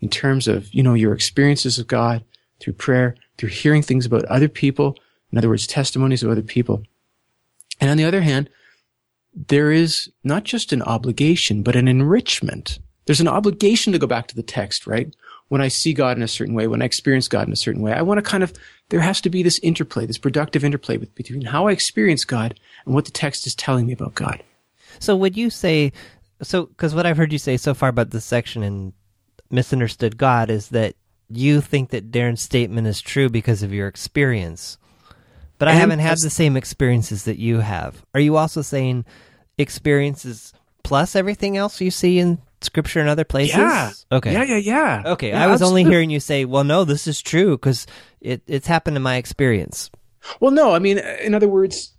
in 0.00 0.08
terms 0.08 0.46
of, 0.48 0.72
you 0.74 0.82
know, 0.82 0.94
your 0.94 1.14
experiences 1.14 1.78
of 1.78 1.86
God 1.86 2.24
through 2.60 2.74
prayer, 2.74 3.16
through 3.38 3.50
hearing 3.50 3.82
things 3.82 4.06
about 4.06 4.24
other 4.26 4.48
people. 4.48 4.96
In 5.32 5.38
other 5.38 5.48
words, 5.48 5.66
testimonies 5.66 6.22
of 6.22 6.30
other 6.30 6.42
people. 6.42 6.82
And 7.80 7.90
on 7.90 7.96
the 7.96 8.04
other 8.04 8.22
hand, 8.22 8.50
there 9.34 9.70
is 9.70 10.10
not 10.24 10.44
just 10.44 10.72
an 10.72 10.82
obligation, 10.82 11.62
but 11.62 11.76
an 11.76 11.88
enrichment. 11.88 12.78
There's 13.06 13.20
an 13.20 13.28
obligation 13.28 13.92
to 13.92 13.98
go 13.98 14.06
back 14.06 14.26
to 14.28 14.36
the 14.36 14.42
text, 14.42 14.86
right? 14.86 15.14
When 15.48 15.60
I 15.60 15.68
see 15.68 15.94
God 15.94 16.16
in 16.16 16.22
a 16.22 16.28
certain 16.28 16.54
way, 16.54 16.66
when 16.66 16.82
I 16.82 16.86
experience 16.86 17.28
God 17.28 17.46
in 17.46 17.52
a 17.52 17.56
certain 17.56 17.82
way, 17.82 17.92
I 17.92 18.02
want 18.02 18.18
to 18.18 18.22
kind 18.22 18.42
of, 18.42 18.52
there 18.88 19.00
has 19.00 19.20
to 19.22 19.30
be 19.30 19.42
this 19.42 19.60
interplay, 19.60 20.04
this 20.06 20.18
productive 20.18 20.64
interplay 20.64 20.96
between 20.96 21.42
how 21.42 21.68
I 21.68 21.72
experience 21.72 22.24
God 22.24 22.58
and 22.84 22.94
what 22.94 23.04
the 23.04 23.12
text 23.12 23.46
is 23.46 23.54
telling 23.54 23.86
me 23.86 23.92
about 23.92 24.14
God. 24.14 24.42
So 24.98 25.14
would 25.16 25.36
you 25.36 25.50
say, 25.50 25.92
so, 26.42 26.66
because 26.66 26.94
what 26.94 27.06
I've 27.06 27.16
heard 27.16 27.32
you 27.32 27.38
say 27.38 27.56
so 27.56 27.74
far 27.74 27.88
about 27.88 28.10
this 28.10 28.24
section 28.24 28.62
in 28.62 28.92
Misunderstood 29.50 30.18
God 30.18 30.50
is 30.50 30.70
that 30.70 30.96
you 31.28 31.60
think 31.60 31.90
that 31.90 32.10
Darin's 32.10 32.42
statement 32.42 32.86
is 32.86 33.00
true 33.00 33.28
because 33.28 33.62
of 33.62 33.72
your 33.72 33.88
experience. 33.88 34.78
But 35.58 35.68
I 35.68 35.72
haven't 35.72 36.00
had 36.00 36.18
the 36.18 36.30
same 36.30 36.56
experiences 36.56 37.24
that 37.24 37.38
you 37.38 37.60
have. 37.60 38.04
Are 38.14 38.20
you 38.20 38.36
also 38.36 38.62
saying 38.62 39.04
experiences 39.58 40.52
plus 40.82 41.16
everything 41.16 41.56
else 41.56 41.80
you 41.80 41.90
see 41.90 42.18
in 42.18 42.38
scripture 42.60 43.00
and 43.00 43.08
other 43.08 43.24
places? 43.24 43.56
Yeah. 43.56 43.92
Okay. 44.12 44.32
Yeah, 44.32 44.44
yeah, 44.44 44.56
yeah. 44.56 45.02
Okay. 45.06 45.28
Yeah, 45.30 45.44
I 45.44 45.46
was 45.46 45.62
absolutely. 45.62 45.82
only 45.82 45.92
hearing 45.92 46.10
you 46.10 46.20
say, 46.20 46.44
"Well, 46.44 46.64
no, 46.64 46.84
this 46.84 47.06
is 47.06 47.20
true 47.22 47.56
because 47.56 47.86
it, 48.20 48.42
it's 48.46 48.66
happened 48.66 48.96
in 48.96 49.02
my 49.02 49.16
experience." 49.16 49.90
Well, 50.40 50.50
no, 50.50 50.72
I 50.72 50.78
mean, 50.78 50.98
in 50.98 51.34
other 51.34 51.48
words, 51.48 51.92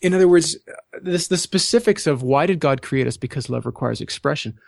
in 0.00 0.14
other 0.14 0.28
words, 0.28 0.56
this 1.00 1.28
the 1.28 1.36
specifics 1.36 2.06
of 2.06 2.22
why 2.22 2.46
did 2.46 2.60
God 2.60 2.82
create 2.82 3.06
us? 3.06 3.16
Because 3.16 3.48
love 3.48 3.66
requires 3.66 4.00
expression. 4.00 4.58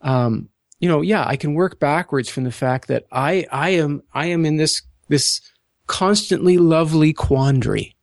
Um, 0.00 0.48
you 0.80 0.88
know, 0.88 1.00
yeah, 1.00 1.26
I 1.26 1.36
can 1.36 1.54
work 1.54 1.80
backwards 1.80 2.28
from 2.28 2.44
the 2.44 2.52
fact 2.52 2.88
that 2.88 3.06
I 3.10 3.46
I 3.50 3.70
am 3.70 4.02
I 4.12 4.26
am 4.26 4.46
in 4.46 4.56
this 4.56 4.82
this 5.08 5.40
constantly 5.86 6.58
lovely 6.58 7.12
quandary. 7.12 7.96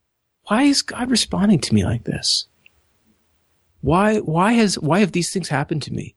Why 0.47 0.63
is 0.63 0.81
God 0.81 1.09
responding 1.09 1.59
to 1.61 1.73
me 1.73 1.85
like 1.85 2.03
this? 2.03 2.47
Why, 3.85 4.17
why 4.19 4.53
has, 4.53 4.79
why 4.79 4.99
have 4.99 5.11
these 5.11 5.31
things 5.31 5.49
happened 5.49 5.83
to 5.83 5.93
me? 5.93 6.15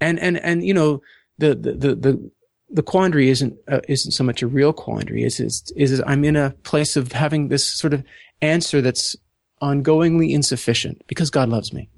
And, 0.00 0.18
and, 0.18 0.36
and, 0.38 0.64
you 0.64 0.74
know, 0.74 1.00
the, 1.38 1.54
the, 1.54 1.72
the, 1.72 1.94
the, 1.94 2.30
the 2.72 2.82
quandary 2.82 3.28
isn't 3.28 3.54
uh, 3.68 3.80
isn't 3.86 4.12
so 4.12 4.24
much 4.24 4.42
a 4.42 4.46
real 4.46 4.72
quandary. 4.72 5.24
Is 5.24 5.38
is 5.40 5.70
is 5.76 6.02
I'm 6.06 6.24
in 6.24 6.36
a 6.36 6.50
place 6.62 6.96
of 6.96 7.12
having 7.12 7.48
this 7.48 7.64
sort 7.64 7.92
of 7.92 8.02
answer 8.40 8.80
that's 8.80 9.14
ongoingly 9.60 10.32
insufficient 10.32 11.02
because 11.06 11.30
God 11.30 11.48
loves 11.48 11.72
me. 11.72 11.88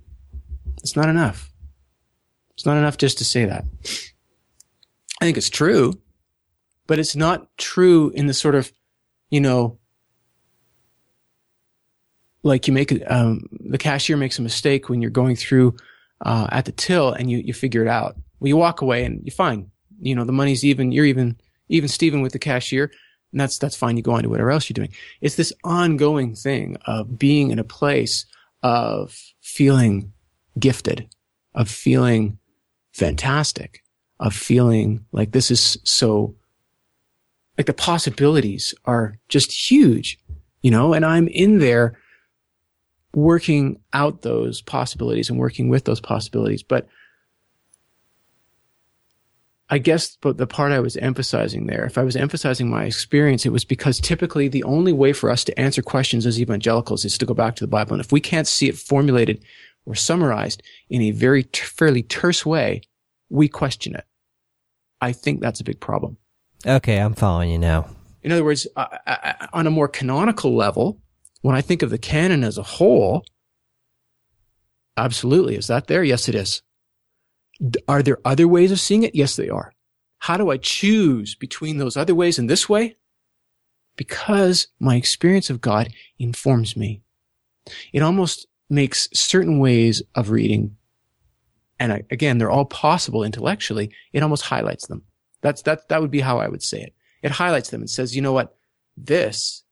It's 0.78 0.96
not 0.96 1.08
enough. 1.08 1.52
It's 2.54 2.66
not 2.66 2.76
enough 2.76 2.98
just 2.98 3.18
to 3.18 3.24
say 3.24 3.44
that. 3.44 3.64
I 5.20 5.24
think 5.24 5.36
it's 5.36 5.50
true, 5.50 5.94
but 6.86 6.98
it's 6.98 7.16
not 7.16 7.56
true 7.56 8.10
in 8.10 8.26
the 8.26 8.34
sort 8.34 8.54
of, 8.54 8.72
you 9.30 9.40
know, 9.40 9.78
like 12.44 12.68
you 12.68 12.72
make 12.72 12.92
um, 13.10 13.48
the 13.50 13.78
cashier 13.78 14.16
makes 14.16 14.38
a 14.38 14.42
mistake 14.42 14.88
when 14.88 15.02
you're 15.02 15.10
going 15.10 15.34
through 15.34 15.74
uh, 16.24 16.46
at 16.52 16.66
the 16.66 16.72
till 16.72 17.12
and 17.12 17.30
you 17.30 17.38
you 17.38 17.52
figure 17.52 17.82
it 17.82 17.88
out. 17.88 18.16
Well, 18.38 18.48
you 18.48 18.56
walk 18.56 18.82
away 18.82 19.04
and 19.04 19.24
you're 19.24 19.34
fine. 19.34 19.70
You 20.00 20.14
know 20.14 20.24
the 20.24 20.32
money's 20.32 20.64
even. 20.64 20.92
You're 20.92 21.06
even 21.06 21.36
even 21.68 21.88
Steven 21.88 22.20
with 22.20 22.32
the 22.32 22.38
cashier, 22.38 22.90
and 23.32 23.40
that's 23.40 23.58
that's 23.58 23.76
fine. 23.76 23.96
You 23.96 24.02
go 24.02 24.12
on 24.12 24.22
to 24.22 24.28
whatever 24.28 24.50
else 24.50 24.68
you're 24.68 24.74
doing. 24.74 24.92
It's 25.20 25.36
this 25.36 25.52
ongoing 25.64 26.34
thing 26.34 26.76
of 26.86 27.18
being 27.18 27.50
in 27.50 27.58
a 27.58 27.64
place 27.64 28.26
of 28.62 29.18
feeling 29.40 30.12
gifted, 30.58 31.08
of 31.54 31.68
feeling 31.68 32.38
fantastic, 32.92 33.82
of 34.20 34.34
feeling 34.34 35.04
like 35.12 35.32
this 35.32 35.50
is 35.50 35.78
so 35.84 36.34
like 37.56 37.66
the 37.66 37.72
possibilities 37.72 38.74
are 38.84 39.18
just 39.28 39.70
huge, 39.70 40.18
you 40.62 40.70
know, 40.70 40.92
and 40.92 41.04
I'm 41.04 41.28
in 41.28 41.58
there 41.58 41.96
working 43.14 43.80
out 43.92 44.22
those 44.22 44.62
possibilities 44.62 45.30
and 45.30 45.38
working 45.38 45.68
with 45.68 45.84
those 45.84 46.00
possibilities. 46.00 46.62
But 46.62 46.88
I 49.70 49.78
guess 49.78 50.16
but 50.20 50.36
the 50.36 50.46
part 50.46 50.72
I 50.72 50.80
was 50.80 50.96
emphasizing 50.96 51.66
there, 51.66 51.84
if 51.84 51.96
I 51.96 52.02
was 52.02 52.16
emphasizing 52.16 52.68
my 52.68 52.84
experience, 52.84 53.46
it 53.46 53.52
was 53.52 53.64
because 53.64 53.98
typically 53.98 54.48
the 54.48 54.64
only 54.64 54.92
way 54.92 55.12
for 55.12 55.30
us 55.30 55.42
to 55.44 55.58
answer 55.58 55.82
questions 55.82 56.26
as 56.26 56.40
evangelicals 56.40 57.04
is 57.04 57.16
to 57.18 57.26
go 57.26 57.34
back 57.34 57.56
to 57.56 57.64
the 57.64 57.68
Bible. 57.68 57.94
And 57.94 58.00
if 58.00 58.12
we 58.12 58.20
can't 58.20 58.46
see 58.46 58.68
it 58.68 58.76
formulated 58.76 59.42
or 59.86 59.94
summarized 59.94 60.62
in 60.90 61.00
a 61.02 61.10
very 61.12 61.44
t- 61.44 61.62
fairly 61.62 62.02
terse 62.02 62.44
way, 62.44 62.82
we 63.30 63.48
question 63.48 63.94
it. 63.94 64.04
I 65.00 65.12
think 65.12 65.40
that's 65.40 65.60
a 65.60 65.64
big 65.64 65.80
problem. 65.80 66.18
Okay, 66.66 66.98
I'm 66.98 67.14
following 67.14 67.50
you 67.50 67.58
now. 67.58 67.88
In 68.22 68.32
other 68.32 68.44
words, 68.44 68.66
uh, 68.76 68.86
uh, 69.06 69.32
on 69.52 69.66
a 69.66 69.70
more 69.70 69.88
canonical 69.88 70.54
level, 70.54 70.98
when 71.44 71.54
I 71.54 71.60
think 71.60 71.82
of 71.82 71.90
the 71.90 71.98
canon 71.98 72.42
as 72.42 72.56
a 72.56 72.62
whole, 72.62 73.22
absolutely. 74.96 75.56
Is 75.56 75.66
that 75.66 75.88
there? 75.88 76.02
Yes, 76.02 76.26
it 76.26 76.34
is. 76.34 76.62
Are 77.86 78.02
there 78.02 78.16
other 78.24 78.48
ways 78.48 78.72
of 78.72 78.80
seeing 78.80 79.02
it? 79.02 79.14
Yes, 79.14 79.36
they 79.36 79.50
are. 79.50 79.74
How 80.20 80.38
do 80.38 80.50
I 80.50 80.56
choose 80.56 81.34
between 81.34 81.76
those 81.76 81.98
other 81.98 82.14
ways 82.14 82.38
and 82.38 82.48
this 82.48 82.66
way? 82.66 82.96
Because 83.94 84.68
my 84.80 84.96
experience 84.96 85.50
of 85.50 85.60
God 85.60 85.90
informs 86.18 86.78
me. 86.78 87.02
It 87.92 88.00
almost 88.00 88.46
makes 88.70 89.06
certain 89.12 89.58
ways 89.58 90.02
of 90.14 90.30
reading, 90.30 90.78
and 91.78 91.92
I, 91.92 92.04
again, 92.10 92.38
they're 92.38 92.50
all 92.50 92.64
possible 92.64 93.22
intellectually. 93.22 93.90
It 94.14 94.22
almost 94.22 94.44
highlights 94.44 94.86
them. 94.86 95.02
That's, 95.42 95.60
that, 95.62 95.90
that 95.90 96.00
would 96.00 96.10
be 96.10 96.20
how 96.20 96.38
I 96.38 96.48
would 96.48 96.62
say 96.62 96.80
it. 96.80 96.94
It 97.22 97.32
highlights 97.32 97.68
them 97.68 97.82
and 97.82 97.90
says, 97.90 98.16
you 98.16 98.22
know 98.22 98.32
what? 98.32 98.56
This 98.96 99.63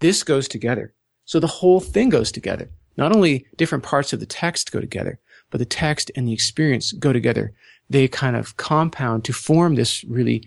this 0.00 0.22
goes 0.22 0.48
together. 0.48 0.94
So 1.24 1.40
the 1.40 1.46
whole 1.46 1.80
thing 1.80 2.08
goes 2.08 2.32
together. 2.32 2.70
Not 2.96 3.14
only 3.14 3.46
different 3.56 3.84
parts 3.84 4.12
of 4.12 4.20
the 4.20 4.26
text 4.26 4.72
go 4.72 4.80
together, 4.80 5.18
but 5.50 5.58
the 5.58 5.64
text 5.64 6.10
and 6.16 6.26
the 6.26 6.32
experience 6.32 6.92
go 6.92 7.12
together. 7.12 7.52
They 7.90 8.08
kind 8.08 8.36
of 8.36 8.56
compound 8.56 9.24
to 9.24 9.32
form 9.32 9.74
this 9.74 10.04
really 10.04 10.46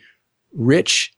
rich 0.54 1.14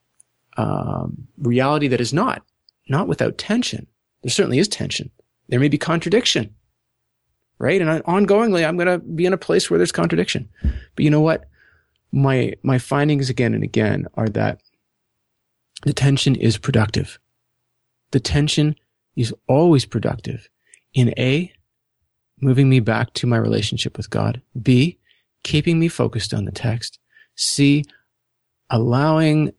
um, 0.58 1.28
reality 1.38 1.88
that 1.88 2.02
is 2.02 2.14
not 2.14 2.44
not 2.90 3.08
without 3.08 3.38
tension. 3.38 3.88
There 4.22 4.30
certainly 4.30 4.60
is 4.60 4.68
tension. 4.68 5.10
There 5.50 5.60
may 5.60 5.70
be 5.70 5.78
contradiction, 5.78 6.54
right? 7.58 7.82
And 7.82 8.04
ongoingly, 8.04 8.68
I'm 8.68 8.78
going 8.78 8.88
to 8.88 9.00
be 9.00 9.26
in 9.26 9.34
a 9.34 9.38
place 9.38 9.70
where 9.70 9.78
there's 9.78 9.92
contradiction. 9.92 10.50
But 10.62 11.04
you 11.04 11.10
know 11.10 11.22
what? 11.22 11.46
My 12.12 12.54
my 12.62 12.78
findings 12.78 13.30
again 13.30 13.54
and 13.54 13.64
again 13.64 14.08
are 14.16 14.30
that 14.30 14.62
the 15.84 15.94
tension 15.94 16.36
is 16.36 16.58
productive 16.58 17.20
the 18.14 18.20
tension 18.20 18.76
is 19.16 19.34
always 19.48 19.86
productive 19.86 20.48
in 20.94 21.14
A, 21.18 21.52
moving 22.40 22.70
me 22.70 22.80
back 22.80 23.12
to 23.14 23.28
my 23.28 23.38
relationship 23.38 23.98
with 23.98 24.10
God, 24.10 24.42
B, 24.60 25.00
keeping 25.44 25.80
me 25.80 25.88
focused 25.88 26.34
on 26.34 26.46
the 26.46 26.52
text, 26.52 27.00
C, 27.36 27.84
allowing 28.70 29.52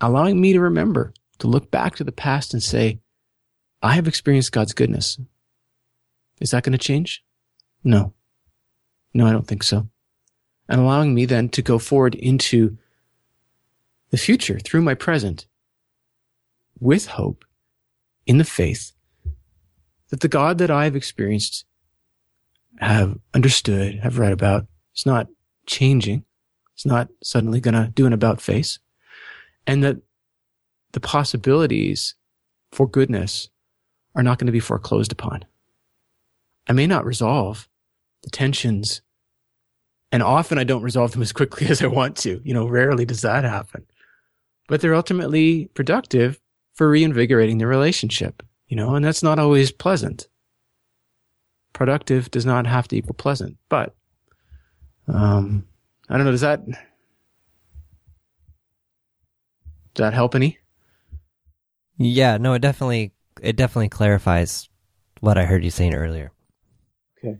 allowing 0.00 0.40
me 0.40 0.52
to 0.52 0.58
remember 0.60 1.12
to 1.38 1.46
look 1.46 1.70
back 1.70 1.94
to 1.96 2.04
the 2.04 2.10
past 2.10 2.54
and 2.54 2.62
say, 2.62 2.98
I 3.82 3.92
have 3.92 4.08
experienced 4.08 4.52
God's 4.52 4.72
goodness. 4.72 5.20
Is 6.40 6.50
that 6.50 6.64
going 6.64 6.72
to 6.72 6.78
change? 6.78 7.22
No. 7.84 8.14
No, 9.14 9.26
I 9.26 9.32
don't 9.32 9.46
think 9.46 9.62
so. 9.62 9.88
And 10.68 10.80
allowing 10.80 11.14
me 11.14 11.26
then 11.26 11.50
to 11.50 11.62
go 11.62 11.78
forward 11.78 12.14
into 12.14 12.78
the 14.12 14.18
future 14.18 14.60
through 14.60 14.82
my 14.82 14.94
present 14.94 15.46
with 16.78 17.06
hope 17.06 17.44
in 18.26 18.38
the 18.38 18.44
faith 18.44 18.92
that 20.10 20.20
the 20.20 20.28
God 20.28 20.58
that 20.58 20.70
I've 20.70 20.94
experienced, 20.94 21.64
have 22.78 23.18
understood, 23.32 24.00
have 24.00 24.18
read 24.18 24.32
about, 24.32 24.66
is 24.94 25.06
not 25.06 25.28
changing. 25.66 26.24
It's 26.74 26.84
not 26.84 27.08
suddenly 27.22 27.60
going 27.60 27.74
to 27.74 27.88
do 27.88 28.06
an 28.06 28.12
about 28.12 28.40
face. 28.40 28.78
And 29.66 29.82
that 29.82 29.96
the 30.92 31.00
possibilities 31.00 32.14
for 32.70 32.86
goodness 32.86 33.48
are 34.14 34.22
not 34.22 34.38
going 34.38 34.46
to 34.46 34.52
be 34.52 34.60
foreclosed 34.60 35.12
upon. 35.12 35.46
I 36.68 36.74
may 36.74 36.86
not 36.86 37.06
resolve 37.06 37.66
the 38.22 38.30
tensions, 38.30 39.00
and 40.10 40.22
often 40.22 40.58
I 40.58 40.64
don't 40.64 40.82
resolve 40.82 41.12
them 41.12 41.22
as 41.22 41.32
quickly 41.32 41.66
as 41.70 41.80
I 41.80 41.86
want 41.86 42.16
to. 42.18 42.42
You 42.44 42.52
know, 42.52 42.66
rarely 42.66 43.06
does 43.06 43.22
that 43.22 43.44
happen 43.44 43.86
but 44.72 44.80
they're 44.80 44.94
ultimately 44.94 45.66
productive 45.74 46.40
for 46.72 46.88
reinvigorating 46.88 47.58
the 47.58 47.66
relationship, 47.66 48.42
you 48.68 48.74
know, 48.74 48.94
and 48.94 49.04
that's 49.04 49.22
not 49.22 49.38
always 49.38 49.70
pleasant. 49.70 50.28
Productive 51.74 52.30
does 52.30 52.46
not 52.46 52.66
have 52.66 52.88
to 52.88 52.96
equal 52.96 53.12
pleasant, 53.12 53.58
but, 53.68 53.94
um, 55.08 55.66
I 56.08 56.16
don't 56.16 56.24
know, 56.24 56.30
does 56.30 56.40
that, 56.40 56.64
does 56.64 56.76
that 59.96 60.14
help 60.14 60.34
any? 60.34 60.58
Yeah, 61.98 62.38
no, 62.38 62.54
it 62.54 62.60
definitely, 62.60 63.12
it 63.42 63.56
definitely 63.56 63.90
clarifies 63.90 64.70
what 65.20 65.36
I 65.36 65.44
heard 65.44 65.64
you 65.64 65.70
saying 65.70 65.92
earlier. 65.94 66.32
Okay. 67.18 67.36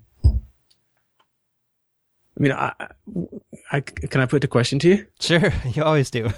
I 2.38 2.42
mean, 2.42 2.52
I, 2.52 2.72
I, 3.70 3.80
can 3.80 4.20
I 4.20 4.26
put 4.26 4.40
the 4.40 4.48
question 4.48 4.78
to 4.80 4.88
you? 4.88 5.06
Sure, 5.20 5.52
you 5.74 5.82
always 5.82 6.10
do. 6.10 6.30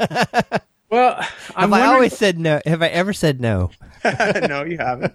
well, 0.90 1.24
I'm 1.54 1.70
have 1.70 1.72
I 1.72 1.86
always 1.86 2.16
said 2.16 2.38
no? 2.38 2.60
Have 2.64 2.82
I 2.82 2.88
ever 2.88 3.12
said 3.12 3.40
no? 3.40 3.70
no, 4.48 4.64
you 4.64 4.78
haven't. 4.78 5.14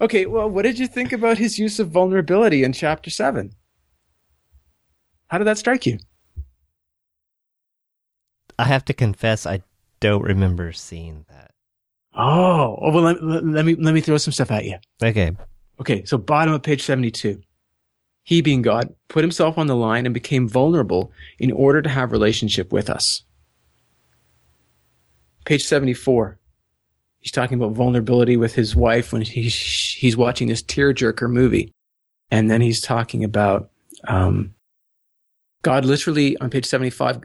okay, 0.00 0.26
well, 0.26 0.48
what 0.48 0.62
did 0.62 0.78
you 0.78 0.86
think 0.86 1.12
about 1.12 1.38
his 1.38 1.58
use 1.58 1.80
of 1.80 1.90
vulnerability 1.90 2.62
in 2.62 2.72
chapter 2.72 3.08
seven? 3.08 3.52
How 5.28 5.38
did 5.38 5.46
that 5.46 5.58
strike 5.58 5.86
you? 5.86 5.98
I 8.58 8.64
have 8.64 8.84
to 8.86 8.92
confess, 8.92 9.46
I 9.46 9.62
don't 10.00 10.22
remember 10.22 10.72
seeing 10.72 11.24
that. 11.28 11.52
Oh, 12.14 12.78
oh 12.82 12.92
well, 12.92 13.04
let, 13.04 13.44
let 13.44 13.64
me 13.64 13.74
let 13.76 13.94
me 13.94 14.00
throw 14.00 14.18
some 14.18 14.32
stuff 14.32 14.50
at 14.50 14.64
you. 14.64 14.78
Okay. 15.02 15.30
Okay, 15.80 16.04
so 16.04 16.18
bottom 16.18 16.52
of 16.52 16.62
page 16.62 16.82
seventy-two 16.82 17.40
he 18.22 18.40
being 18.40 18.62
God, 18.62 18.94
put 19.08 19.24
himself 19.24 19.58
on 19.58 19.66
the 19.66 19.76
line 19.76 20.06
and 20.06 20.14
became 20.14 20.48
vulnerable 20.48 21.12
in 21.38 21.50
order 21.50 21.82
to 21.82 21.88
have 21.88 22.12
relationship 22.12 22.72
with 22.72 22.90
us. 22.90 23.22
Page 25.44 25.64
74. 25.64 26.38
He's 27.20 27.32
talking 27.32 27.58
about 27.58 27.72
vulnerability 27.72 28.36
with 28.36 28.54
his 28.54 28.74
wife 28.74 29.12
when 29.12 29.22
he's, 29.22 29.54
he's 29.54 30.16
watching 30.16 30.48
this 30.48 30.62
tearjerker 30.62 31.30
movie. 31.30 31.72
And 32.30 32.50
then 32.50 32.60
he's 32.60 32.80
talking 32.80 33.24
about, 33.24 33.70
um, 34.06 34.54
God 35.62 35.84
literally, 35.84 36.36
on 36.38 36.48
page 36.50 36.64
75, 36.64 37.22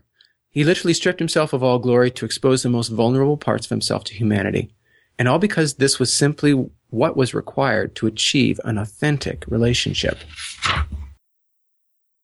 he 0.49 0.63
literally 0.63 0.93
stripped 0.93 1.19
himself 1.19 1.53
of 1.53 1.63
all 1.63 1.79
glory 1.79 2.11
to 2.11 2.25
expose 2.25 2.63
the 2.63 2.69
most 2.69 2.89
vulnerable 2.89 3.37
parts 3.37 3.65
of 3.65 3.69
himself 3.69 4.03
to 4.05 4.13
humanity. 4.13 4.73
And 5.17 5.27
all 5.27 5.39
because 5.39 5.75
this 5.75 5.99
was 5.99 6.11
simply 6.11 6.51
what 6.89 7.15
was 7.17 7.33
required 7.33 7.95
to 7.95 8.07
achieve 8.07 8.59
an 8.65 8.77
authentic 8.77 9.45
relationship. 9.47 10.17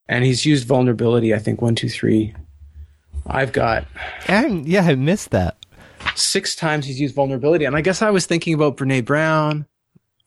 And 0.07 0.25
he's 0.25 0.45
used 0.45 0.67
vulnerability, 0.67 1.33
I 1.33 1.39
think, 1.39 1.61
one, 1.61 1.75
two, 1.75 1.89
three. 1.89 2.35
I've 3.25 3.53
got. 3.53 3.85
And, 4.27 4.67
yeah, 4.67 4.83
I 4.83 4.95
missed 4.95 5.31
that. 5.31 5.57
Six 6.15 6.55
times 6.55 6.85
he's 6.85 6.99
used 6.99 7.15
vulnerability. 7.15 7.65
And 7.65 7.75
I 7.75 7.81
guess 7.81 8.01
I 8.01 8.09
was 8.09 8.25
thinking 8.25 8.53
about 8.53 8.75
Brene 8.75 9.05
Brown, 9.05 9.67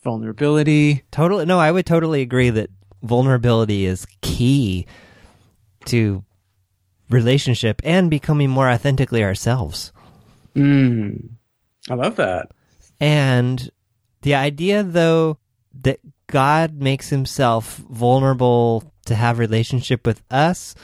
vulnerability. 0.03 1.03
Totally. 1.11 1.44
No, 1.44 1.59
I 1.59 1.70
would 1.70 1.85
totally 1.85 2.22
agree 2.22 2.50
that 2.50 2.70
vulnerability 3.03 3.85
is 3.85 4.07
key 4.22 4.87
to 5.87 6.24
relationship 7.11 7.83
and 7.85 8.09
becoming 8.09 8.48
more 8.48 8.70
authentically 8.70 9.22
ourselves. 9.22 9.92
Mm, 10.57 11.31
I 11.90 11.94
love 11.94 12.16
that. 12.16 12.51
And 13.01 13.70
the 14.23 14.35
idea, 14.35 14.83
though, 14.83 15.38
that 15.83 16.01
God 16.27 16.81
makes 16.81 17.11
himself 17.11 17.77
vulnerable 17.77 18.92
to 19.07 19.14
have 19.14 19.38
relationship 19.38 20.07
with 20.07 20.23
us, 20.31 20.75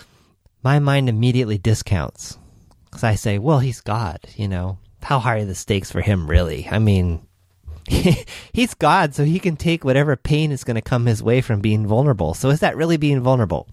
my 0.63 0.79
mind 0.79 1.09
immediately 1.09 1.59
discounts. 1.59 2.39
Because 2.85 3.05
I 3.05 3.15
say, 3.15 3.39
well, 3.39 3.61
he's 3.61 3.81
God, 3.81 4.21
you 4.37 4.49
know. 4.49 4.79
How 5.03 5.19
high 5.19 5.39
are 5.39 5.45
the 5.45 5.55
stakes 5.55 5.91
for 5.91 6.03
him, 6.03 6.29
really? 6.29 6.69
I 6.71 6.79
mean, 6.79 7.27
he's 8.53 8.75
God, 8.75 9.15
so 9.15 9.25
he 9.25 9.39
can 9.39 9.57
take 9.57 9.85
whatever 9.85 10.17
pain 10.17 10.53
is 10.53 10.65
going 10.65 10.75
to 10.75 10.83
come 10.83 11.07
his 11.07 11.23
way 11.23 11.41
from 11.41 11.61
being 11.61 11.87
vulnerable. 11.87 12.35
So 12.35 12.51
is 12.51 12.61
that 12.61 12.77
really 12.77 12.97
being 12.97 13.21
vulnerable? 13.21 13.69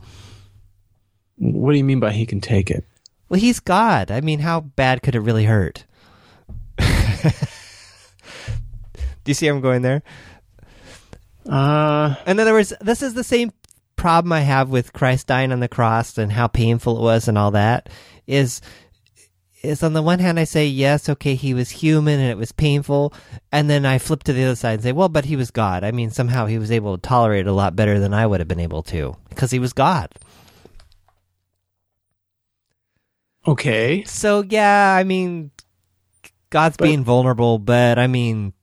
What 1.37 1.73
do 1.73 1.77
you 1.77 1.83
mean 1.83 1.99
by 1.99 2.13
he 2.13 2.25
can 2.25 2.41
take 2.41 2.71
it? 2.71 2.85
Well, 3.29 3.39
he's 3.39 3.59
God. 3.59 4.09
I 4.09 4.21
mean, 4.21 4.39
how 4.39 4.61
bad 4.61 5.03
could 5.03 5.15
it 5.15 5.19
really 5.19 5.45
hurt? 5.45 5.85
do 9.23 9.29
you 9.29 9.33
see 9.33 9.47
I'm 9.47 9.61
going 9.61 9.81
there? 9.81 10.03
Uh, 11.47 12.15
In 12.25 12.39
other 12.39 12.53
words, 12.53 12.73
this 12.81 13.01
is 13.01 13.13
the 13.13 13.23
same 13.23 13.51
problem 13.95 14.31
I 14.31 14.41
have 14.41 14.69
with 14.69 14.93
Christ 14.93 15.27
dying 15.27 15.51
on 15.51 15.59
the 15.59 15.67
cross 15.67 16.17
and 16.17 16.31
how 16.31 16.47
painful 16.47 16.97
it 16.97 17.01
was 17.01 17.27
and 17.27 17.37
all 17.37 17.51
that. 17.51 17.89
Is 18.27 18.61
is 19.63 19.81
on 19.81 19.93
the 19.93 20.03
one 20.03 20.19
hand 20.19 20.39
I 20.39 20.43
say 20.43 20.67
yes, 20.67 21.09
okay, 21.09 21.33
he 21.35 21.53
was 21.53 21.69
human 21.71 22.19
and 22.19 22.29
it 22.29 22.37
was 22.37 22.51
painful, 22.51 23.13
and 23.51 23.69
then 23.69 23.85
I 23.85 23.97
flip 23.97 24.23
to 24.23 24.33
the 24.33 24.43
other 24.43 24.55
side 24.55 24.73
and 24.75 24.83
say, 24.83 24.91
well, 24.91 25.09
but 25.09 25.25
he 25.25 25.35
was 25.35 25.49
God. 25.49 25.83
I 25.83 25.91
mean, 25.91 26.11
somehow 26.11 26.45
he 26.45 26.59
was 26.59 26.71
able 26.71 26.95
to 26.95 27.01
tolerate 27.01 27.47
it 27.47 27.49
a 27.49 27.53
lot 27.53 27.75
better 27.75 27.99
than 27.99 28.13
I 28.13 28.27
would 28.27 28.39
have 28.39 28.47
been 28.47 28.59
able 28.59 28.83
to 28.83 29.15
because 29.29 29.49
he 29.51 29.59
was 29.59 29.73
God. 29.73 30.13
okay. 33.47 34.03
So 34.03 34.43
yeah, 34.47 34.93
I 34.95 35.03
mean, 35.03 35.51
God's 36.49 36.77
But- 36.77 36.85
being 36.85 37.03
vulnerable, 37.03 37.59
but 37.59 37.99
I 37.99 38.07
mean, 38.07 38.53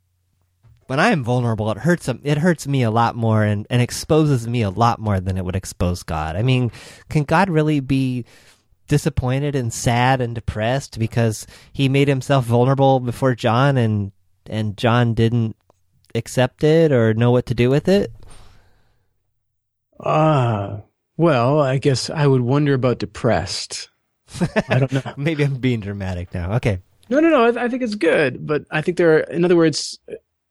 when 0.86 1.00
I 1.00 1.10
am 1.10 1.24
vulnerable, 1.24 1.70
it 1.70 1.78
hurts. 1.78 2.08
It 2.08 2.38
hurts 2.38 2.66
me 2.66 2.82
a 2.82 2.90
lot 2.90 3.16
more 3.16 3.42
and, 3.42 3.66
and 3.70 3.80
exposes 3.80 4.46
me 4.46 4.62
a 4.62 4.70
lot 4.70 4.98
more 4.98 5.18
than 5.20 5.36
it 5.38 5.44
would 5.44 5.56
expose 5.56 6.02
God. 6.02 6.36
I 6.36 6.42
mean, 6.42 6.70
can 7.08 7.24
God 7.24 7.48
really 7.48 7.80
be 7.80 8.24
disappointed 8.86 9.56
and 9.56 9.72
sad 9.72 10.20
and 10.20 10.34
depressed 10.34 10.98
because 10.98 11.46
he 11.72 11.88
made 11.88 12.06
himself 12.06 12.44
vulnerable 12.44 13.00
before 13.00 13.34
John 13.34 13.76
and 13.78 14.12
and 14.46 14.76
John 14.76 15.14
didn't 15.14 15.56
accept 16.14 16.62
it 16.62 16.92
or 16.92 17.14
know 17.14 17.30
what 17.30 17.46
to 17.46 17.54
do 17.54 17.70
with 17.70 17.88
it? 17.88 18.12
Ah, 20.00 20.82
well, 21.16 21.60
I 21.60 21.78
guess 21.78 22.10
I 22.10 22.26
would 22.26 22.42
wonder 22.42 22.74
about 22.74 22.98
depressed. 22.98 23.88
I 24.68 24.80
don't 24.80 24.92
know. 24.92 25.14
Maybe 25.16 25.44
I'm 25.44 25.54
being 25.56 25.80
dramatic 25.80 26.34
now. 26.34 26.54
Okay. 26.56 26.80
No, 27.08 27.20
no, 27.20 27.28
no. 27.28 27.44
I, 27.44 27.64
I 27.64 27.68
think 27.68 27.82
it's 27.82 27.94
good, 27.94 28.46
but 28.46 28.64
I 28.70 28.80
think 28.80 28.96
there 28.96 29.16
are, 29.16 29.20
in 29.20 29.44
other 29.44 29.56
words, 29.56 29.98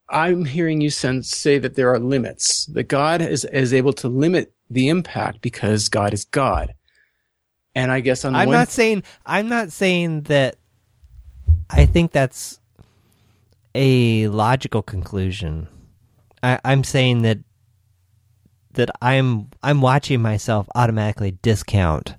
I'm 0.09 0.45
hearing 0.45 0.81
you 0.81 0.89
sense, 0.89 1.29
say 1.29 1.57
that 1.59 1.75
there 1.75 1.91
are 1.91 1.99
limits, 1.99 2.65
that 2.67 2.83
God 2.83 3.21
is, 3.21 3.45
is 3.45 3.73
able 3.73 3.93
to 3.93 4.07
limit 4.07 4.53
the 4.69 4.89
impact 4.89 5.41
because 5.41 5.89
God 5.89 6.13
is 6.13 6.25
God. 6.25 6.73
And 7.75 7.91
I 7.91 8.01
guess 8.01 8.23
on 8.23 8.33
the 8.33 8.39
I'm 8.39 8.47
one, 8.47 8.57
not 8.57 8.69
saying 8.69 9.03
I'm 9.25 9.49
not 9.49 9.71
saying 9.71 10.23
that 10.23 10.57
I 11.69 11.87
think 11.87 12.11
that's 12.11 12.59
a 13.73 14.27
logical 14.27 14.83
conclusion. 14.83 15.67
I, 16.43 16.59
I'm 16.63 16.83
saying 16.83 17.23
that 17.23 17.39
that 18.73 18.91
I'm 19.01 19.49
I'm 19.63 19.81
watching 19.81 20.21
myself 20.21 20.67
automatically 20.75 21.31
discount 21.41 22.15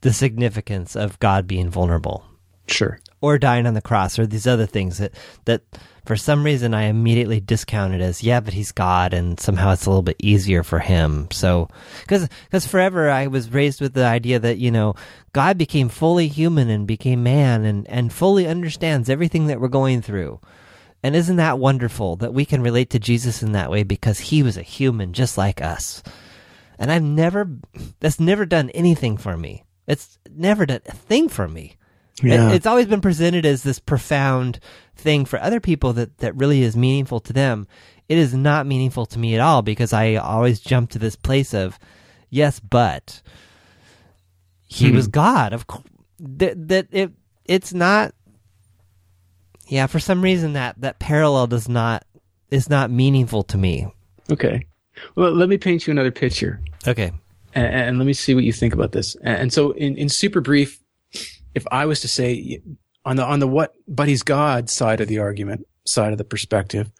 the 0.00 0.14
significance 0.14 0.96
of 0.96 1.18
God 1.18 1.46
being 1.46 1.68
vulnerable 1.68 2.24
sure. 2.72 3.00
or 3.20 3.38
dying 3.38 3.66
on 3.66 3.74
the 3.74 3.82
cross 3.82 4.18
or 4.18 4.26
these 4.26 4.46
other 4.46 4.66
things 4.66 4.98
that 4.98 5.12
that 5.44 5.62
for 6.06 6.16
some 6.16 6.44
reason 6.44 6.74
I 6.74 6.84
immediately 6.84 7.40
discounted 7.40 8.00
as 8.00 8.22
yeah, 8.22 8.40
but 8.40 8.54
he's 8.54 8.72
God 8.72 9.14
and 9.14 9.38
somehow 9.38 9.72
it's 9.72 9.86
a 9.86 9.90
little 9.90 10.02
bit 10.02 10.16
easier 10.18 10.62
for 10.62 10.78
him. 10.78 11.28
So 11.30 11.68
because 12.00 12.28
because 12.46 12.66
forever 12.66 13.10
I 13.10 13.26
was 13.26 13.52
raised 13.52 13.80
with 13.80 13.94
the 13.94 14.04
idea 14.04 14.38
that 14.38 14.58
you 14.58 14.70
know 14.70 14.94
God 15.32 15.58
became 15.58 15.88
fully 15.88 16.28
human 16.28 16.68
and 16.70 16.86
became 16.86 17.22
man 17.22 17.64
and 17.64 17.86
and 17.88 18.12
fully 18.12 18.46
understands 18.46 19.08
everything 19.08 19.46
that 19.46 19.60
we're 19.60 19.68
going 19.68 20.02
through. 20.02 20.40
And 21.02 21.16
isn't 21.16 21.36
that 21.36 21.58
wonderful 21.58 22.16
that 22.16 22.34
we 22.34 22.44
can 22.44 22.62
relate 22.62 22.90
to 22.90 22.98
Jesus 22.98 23.42
in 23.42 23.52
that 23.52 23.70
way 23.70 23.84
because 23.84 24.18
he 24.18 24.42
was 24.42 24.56
a 24.56 24.62
human 24.62 25.12
just 25.12 25.38
like 25.38 25.62
us. 25.62 26.02
And 26.78 26.90
I've 26.90 27.02
never 27.02 27.48
that's 28.00 28.20
never 28.20 28.46
done 28.46 28.70
anything 28.70 29.16
for 29.16 29.36
me. 29.36 29.64
It's 29.86 30.18
never 30.30 30.66
done 30.66 30.80
a 30.86 30.92
thing 30.92 31.28
for 31.28 31.48
me. 31.48 31.76
It- 32.22 32.54
it's 32.54 32.66
always 32.66 32.86
been 32.86 33.00
presented 33.00 33.44
as 33.46 33.62
this 33.62 33.78
profound 33.78 34.58
thing 34.96 35.24
for 35.24 35.40
other 35.40 35.60
people 35.60 35.92
that, 35.94 36.18
that 36.18 36.36
really 36.36 36.62
is 36.62 36.76
meaningful 36.76 37.20
to 37.20 37.32
them. 37.32 37.66
It 38.08 38.18
is 38.18 38.34
not 38.34 38.66
meaningful 38.66 39.06
to 39.06 39.18
me 39.18 39.34
at 39.34 39.40
all 39.40 39.62
because 39.62 39.92
I 39.92 40.14
always 40.16 40.60
jump 40.60 40.90
to 40.90 40.98
this 40.98 41.16
place 41.16 41.54
of, 41.54 41.78
yes, 42.28 42.58
but 42.60 43.22
he 44.66 44.88
Hmm. 44.90 44.96
was 44.96 45.06
God. 45.08 45.52
Of 45.52 45.66
course, 45.66 45.84
that 46.18 46.68
that 46.68 46.86
it 46.90 47.12
it's 47.46 47.72
not. 47.72 48.14
Yeah, 49.68 49.86
for 49.86 50.00
some 50.00 50.22
reason 50.22 50.54
that 50.54 50.80
that 50.80 50.98
parallel 50.98 51.46
does 51.46 51.68
not 51.68 52.04
is 52.50 52.68
not 52.68 52.90
meaningful 52.90 53.44
to 53.44 53.56
me. 53.58 53.86
Okay. 54.30 54.66
Well, 55.14 55.30
let 55.32 55.48
me 55.48 55.56
paint 55.56 55.86
you 55.86 55.92
another 55.92 56.10
picture. 56.10 56.60
Okay. 56.86 57.12
and, 57.54 57.66
and 57.66 57.98
let 57.98 58.06
me 58.06 58.12
see 58.12 58.34
what 58.34 58.44
you 58.44 58.52
think 58.52 58.74
about 58.74 58.92
this. 58.92 59.16
And, 59.22 59.36
and 59.42 59.52
so, 59.52 59.70
in, 59.72 59.96
in 59.96 60.08
super 60.08 60.40
brief, 60.40 60.80
if 61.54 61.66
I 61.70 61.86
was 61.86 62.00
to 62.00 62.08
say 62.08 62.62
on 63.04 63.16
the 63.16 63.24
on 63.24 63.40
the 63.40 63.46
what, 63.46 63.74
but 63.88 64.08
he's 64.08 64.22
God 64.22 64.70
side 64.70 65.00
of 65.00 65.08
the 65.08 65.18
argument, 65.18 65.66
side 65.84 66.12
of 66.12 66.18
the 66.18 66.24
perspective, 66.24 66.90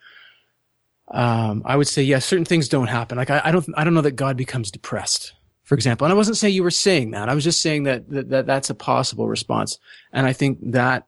um, 1.08 1.62
I 1.64 1.76
would 1.76 1.88
say 1.88 2.02
yes, 2.02 2.24
certain 2.24 2.44
things 2.44 2.68
don't 2.68 2.86
happen. 2.86 3.18
Like 3.18 3.30
I, 3.30 3.42
I 3.44 3.52
don't 3.52 3.66
I 3.76 3.84
don't 3.84 3.94
know 3.94 4.00
that 4.02 4.12
God 4.12 4.36
becomes 4.36 4.70
depressed, 4.70 5.34
for 5.64 5.74
example. 5.74 6.04
And 6.04 6.12
I 6.12 6.16
wasn't 6.16 6.36
saying 6.36 6.54
you 6.54 6.62
were 6.62 6.70
saying 6.70 7.12
that. 7.12 7.28
I 7.28 7.34
was 7.34 7.44
just 7.44 7.62
saying 7.62 7.84
that 7.84 8.08
that, 8.10 8.28
that 8.30 8.46
that's 8.46 8.70
a 8.70 8.74
possible 8.74 9.28
response. 9.28 9.78
And 10.12 10.26
I 10.26 10.32
think 10.32 10.58
that 10.72 11.06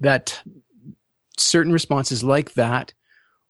that 0.00 0.40
certain 1.36 1.72
responses 1.72 2.22
like 2.24 2.54
that 2.54 2.92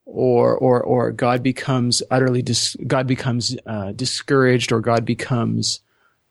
or 0.05 0.57
or 0.57 0.83
or 0.83 1.12
God 1.12 1.42
becomes 1.42 2.03
utterly 2.11 2.42
dis- 2.42 2.76
God 2.87 3.07
becomes 3.07 3.57
uh, 3.66 3.92
discouraged 3.92 4.72
or 4.72 4.81
God 4.81 5.05
becomes 5.05 5.81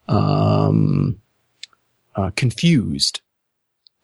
um, 0.08 1.20
uh, 2.16 2.30
confused. 2.36 3.20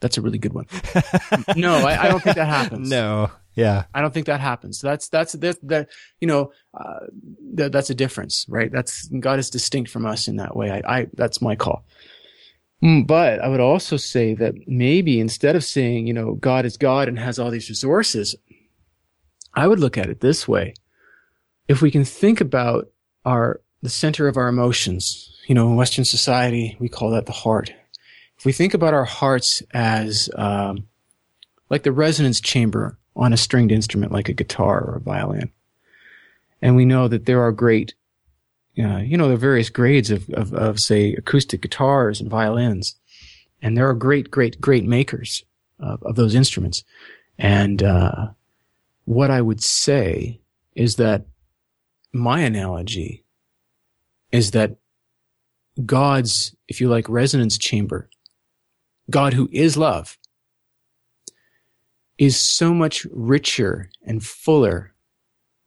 That's 0.01 0.19
a 0.19 0.21
really 0.21 0.38
good 0.38 0.53
one. 0.53 0.66
no, 1.57 1.77
I, 1.77 2.05
I 2.05 2.09
don't 2.09 2.23
think 2.23 2.37
that 2.37 2.49
happens. 2.49 2.88
No. 2.90 3.31
Yeah. 3.55 3.85
I 3.95 4.03
don't 4.03 4.12
think 4.12 4.27
that 4.27 4.40
happens. 4.40 4.81
That's 4.81 5.09
that's 5.09 5.33
that 5.33 5.57
that 5.66 5.88
you 6.21 6.29
know 6.29 6.53
uh, 6.75 7.07
that, 7.55 7.73
that's 7.73 7.88
a 7.88 7.95
difference, 7.95 8.45
right? 8.49 8.71
That's 8.71 9.09
God 9.09 9.38
is 9.38 9.49
distinct 9.49 9.90
from 9.90 10.05
us 10.05 10.29
in 10.29 10.37
that 10.37 10.55
way. 10.55 10.71
I, 10.71 10.99
I 10.99 11.07
that's 11.14 11.40
my 11.40 11.57
call. 11.57 11.85
Mm, 12.85 13.07
But 13.07 13.40
I 13.40 13.49
would 13.49 13.61
also 13.61 13.97
say 13.97 14.35
that 14.35 14.55
maybe 14.69 15.19
instead 15.19 15.57
of 15.57 15.64
saying 15.64 16.07
you 16.07 16.12
know 16.12 16.35
God 16.35 16.66
is 16.66 16.77
God 16.77 17.09
and 17.09 17.19
has 17.19 17.38
all 17.38 17.51
these 17.51 17.71
resources, 17.71 18.37
I 19.55 19.66
would 19.66 19.81
look 19.81 19.97
at 19.97 20.11
it 20.11 20.21
this 20.21 20.47
way: 20.47 20.75
if 21.66 21.81
we 21.81 21.90
can 21.90 22.05
think 22.05 22.42
about 22.42 22.90
our 23.25 23.62
the 23.81 23.88
center 23.88 24.29
of 24.29 24.37
our 24.37 24.49
emotions, 24.49 25.35
you 25.47 25.55
know, 25.55 25.69
in 25.71 25.77
Western 25.77 26.05
society 26.05 26.77
we 26.79 26.90
call 26.90 27.11
that 27.12 27.25
the 27.25 27.33
heart. 27.33 27.73
If 28.38 28.44
we 28.44 28.53
think 28.53 28.75
about 28.75 28.94
our 28.94 29.05
hearts 29.05 29.62
as 29.72 30.29
um, 30.37 30.87
like 31.70 31.83
the 31.83 31.92
resonance 31.92 32.40
chamber 32.40 32.99
on 33.14 33.33
a 33.33 33.37
stringed 33.37 33.72
instrument 33.72 34.12
like 34.12 34.29
a 34.29 34.35
guitar 34.35 34.81
or 34.81 34.96
a 34.96 35.01
violin. 35.01 35.51
And 36.61 36.77
we 36.77 36.85
know 36.85 37.09
that 37.09 37.27
there 37.27 37.42
are 37.42 37.53
great, 37.53 37.94
uh, 38.79 38.99
you 38.99 39.16
know, 39.16 39.27
there 39.27 39.37
are 39.37 39.38
various 39.38 39.71
grades 39.71 40.10
of, 40.10 40.29
of, 40.31 40.52
of, 40.54 40.81
say, 40.81 41.15
acoustic 41.15 41.63
guitars 41.63 42.21
and 42.21 42.31
violins. 42.31 42.96
And 43.63 43.77
there 43.77 43.88
are 43.88 43.94
great, 43.94 44.31
great, 44.31 44.60
great 44.60 44.85
makers 44.85 45.44
of, 45.81 46.02
of 46.02 46.17
those 46.17 46.35
instruments. 46.35 46.85
And, 47.38 47.83
uh, 47.83 48.29
what 49.06 49.31
I 49.31 49.40
would 49.40 49.63
say 49.63 50.40
is 50.75 50.96
that 50.96 51.27
my 52.13 52.40
analogy 52.40 53.25
is 54.33 54.50
that 54.50 54.77
God's, 55.85 56.56
if 56.67 56.81
you 56.81 56.88
like, 56.88 57.08
resonance 57.08 57.56
chamber, 57.56 58.08
God 59.11 59.35
who 59.35 59.48
is 59.52 59.77
love, 59.77 60.19
is 62.19 62.38
so 62.38 62.73
much 62.73 63.07
richer 63.13 63.90
and 64.04 64.25
fuller 64.25 64.92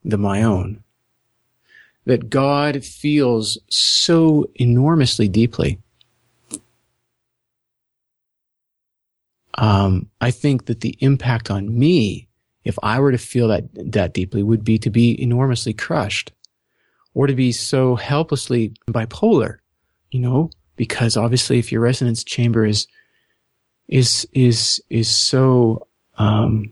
than 0.04 0.22
my 0.22 0.44
own. 0.44 0.84
That 2.06 2.30
God 2.30 2.84
feels 2.84 3.58
so 3.70 4.50
enormously 4.56 5.28
deeply. 5.28 5.80
Um, 9.56 10.10
I 10.22 10.32
think 10.32 10.66
that 10.66 10.82
the 10.82 10.98
impact 11.00 11.52
on 11.52 11.78
me, 11.78 12.28
if 12.64 12.80
I 12.82 13.00
were 13.00 13.12
to 13.12 13.18
feel 13.18 13.50
that 13.50 13.66
that 13.74 14.14
deeply, 14.14 14.42
would 14.42 14.64
be 14.64 14.78
to 14.80 14.90
be 14.90 15.22
enormously 15.22 15.74
crushed, 15.74 16.32
or 17.14 17.28
to 17.28 17.36
be 17.36 17.52
so 17.52 17.96
helplessly 17.96 18.74
bipolar 18.90 19.58
you 20.12 20.20
know, 20.20 20.50
because 20.76 21.18
obviously 21.18 21.60
if 21.60 21.72
your 21.72 21.82
resonance 21.82 22.24
chamber 22.24 22.66
is, 22.66 22.88
is, 23.90 24.26
is, 24.34 24.82
is 24.90 25.10
so, 25.10 25.88
um, 26.18 26.72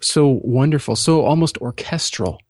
so 0.00 0.40
wonderful, 0.42 0.96
so 0.96 1.24
almost 1.24 1.58
orchestral. 1.58 2.40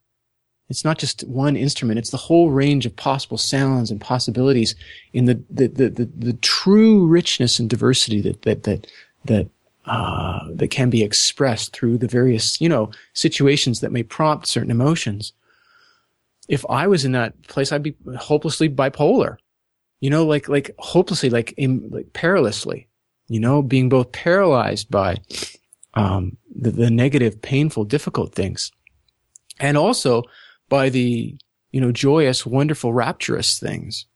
It's 0.71 0.85
not 0.85 0.99
just 0.99 1.23
one 1.29 1.57
instrument. 1.57 1.99
It's 1.99 2.11
the 2.11 2.17
whole 2.17 2.51
range 2.51 2.87
of 2.87 2.97
possible 2.97 3.37
sounds 3.37 3.91
and 3.91 4.01
possibilities 4.01 4.75
in 5.13 5.27
the, 5.27 5.43
the, 5.51 5.67
the, 5.67 5.91
the, 5.91 6.05
the 6.17 6.33
true 6.35 7.07
richness 7.07 7.59
and 7.59 7.69
diversity 7.69 8.23
that, 8.23 8.43
that, 8.43 8.63
that, 8.63 8.87
that, 9.27 9.49
uh, 9.85 10.47
that 10.55 10.69
can 10.69 10.89
be 10.89 11.03
expressed 11.03 11.75
through 11.75 11.99
the 11.99 12.07
various, 12.07 12.61
you 12.61 12.69
know, 12.69 12.91
situations 13.13 13.81
that 13.81 13.93
may 13.93 14.03
prompt 14.03 14.47
certain 14.47 14.71
emotions. 14.71 15.33
If 16.49 16.65
I 16.71 16.87
was 16.87 17.05
in 17.05 17.13
that 17.13 17.49
place, 17.49 17.73
I'd 17.73 17.83
be 17.83 17.97
hopelessly 18.19 18.71
bipolar, 18.71 19.37
you 20.03 20.11
know, 20.11 20.27
like, 20.27 20.49
like 20.49 20.75
hopelessly, 20.79 21.31
like, 21.31 21.55
in, 21.57 21.89
like 21.91 22.13
perilously, 22.13 22.89
you 23.29 23.39
know, 23.39 23.63
being 23.63 23.89
both 23.89 24.11
paralyzed 24.11 24.91
by, 24.91 25.17
um, 25.95 26.37
the, 26.55 26.73
the 26.73 26.91
negative, 26.91 27.41
painful, 27.41 27.85
difficult 27.85 28.35
things 28.35 28.73
and 29.61 29.77
also 29.77 30.25
by 30.69 30.89
the, 30.89 31.37
you 31.71 31.81
know, 31.81 31.93
joyous, 31.93 32.45
wonderful, 32.45 32.93
rapturous 32.93 33.61
things. 33.61 34.07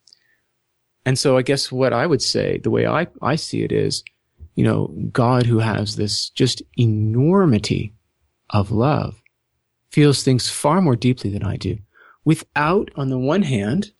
And 1.04 1.16
so 1.16 1.36
I 1.36 1.42
guess 1.42 1.70
what 1.70 1.92
I 1.92 2.04
would 2.04 2.22
say, 2.22 2.58
the 2.58 2.70
way 2.70 2.88
I, 2.88 3.06
I 3.22 3.36
see 3.36 3.62
it 3.62 3.70
is, 3.70 4.02
you 4.56 4.64
know, 4.64 4.88
God 5.12 5.46
who 5.46 5.60
has 5.60 5.94
this 5.94 6.30
just 6.30 6.62
enormity 6.76 7.94
of 8.50 8.72
love 8.72 9.22
feels 9.90 10.24
things 10.24 10.50
far 10.50 10.80
more 10.82 10.96
deeply 10.96 11.30
than 11.30 11.44
I 11.44 11.56
do 11.56 11.78
without, 12.24 12.90
on 12.96 13.08
the 13.08 13.18
one 13.18 13.42
hand, 13.42 13.92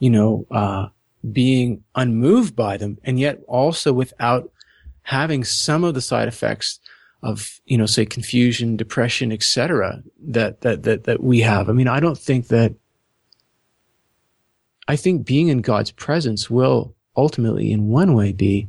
you 0.00 0.10
know, 0.10 0.44
uh, 0.50 0.88
being 1.32 1.82
unmoved 1.94 2.54
by 2.54 2.76
them 2.76 2.98
and 3.04 3.18
yet 3.18 3.40
also 3.46 3.92
without 3.92 4.50
having 5.02 5.44
some 5.44 5.84
of 5.84 5.94
the 5.94 6.00
side 6.00 6.28
effects 6.28 6.80
of, 7.22 7.60
you 7.64 7.78
know, 7.78 7.86
say 7.86 8.04
confusion, 8.04 8.76
depression, 8.76 9.32
etc. 9.32 10.02
that, 10.22 10.60
that, 10.60 10.82
that, 10.82 11.04
that 11.04 11.22
we 11.22 11.40
have. 11.40 11.68
I 11.68 11.72
mean, 11.72 11.88
I 11.88 12.00
don't 12.00 12.18
think 12.18 12.48
that, 12.48 12.74
I 14.86 14.96
think 14.96 15.24
being 15.24 15.48
in 15.48 15.62
God's 15.62 15.90
presence 15.90 16.50
will 16.50 16.94
ultimately 17.16 17.72
in 17.72 17.88
one 17.88 18.14
way 18.14 18.32
be 18.32 18.68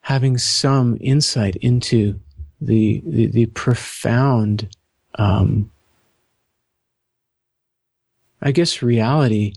having 0.00 0.36
some 0.36 0.98
insight 1.00 1.56
into 1.56 2.20
the, 2.60 3.02
the, 3.06 3.26
the 3.26 3.46
profound, 3.46 4.68
um, 5.14 5.70
I 8.42 8.52
guess 8.52 8.82
reality. 8.82 9.54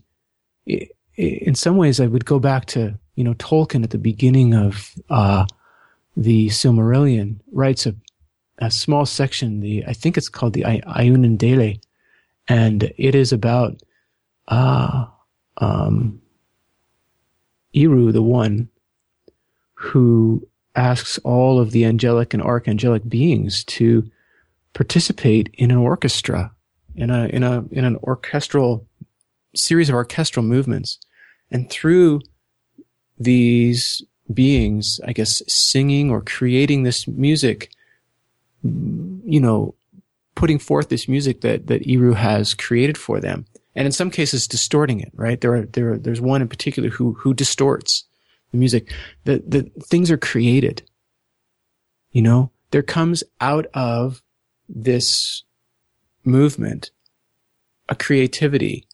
In 1.17 1.55
some 1.55 1.77
ways, 1.77 1.99
I 1.99 2.07
would 2.07 2.25
go 2.25 2.39
back 2.39 2.65
to, 2.67 2.97
you 3.15 3.23
know, 3.23 3.33
Tolkien 3.35 3.83
at 3.83 3.91
the 3.91 3.97
beginning 3.97 4.53
of, 4.53 4.93
uh, 5.09 5.45
the 6.17 6.47
Silmarillion 6.47 7.39
writes 7.51 7.85
a, 7.85 7.95
a 8.59 8.71
small 8.71 9.05
section, 9.05 9.59
the, 9.59 9.85
I 9.85 9.93
think 9.93 10.17
it's 10.17 10.29
called 10.29 10.53
the 10.53 10.63
Ainulindalë, 10.63 11.81
and 12.47 12.93
it 12.97 13.15
is 13.15 13.31
about, 13.31 13.81
uh, 14.47 15.05
um, 15.57 16.21
Eru, 17.73 18.11
the 18.11 18.21
one 18.21 18.69
who 19.73 20.47
asks 20.75 21.17
all 21.19 21.59
of 21.59 21.71
the 21.71 21.85
angelic 21.85 22.33
and 22.33 22.43
archangelic 22.43 23.07
beings 23.07 23.63
to 23.65 24.09
participate 24.73 25.49
in 25.53 25.71
an 25.71 25.77
orchestra, 25.77 26.53
in 26.95 27.09
a, 27.09 27.25
in 27.27 27.43
a, 27.43 27.63
in 27.71 27.85
an 27.85 27.95
orchestral 27.97 28.85
series 29.55 29.89
of 29.89 29.95
orchestral 29.95 30.45
movements. 30.45 30.99
And 31.51 31.69
through 31.69 32.21
these 33.17 34.03
beings, 34.33 34.99
I 35.05 35.13
guess, 35.13 35.41
singing 35.47 36.09
or 36.09 36.21
creating 36.21 36.83
this 36.83 37.07
music, 37.07 37.71
you 38.63 39.39
know, 39.39 39.75
putting 40.35 40.59
forth 40.59 40.89
this 40.89 41.07
music 41.07 41.41
that, 41.41 41.67
that 41.67 41.87
Eru 41.87 42.13
has 42.13 42.53
created 42.53 42.97
for 42.97 43.19
them. 43.19 43.45
And 43.75 43.85
in 43.85 43.91
some 43.91 44.09
cases, 44.09 44.47
distorting 44.47 44.99
it, 44.99 45.11
right? 45.15 45.39
There 45.39 45.55
are, 45.55 45.65
there 45.65 45.93
are, 45.93 45.97
there's 45.97 46.21
one 46.21 46.41
in 46.41 46.47
particular 46.47 46.89
who, 46.89 47.13
who 47.13 47.33
distorts 47.33 48.05
the 48.51 48.57
music. 48.57 48.91
The, 49.25 49.43
the 49.45 49.63
things 49.83 50.09
are 50.11 50.17
created. 50.17 50.83
You 52.11 52.21
know, 52.21 52.51
there 52.71 52.83
comes 52.83 53.23
out 53.41 53.67
of 53.73 54.21
this 54.67 55.43
movement 56.23 56.91
a 57.87 57.95
creativity. 57.95 58.87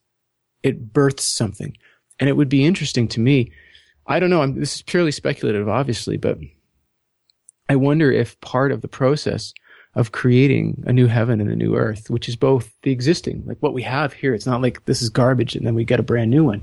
It 0.63 0.93
births 0.93 1.27
something. 1.27 1.75
And 2.19 2.29
it 2.29 2.37
would 2.37 2.49
be 2.49 2.65
interesting 2.65 3.07
to 3.09 3.19
me 3.19 3.51
I 4.07 4.19
don't 4.19 4.29
know. 4.29 4.41
I'm, 4.41 4.59
this 4.59 4.75
is 4.75 4.81
purely 4.81 5.11
speculative, 5.11 5.69
obviously, 5.69 6.17
but 6.17 6.37
I 7.69 7.75
wonder 7.75 8.11
if 8.11 8.39
part 8.41 8.71
of 8.71 8.81
the 8.81 8.87
process 8.87 9.53
of 9.95 10.11
creating 10.11 10.83
a 10.85 10.93
new 10.93 11.07
heaven 11.07 11.41
and 11.41 11.49
a 11.49 11.55
new 11.55 11.75
earth, 11.75 12.09
which 12.09 12.29
is 12.29 12.35
both 12.35 12.73
the 12.83 12.91
existing, 12.91 13.43
like 13.45 13.57
what 13.59 13.73
we 13.73 13.83
have 13.83 14.13
here. 14.13 14.33
It's 14.33 14.45
not 14.45 14.61
like 14.61 14.85
this 14.85 15.01
is 15.01 15.09
garbage 15.09 15.55
and 15.55 15.65
then 15.65 15.75
we 15.75 15.83
get 15.83 15.99
a 15.99 16.03
brand 16.03 16.31
new 16.31 16.45
one, 16.45 16.61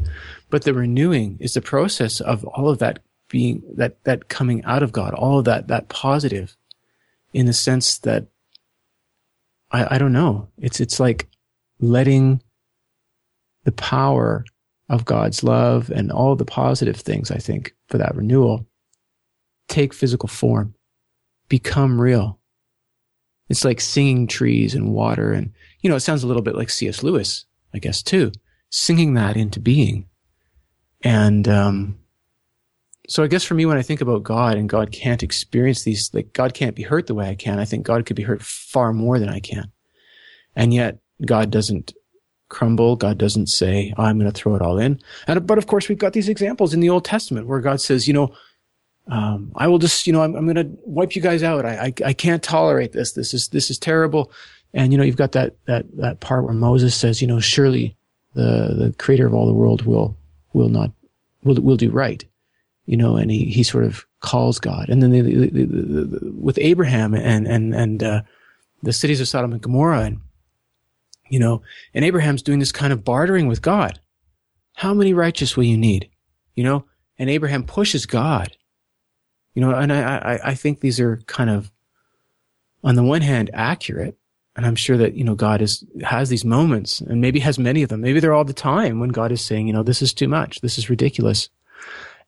but 0.51 0.64
the 0.64 0.74
renewing 0.74 1.36
is 1.40 1.55
the 1.55 1.61
process 1.61 2.20
of 2.20 2.44
all 2.44 2.68
of 2.68 2.78
that 2.78 3.01
being 3.28 3.62
that, 3.76 4.03
that 4.05 4.28
coming 4.28 4.64
out 4.64 4.82
of 4.82 4.92
God, 4.92 5.12
all 5.14 5.38
of 5.38 5.44
that, 5.44 5.68
that 5.68 5.88
positive 5.88 6.57
in 7.34 7.46
the 7.46 7.53
sense 7.53 7.99
that 7.99 8.26
I, 9.70 9.96
I 9.96 9.99
don't 9.99 10.14
know. 10.14 10.49
It's, 10.59 10.80
it's 10.80 10.99
like 10.99 11.28
letting 11.78 12.42
the 13.69 13.73
power 13.73 14.47
of 14.89 15.05
God's 15.05 15.45
love 15.45 15.91
and 15.91 16.11
all 16.11 16.35
the 16.35 16.47
positive 16.47 16.97
things, 16.97 17.31
I 17.31 17.37
think, 17.37 17.75
for 17.89 17.99
that 17.99 18.16
renewal 18.16 18.66
take 19.69 19.93
physical 19.93 20.27
form, 20.27 20.75
become 21.51 22.01
real. 22.01 22.39
It's 23.51 23.66
like 23.66 23.83
singing 23.83 24.27
trees 24.27 24.75
and 24.75 24.95
water. 24.95 25.35
And, 25.35 25.53
you 25.83 25.91
know, 25.91 25.97
it 25.97 26.01
sounds 26.01 26.23
a 26.23 26.27
little 26.27 26.41
bit 26.41 26.57
like 26.57 26.71
C.S. 26.71 27.03
Lewis, 27.03 27.45
I 27.75 27.79
guess, 27.79 28.03
too, 28.03 28.33
singing 28.71 29.12
that 29.14 29.37
into 29.37 29.61
being. 29.61 30.09
And, 31.03 31.47
um, 31.47 31.99
so 33.07 33.23
I 33.23 33.27
guess 33.27 33.45
for 33.45 33.53
me, 33.53 33.66
when 33.66 33.77
I 33.77 33.83
think 33.83 34.01
about 34.01 34.23
God 34.23 34.57
and 34.57 34.66
God 34.66 34.93
can't 34.93 35.23
experience 35.23 35.83
these, 35.83 36.09
like 36.14 36.33
God 36.33 36.55
can't 36.55 36.75
be 36.75 36.85
hurt 36.85 37.07
the 37.07 37.14
way 37.14 37.29
I 37.29 37.35
can, 37.35 37.59
I 37.59 37.66
think 37.66 37.85
God 37.85 38.07
could 38.07 38.16
be 38.16 38.23
hurt 38.23 38.41
far 38.41 38.95
more 38.95 39.19
than 39.19 39.29
I 39.29 39.41
can. 39.41 39.71
And 40.57 40.73
yet 40.73 41.01
God 41.27 41.51
doesn't 41.51 41.93
crumble. 42.49 42.96
God 42.96 43.18
doesn't 43.18 43.49
say, 43.49 43.92
oh, 43.96 44.05
I'm 44.05 44.18
going 44.18 44.30
to 44.30 44.36
throw 44.36 44.55
it 44.55 44.62
all 44.62 44.78
in. 44.78 45.01
And, 45.26 45.46
but 45.46 45.59
of 45.59 45.66
course, 45.66 45.88
we've 45.88 45.99
got 45.99 46.12
these 46.12 46.28
examples 46.28 46.74
in 46.74 46.80
the 46.80 46.90
Old 46.90 47.05
Testament 47.05 47.46
where 47.46 47.61
God 47.61 47.80
says, 47.80 48.09
you 48.09 48.14
know, 48.14 48.34
um, 49.09 49.53
I 49.57 49.68
will 49.68 49.78
just, 49.78 50.07
you 50.07 50.12
know, 50.12 50.22
I'm, 50.22 50.34
I'm 50.34 50.44
going 50.44 50.57
to 50.57 50.78
wipe 50.84 51.16
you 51.16 51.22
guys 51.22 51.42
out. 51.42 51.64
I, 51.64 51.86
I, 51.86 51.94
I 52.07 52.12
can't 52.12 52.42
tolerate 52.42 52.92
this. 52.92 53.12
This 53.12 53.32
is, 53.32 53.49
this 53.49 53.70
is 53.70 53.78
terrible. 53.78 54.30
And, 54.74 54.92
you 54.92 54.99
know, 54.99 55.05
you've 55.05 55.16
got 55.16 55.32
that, 55.32 55.57
that, 55.64 55.84
that 55.96 56.20
part 56.20 56.44
where 56.44 56.53
Moses 56.53 56.94
says, 56.94 57.22
you 57.22 57.28
know, 57.28 57.40
surely 57.40 57.96
the, 58.34 58.74
the 58.78 58.94
creator 58.99 59.26
of 59.26 59.32
all 59.32 59.46
the 59.46 59.53
world 59.55 59.82
will, 59.86 60.16
will 60.53 60.68
not, 60.68 60.92
will, 61.42 61.55
will 61.55 61.76
do 61.76 61.90
right. 61.90 62.24
You 62.84 62.96
know, 62.96 63.16
and 63.16 63.30
he, 63.30 63.46
he 63.46 63.62
sort 63.62 63.84
of 63.84 64.07
calls 64.20 64.59
God. 64.59 64.88
And 64.88 65.03
then 65.03 65.11
the, 65.12 65.22
the, 65.22 65.64
the, 65.64 66.32
with 66.38 66.59
Abraham 66.59 67.14
and, 67.14 67.46
and, 67.46 67.74
and, 67.74 68.03
uh, 68.03 68.22
the 68.82 68.92
cities 68.92 69.20
of 69.20 69.28
Sodom 69.28 69.53
and 69.53 69.61
Gomorrah 69.61 70.03
and, 70.03 70.20
you 71.29 71.39
know, 71.39 71.62
and 71.95 72.05
Abraham's 72.05 72.43
doing 72.43 72.59
this 72.59 72.72
kind 72.72 72.93
of 72.93 73.05
bartering 73.05 73.47
with 73.47 73.62
God. 73.62 74.01
How 74.74 74.95
many 74.95 75.12
righteous 75.12 75.57
will 75.57 75.64
you 75.64 75.76
need? 75.76 76.09
You 76.55 76.64
know, 76.64 76.85
and 77.18 77.29
Abraham 77.31 77.64
pushes 77.64 78.07
God. 78.07 78.57
You 79.55 79.62
know, 79.62 79.72
and 79.72 79.93
I, 79.93 80.18
I, 80.18 80.41
I 80.51 80.55
think 80.55 80.81
these 80.81 81.01
are 81.01 81.16
kind 81.26 81.51
of, 81.51 81.70
on 82.85 82.95
the 82.95 83.03
one 83.03 83.22
hand, 83.22 83.51
accurate. 83.53 84.16
And 84.55 84.66
I'm 84.66 84.76
sure 84.76 84.97
that, 84.97 85.14
you 85.14 85.22
know, 85.22 85.35
God 85.35 85.62
is, 85.62 85.85
has 86.03 86.29
these 86.29 86.45
moments 86.45 87.01
and 87.01 87.20
maybe 87.20 87.39
has 87.41 87.59
many 87.59 87.83
of 87.83 87.89
them. 87.89 88.01
Maybe 88.01 88.18
they're 88.18 88.35
all 88.35 88.45
the 88.45 88.53
time 88.53 88.99
when 88.99 89.11
God 89.11 89.31
is 89.31 89.41
saying, 89.41 89.66
you 89.68 89.72
know, 89.72 89.85
this 89.85 90.03
is 90.03 90.12
too 90.12 90.26
much. 90.26 90.61
This 90.61 90.79
is 90.79 90.91
ridiculous. 90.91 91.49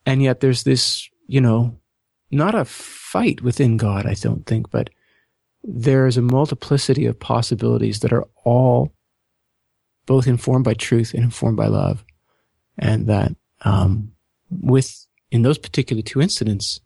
And 0.07 0.23
yet 0.23 0.41
there's 0.41 0.63
this, 0.63 1.09
you 1.27 1.41
know, 1.41 1.77
not 2.31 2.55
a 2.55 2.65
fight 2.65 3.43
within 3.43 3.77
God, 3.77 4.07
I 4.07 4.15
don't 4.15 4.47
think, 4.47 4.71
but 4.71 4.91
there 5.63 6.07
is 6.07 6.17
a 6.17 6.23
multiplicity 6.23 7.07
of 7.07 7.19
possibilities 7.19 8.01
that 8.01 8.13
are 8.13 8.27
all 8.45 8.93
both 10.07 10.27
informed 10.27 10.65
by 10.65 10.75
truth 10.75 11.15
and 11.15 11.23
informed 11.23 11.57
by 11.57 11.67
love. 11.67 12.05
And 12.79 13.07
that, 13.07 13.33
um, 13.63 14.13
with, 14.51 15.07
in 15.31 15.43
those 15.43 15.59
particular 15.59 16.03
two 16.03 16.21
incidents, 16.21 16.81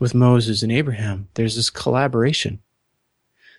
with 0.00 0.14
Moses 0.14 0.62
and 0.62 0.70
Abraham, 0.70 1.28
there's 1.34 1.56
this 1.56 1.70
collaboration. 1.70 2.60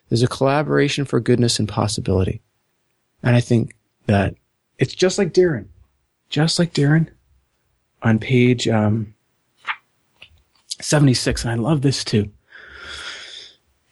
There's 0.09 0.23
a 0.23 0.27
collaboration 0.27 1.05
for 1.05 1.19
goodness 1.19 1.59
and 1.59 1.67
possibility. 1.67 2.41
And 3.23 3.35
I 3.35 3.39
think 3.39 3.75
that 4.05 4.35
it's 4.77 4.93
just 4.93 5.17
like 5.17 5.33
Darin, 5.33 5.69
just 6.29 6.59
like 6.59 6.73
Darin 6.73 7.09
on 8.03 8.19
page, 8.19 8.67
um, 8.67 9.15
76. 10.79 11.43
And 11.43 11.51
I 11.51 11.55
love 11.55 11.81
this 11.81 12.03
too 12.03 12.31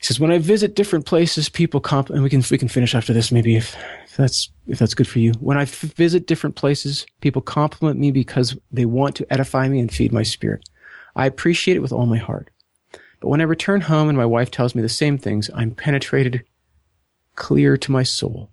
says, 0.05 0.19
when 0.19 0.31
I 0.31 0.37
visit 0.37 0.75
different 0.75 1.05
places, 1.05 1.49
people 1.49 1.79
comp, 1.79 2.09
and 2.09 2.21
we 2.21 2.29
can, 2.29 2.43
we 2.51 2.57
can 2.57 2.67
finish 2.67 2.93
after 2.93 3.13
this, 3.13 3.31
maybe 3.31 3.55
if, 3.55 3.75
if 4.05 4.17
that's, 4.17 4.49
if 4.67 4.77
that's 4.77 4.93
good 4.93 5.07
for 5.07 5.19
you. 5.19 5.31
When 5.39 5.57
I 5.57 5.63
f- 5.63 5.81
visit 5.81 6.27
different 6.27 6.55
places, 6.55 7.05
people 7.21 7.41
compliment 7.41 7.99
me 7.99 8.11
because 8.11 8.57
they 8.71 8.85
want 8.85 9.15
to 9.15 9.33
edify 9.33 9.67
me 9.67 9.79
and 9.79 9.91
feed 9.91 10.13
my 10.13 10.23
spirit. 10.23 10.67
I 11.15 11.25
appreciate 11.25 11.77
it 11.77 11.81
with 11.81 11.91
all 11.91 12.05
my 12.05 12.17
heart. 12.17 12.49
But 13.19 13.29
when 13.29 13.41
I 13.41 13.45
return 13.45 13.81
home 13.81 14.09
and 14.09 14.17
my 14.17 14.25
wife 14.25 14.51
tells 14.51 14.75
me 14.75 14.81
the 14.81 14.89
same 14.89 15.17
things, 15.17 15.49
I'm 15.55 15.71
penetrated 15.71 16.43
clear 17.35 17.77
to 17.77 17.91
my 17.91 18.03
soul. 18.03 18.51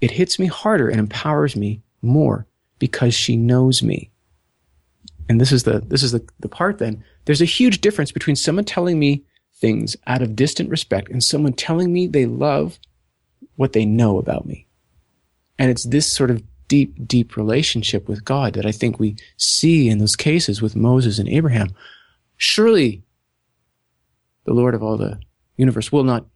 It 0.00 0.12
hits 0.12 0.38
me 0.38 0.46
harder 0.46 0.88
and 0.88 1.00
empowers 1.00 1.56
me 1.56 1.82
more 2.02 2.46
because 2.78 3.14
she 3.14 3.36
knows 3.36 3.82
me. 3.82 4.10
And 5.28 5.40
this 5.40 5.50
is 5.50 5.62
the, 5.62 5.80
this 5.80 6.02
is 6.02 6.12
the, 6.12 6.24
the 6.40 6.48
part 6.48 6.78
then. 6.78 7.02
There's 7.24 7.40
a 7.40 7.46
huge 7.46 7.80
difference 7.80 8.12
between 8.12 8.36
someone 8.36 8.64
telling 8.64 8.98
me 8.98 9.24
things 9.56 9.96
out 10.06 10.22
of 10.22 10.36
distant 10.36 10.70
respect 10.70 11.08
and 11.10 11.22
someone 11.22 11.52
telling 11.52 11.92
me 11.92 12.06
they 12.06 12.26
love 12.26 12.78
what 13.56 13.72
they 13.72 13.84
know 13.84 14.18
about 14.18 14.46
me. 14.46 14.66
And 15.58 15.70
it's 15.70 15.84
this 15.84 16.10
sort 16.10 16.30
of 16.30 16.42
deep, 16.68 17.06
deep 17.06 17.36
relationship 17.36 18.08
with 18.08 18.24
God 18.24 18.54
that 18.54 18.66
I 18.66 18.72
think 18.72 18.98
we 18.98 19.16
see 19.36 19.88
in 19.88 19.98
those 19.98 20.16
cases 20.16 20.60
with 20.60 20.74
Moses 20.74 21.18
and 21.18 21.28
Abraham. 21.28 21.68
Surely 22.36 23.02
the 24.44 24.54
Lord 24.54 24.74
of 24.74 24.82
all 24.82 24.96
the 24.96 25.20
universe 25.56 25.92
will 25.92 26.04
not, 26.04 26.26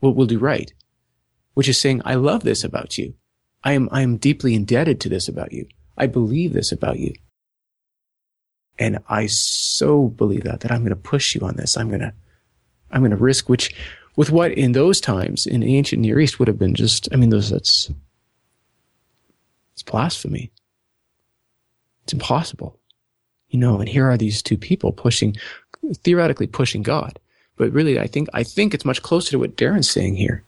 will, 0.00 0.14
will 0.14 0.26
do 0.26 0.38
right, 0.38 0.72
which 1.54 1.68
is 1.68 1.80
saying, 1.80 2.02
I 2.04 2.14
love 2.14 2.42
this 2.42 2.64
about 2.64 2.98
you. 2.98 3.14
I 3.64 3.72
am, 3.72 3.88
I 3.92 4.02
am 4.02 4.16
deeply 4.16 4.54
indebted 4.54 5.00
to 5.00 5.08
this 5.08 5.28
about 5.28 5.52
you. 5.52 5.68
I 5.96 6.06
believe 6.06 6.52
this 6.52 6.72
about 6.72 6.98
you. 6.98 7.14
And 8.78 8.98
I 9.08 9.26
so 9.26 10.08
believe 10.08 10.44
that, 10.44 10.60
that 10.60 10.72
I'm 10.72 10.80
going 10.80 10.90
to 10.90 10.96
push 10.96 11.34
you 11.34 11.42
on 11.42 11.56
this. 11.56 11.76
I'm 11.76 11.88
going 11.88 12.00
to, 12.00 12.12
I'm 12.92 13.00
going 13.00 13.10
to 13.10 13.16
risk, 13.16 13.48
which 13.48 13.74
with 14.16 14.30
what 14.30 14.52
in 14.52 14.72
those 14.72 15.00
times 15.00 15.46
in 15.46 15.62
ancient 15.62 16.02
Near 16.02 16.20
East 16.20 16.38
would 16.38 16.48
have 16.48 16.58
been 16.58 16.74
just, 16.74 17.08
I 17.12 17.16
mean, 17.16 17.30
those, 17.30 17.50
that's, 17.50 17.90
it's 19.72 19.82
blasphemy. 19.82 20.50
It's 22.04 22.12
impossible. 22.12 22.78
You 23.48 23.58
know, 23.58 23.80
and 23.80 23.88
here 23.88 24.08
are 24.08 24.16
these 24.16 24.42
two 24.42 24.56
people 24.56 24.92
pushing, 24.92 25.36
theoretically 25.94 26.46
pushing 26.46 26.82
God. 26.82 27.18
But 27.56 27.72
really, 27.72 27.98
I 27.98 28.06
think, 28.06 28.28
I 28.32 28.42
think 28.42 28.74
it's 28.74 28.84
much 28.84 29.02
closer 29.02 29.30
to 29.32 29.38
what 29.38 29.56
Darin's 29.56 29.90
saying 29.90 30.16
here. 30.16 30.44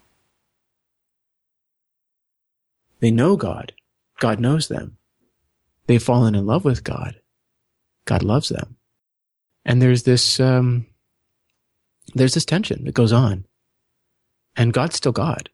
They 3.01 3.11
know 3.11 3.37
God. 3.37 3.73
God 4.21 4.41
knows 4.41 4.69
them. 4.69 4.97
They've 5.87 6.03
fallen 6.03 6.35
in 6.35 6.47
love 6.47 6.65
with 6.65 6.85
God. 6.85 7.21
God 8.07 8.23
loves 8.23 8.49
them. 8.49 8.77
And 9.67 9.81
there's 9.81 10.05
this, 10.05 10.41
um, 10.41 10.87
there's 12.15 12.35
this 12.35 12.45
tension 12.45 12.85
that 12.85 12.95
goes 12.95 13.13
on. 13.13 13.45
And 14.57 14.73
God's 14.73 14.97
still 14.97 15.13
God. 15.13 15.51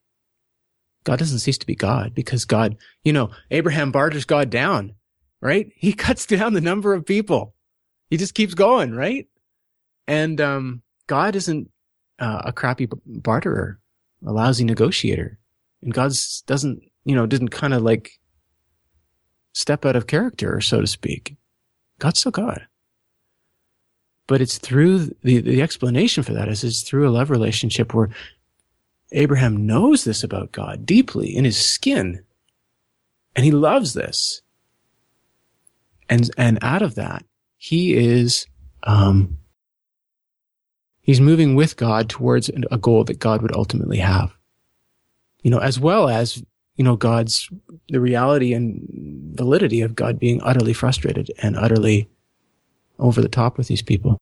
God 1.05 1.19
doesn't 1.19 1.39
cease 1.39 1.59
to 1.59 1.67
be 1.67 1.75
God 1.75 2.15
because 2.15 2.45
God, 2.45 2.77
you 3.05 3.13
know, 3.13 3.31
Abraham 3.51 3.91
barters 3.91 4.25
God 4.25 4.51
down, 4.51 4.95
right? 5.41 5.73
He 5.77 5.93
cuts 5.93 6.27
down 6.27 6.53
the 6.53 6.61
number 6.61 6.93
of 6.93 7.07
people. 7.07 7.55
He 8.11 8.17
just 8.17 8.35
keeps 8.35 8.55
going, 8.55 8.95
right? 8.95 9.27
And, 10.07 10.41
um, 10.41 10.83
God 11.07 11.35
isn't 11.35 11.71
uh, 12.21 12.43
a 12.45 12.53
crappy 12.53 12.89
barterer, 13.05 13.81
a 14.25 14.33
lousy 14.33 14.65
negotiator. 14.65 15.39
And 15.83 15.93
God's 15.93 16.43
doesn't, 16.43 16.83
you 17.05 17.17
know, 17.17 17.27
didn't 17.27 17.49
kind 17.49 17.75
of 17.75 17.83
like 17.83 18.13
step 19.55 19.85
out 19.85 19.97
of 19.97 20.07
character, 20.07 20.61
so 20.61 20.81
to 20.81 20.87
speak. 20.87 21.37
God's 21.99 22.21
still 22.21 22.33
God. 22.33 22.67
But 24.31 24.41
it's 24.41 24.59
through 24.59 25.07
the, 25.25 25.41
the 25.41 25.61
explanation 25.61 26.23
for 26.23 26.35
that 26.35 26.47
is 26.47 26.63
it's 26.63 26.83
through 26.83 27.09
a 27.09 27.11
love 27.11 27.31
relationship 27.31 27.93
where 27.93 28.11
Abraham 29.11 29.67
knows 29.67 30.05
this 30.05 30.23
about 30.23 30.53
God 30.53 30.87
deeply 30.87 31.37
in 31.37 31.45
his 31.45 31.57
skin. 31.57 32.23
And 33.35 33.45
he 33.45 33.51
loves 33.51 33.93
this. 33.93 34.41
And, 36.09 36.31
and 36.39 36.61
out 36.63 36.81
of 36.81 36.95
that, 36.95 37.25
he 37.57 37.95
is, 37.95 38.47
um, 38.85 39.37
he's 41.03 41.21
moving 41.21 41.57
with 41.57 41.77
God 41.77 42.09
towards 42.09 42.49
a 42.71 42.79
goal 42.79 43.03
that 43.03 43.19
God 43.19 43.43
would 43.43 43.57
ultimately 43.57 43.99
have. 43.99 44.31
You 45.43 45.51
know, 45.51 45.59
as 45.59 45.81
well 45.81 46.09
as, 46.09 46.41
you 46.77 46.85
know, 46.85 46.95
God's, 46.95 47.51
the 47.89 47.99
reality 47.99 48.55
and 48.55 48.81
validity 49.37 49.81
of 49.81 49.97
God 49.97 50.21
being 50.21 50.41
utterly 50.45 50.73
frustrated 50.73 51.33
and 51.43 51.57
utterly 51.57 52.09
over 53.01 53.21
the 53.21 53.29
top 53.29 53.59
with 53.59 53.69
these 53.69 53.83
people. 53.83 54.19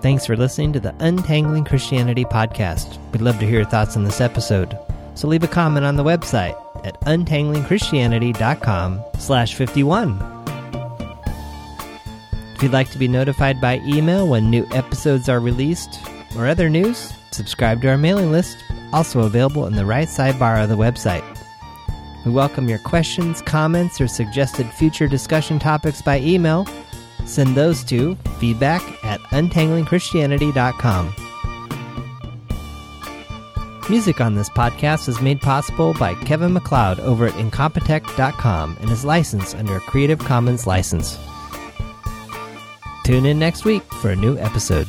Thanks 0.00 0.24
for 0.24 0.36
listening 0.36 0.72
to 0.72 0.80
the 0.80 0.94
Untangling 1.00 1.64
Christianity 1.64 2.24
podcast. 2.24 2.96
We'd 3.12 3.20
love 3.20 3.38
to 3.40 3.46
hear 3.46 3.56
your 3.56 3.64
thoughts 3.64 3.96
on 3.96 4.04
this 4.04 4.20
episode. 4.20 4.78
So 5.14 5.26
leave 5.28 5.42
a 5.42 5.48
comment 5.48 5.84
on 5.84 5.96
the 5.96 6.04
website 6.04 6.56
at 6.86 6.98
untanglingchristianity.com 7.02 9.00
slash 9.18 9.54
51. 9.54 10.38
If 12.54 12.62
you'd 12.62 12.72
like 12.72 12.90
to 12.92 12.98
be 12.98 13.08
notified 13.08 13.60
by 13.60 13.80
email 13.84 14.26
when 14.28 14.48
new 14.50 14.66
episodes 14.72 15.28
are 15.28 15.40
released 15.40 16.00
or 16.36 16.46
other 16.46 16.70
news, 16.70 17.12
subscribe 17.30 17.82
to 17.82 17.88
our 17.88 17.98
mailing 17.98 18.32
list, 18.32 18.56
also 18.92 19.20
available 19.20 19.66
in 19.66 19.74
the 19.74 19.86
right 19.86 20.08
sidebar 20.08 20.62
of 20.62 20.68
the 20.68 20.76
website. 20.76 21.24
We 22.24 22.32
welcome 22.32 22.68
your 22.68 22.78
questions, 22.80 23.42
comments, 23.42 24.00
or 24.00 24.08
suggested 24.08 24.66
future 24.72 25.08
discussion 25.08 25.58
topics 25.58 26.02
by 26.02 26.20
email. 26.20 26.66
Send 27.26 27.54
those 27.54 27.84
to 27.84 28.16
feedback 28.38 28.82
at 29.04 29.20
untanglingchristianity.com. 29.30 31.14
Music 33.88 34.20
on 34.20 34.34
this 34.34 34.50
podcast 34.50 35.08
is 35.08 35.22
made 35.22 35.40
possible 35.40 35.94
by 35.94 36.14
Kevin 36.14 36.52
MacLeod 36.52 37.00
over 37.00 37.26
at 37.26 37.32
Incompetech.com 37.34 38.76
and 38.80 38.90
is 38.90 39.04
licensed 39.04 39.56
under 39.56 39.76
a 39.76 39.80
Creative 39.80 40.18
Commons 40.18 40.66
license. 40.66 41.18
Tune 43.04 43.24
in 43.24 43.38
next 43.38 43.64
week 43.64 43.82
for 43.94 44.10
a 44.10 44.16
new 44.16 44.36
episode. 44.36 44.86